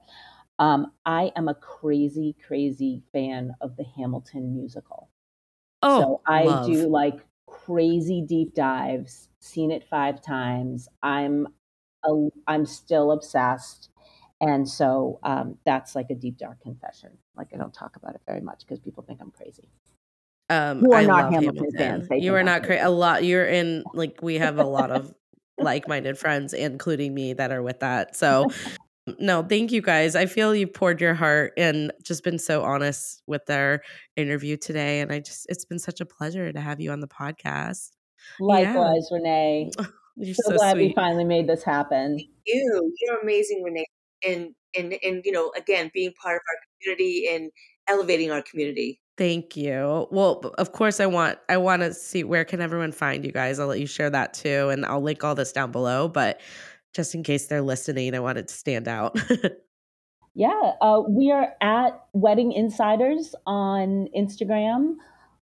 um, 0.59 0.93
I 1.05 1.33
am 1.37 1.49
a 1.49 1.55
crazy, 1.55 2.35
crazy 2.47 3.03
fan 3.13 3.53
of 3.61 3.77
the 3.77 3.85
Hamilton 3.97 4.55
musical. 4.55 5.11
Oh, 5.83 6.01
so 6.01 6.21
I 6.27 6.45
love. 6.45 6.67
do 6.67 6.89
like 6.89 7.21
crazy 7.47 8.25
deep 8.27 8.55
dives. 8.55 9.29
Seen 9.41 9.71
it 9.71 9.85
five 9.89 10.23
times. 10.23 10.89
I'm 11.03 11.47
a, 12.05 12.29
I'm 12.47 12.65
still 12.65 13.13
obsessed. 13.13 13.91
And 14.41 14.69
so 14.69 15.19
um, 15.23 15.57
that's 15.65 15.95
like 15.95 16.11
a 16.11 16.15
deep, 16.15 16.39
dark 16.39 16.61
confession. 16.61 17.11
Like 17.37 17.49
I 17.55 17.59
don't 17.59 17.73
talk 17.73 17.97
about 17.97 18.15
it 18.15 18.21
very 18.27 18.41
much 18.41 18.61
because 18.61 18.81
people 18.81 19.03
think 19.03 19.21
I'm 19.21 19.31
crazy. 19.31 19.69
Um, 20.49 20.85
you 20.85 20.93
are 20.93 20.99
I 20.99 21.05
not 21.05 21.33
Hamilton, 21.33 21.57
Hamilton, 21.57 21.79
fans. 22.09 22.09
You 22.23 22.35
are 22.35 22.43
not 22.43 22.63
crazy. 22.63 22.81
A 22.81 22.91
lot. 22.91 23.25
You're 23.25 23.47
in 23.47 23.85
like 23.95 24.21
we 24.23 24.37
have 24.37 24.59
a 24.59 24.65
lot 24.65 24.91
of 24.91 25.13
like-minded 25.59 26.19
friends, 26.19 26.53
including 26.53 27.15
me, 27.15 27.33
that 27.33 27.51
are 27.51 27.63
with 27.63 27.81
that. 27.81 28.15
So, 28.15 28.47
no, 29.19 29.43
thank 29.43 29.73
you 29.73 29.81
guys. 29.81 30.15
I 30.15 30.27
feel 30.27 30.55
you 30.55 30.67
poured 30.67 31.01
your 31.01 31.15
heart 31.15 31.53
and 31.57 31.93
just 32.03 32.23
been 32.23 32.39
so 32.39 32.63
honest 32.63 33.23
with 33.27 33.49
our 33.51 33.83
interview 34.17 34.57
today, 34.57 35.01
and 35.01 35.13
I 35.13 35.21
just 35.21 35.47
it's 35.49 35.65
been 35.65 35.79
such 35.79 36.01
a 36.01 36.07
pleasure 36.07 36.53
to 36.53 36.61
have 36.61 36.81
you 36.81 36.93
on 36.93 37.01
the 37.01 37.09
podcast. 37.09 37.91
Likewise, 38.41 39.09
yeah. 39.11 39.17
Renee. 39.17 39.71
You're 40.17 40.35
so, 40.35 40.51
so 40.51 40.57
glad 40.57 40.73
sweet. 40.73 40.89
we 40.89 40.95
finally 40.95 41.25
made 41.25 41.47
this 41.47 41.63
happen. 41.63 42.17
Thank 42.19 42.31
you. 42.47 42.93
You're 43.01 43.21
amazing, 43.21 43.63
Renee. 43.63 43.87
And 44.27 44.55
and 44.77 44.97
and 45.03 45.23
you 45.25 45.33
know, 45.33 45.53
again, 45.57 45.91
being 45.93 46.13
part 46.21 46.37
of 46.37 46.43
our 46.49 46.59
community 46.81 47.29
and 47.31 47.51
elevating 47.89 48.31
our 48.31 48.43
community. 48.43 49.01
Thank 49.17 49.57
you. 49.57 50.07
Well, 50.11 50.41
of 50.59 50.73
course 50.73 51.01
I 51.01 51.07
want 51.07 51.39
I 51.49 51.57
want 51.57 51.81
to 51.83 51.95
see 51.95 52.23
where 52.23 52.45
can 52.45 52.61
everyone 52.61 52.93
find 52.93 53.25
you 53.25 53.33
guys. 53.33 53.59
I'll 53.59 53.69
let 53.69 53.81
you 53.81 53.87
share 53.87 54.11
that 54.11 54.35
too 54.35 54.69
and 54.69 54.85
I'll 54.85 55.01
link 55.01 55.25
all 55.25 55.35
this 55.35 55.53
down 55.53 55.73
below, 55.73 56.07
but 56.07 56.39
just 56.93 57.15
in 57.15 57.23
case 57.23 57.47
they're 57.47 57.63
listening, 57.63 58.15
I 58.15 58.21
want 58.21 58.37
it 58.39 58.49
to 58.49 58.55
stand 58.55 58.89
out. 58.89 59.19
yeah, 60.35 60.73
uh, 60.81 61.03
we 61.09 61.31
are 61.31 61.55
at 61.61 62.05
Wedding 62.13 62.53
Insiders 62.53 63.35
on 63.47 64.09
Instagram. 64.17 64.97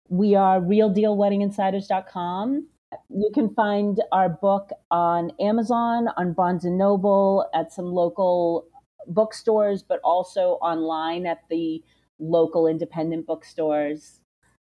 We 0.09 0.35
are 0.35 0.59
realdealweddinginsiders.com. 0.59 2.67
You 3.09 3.31
can 3.33 3.53
find 3.53 4.01
our 4.11 4.27
book 4.27 4.71
on 4.91 5.31
Amazon, 5.39 6.09
on 6.17 6.33
Barnes 6.33 6.65
and 6.65 6.77
Noble, 6.77 7.49
at 7.53 7.71
some 7.71 7.85
local 7.85 8.67
bookstores, 9.07 9.81
but 9.83 9.99
also 10.03 10.57
online 10.61 11.25
at 11.25 11.39
the 11.49 11.81
local 12.21 12.67
independent 12.67 13.25
bookstores, 13.25 14.21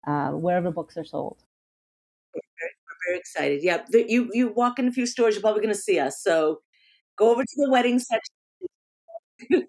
uh, 0.05 0.29
wherever 0.31 0.69
books 0.69 0.97
are 0.97 1.05
sold. 1.05 1.37
We're 2.35 2.41
very, 2.59 2.71
we're 2.85 3.11
very 3.11 3.19
excited. 3.19 3.63
Yeah, 3.63 3.83
the, 3.89 4.05
you 4.07 4.29
you 4.33 4.49
walk 4.49 4.77
in 4.79 4.87
a 4.87 4.91
few 4.91 5.05
stores, 5.05 5.35
you're 5.35 5.41
probably 5.41 5.61
going 5.61 5.73
to 5.73 5.79
see 5.79 5.97
us. 5.99 6.21
So 6.21 6.61
go 7.17 7.31
over 7.31 7.41
to 7.41 7.55
the 7.57 7.71
wedding 7.71 7.99
section. 7.99 8.33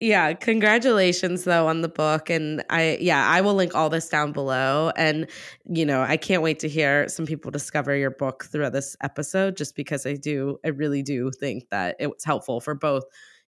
yeah, 0.00 0.32
congratulations 0.32 1.44
though 1.44 1.66
on 1.68 1.82
the 1.82 1.88
book 1.88 2.30
and 2.30 2.64
I 2.70 2.98
yeah, 3.00 3.26
I 3.28 3.40
will 3.40 3.54
link 3.54 3.74
all 3.74 3.90
this 3.90 4.08
down 4.08 4.32
below 4.32 4.92
and 4.96 5.26
you 5.66 5.86
know, 5.86 6.02
I 6.02 6.16
can't 6.16 6.42
wait 6.42 6.58
to 6.60 6.68
hear 6.68 7.08
some 7.08 7.26
people 7.26 7.50
discover 7.50 7.96
your 7.96 8.10
book 8.10 8.44
through 8.44 8.70
this 8.70 8.96
episode 9.02 9.56
just 9.56 9.76
because 9.76 10.06
I 10.06 10.14
do 10.14 10.58
I 10.64 10.68
really 10.68 11.02
do 11.02 11.30
think 11.30 11.68
that 11.70 11.96
it 11.98 12.08
was 12.08 12.24
helpful 12.24 12.60
for 12.60 12.74
both 12.74 13.04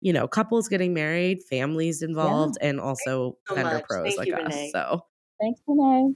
you 0.05 0.12
know, 0.12 0.28
couples 0.28 0.68
getting 0.68 0.92
married, 0.92 1.42
families 1.48 2.02
involved, 2.02 2.59
yeah. 2.61 2.68
and 2.68 2.80
also 2.80 3.38
so 3.48 3.55
vendor 3.55 3.76
much. 3.76 3.84
pros 3.88 4.05
Thank 4.05 4.18
like 4.18 4.28
you, 4.28 4.34
us. 4.34 4.42
Renee. 4.42 4.70
So 4.70 5.00
thanks, 5.40 5.61
Renee. 5.66 6.14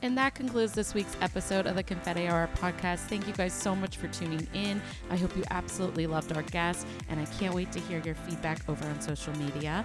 And 0.00 0.16
that 0.16 0.34
concludes 0.34 0.72
this 0.72 0.94
week's 0.94 1.14
episode 1.20 1.66
of 1.66 1.74
the 1.74 1.82
Confetti 1.82 2.28
Hour 2.28 2.48
podcast. 2.56 3.00
Thank 3.00 3.26
you 3.26 3.34
guys 3.34 3.52
so 3.52 3.76
much 3.76 3.98
for 3.98 4.08
tuning 4.08 4.46
in. 4.54 4.80
I 5.10 5.16
hope 5.16 5.36
you 5.36 5.44
absolutely 5.50 6.06
loved 6.06 6.34
our 6.34 6.42
guests, 6.44 6.86
and 7.10 7.20
I 7.20 7.26
can't 7.38 7.54
wait 7.54 7.70
to 7.72 7.80
hear 7.80 8.00
your 8.00 8.14
feedback 8.14 8.66
over 8.70 8.86
on 8.88 9.00
social 9.02 9.36
media. 9.36 9.84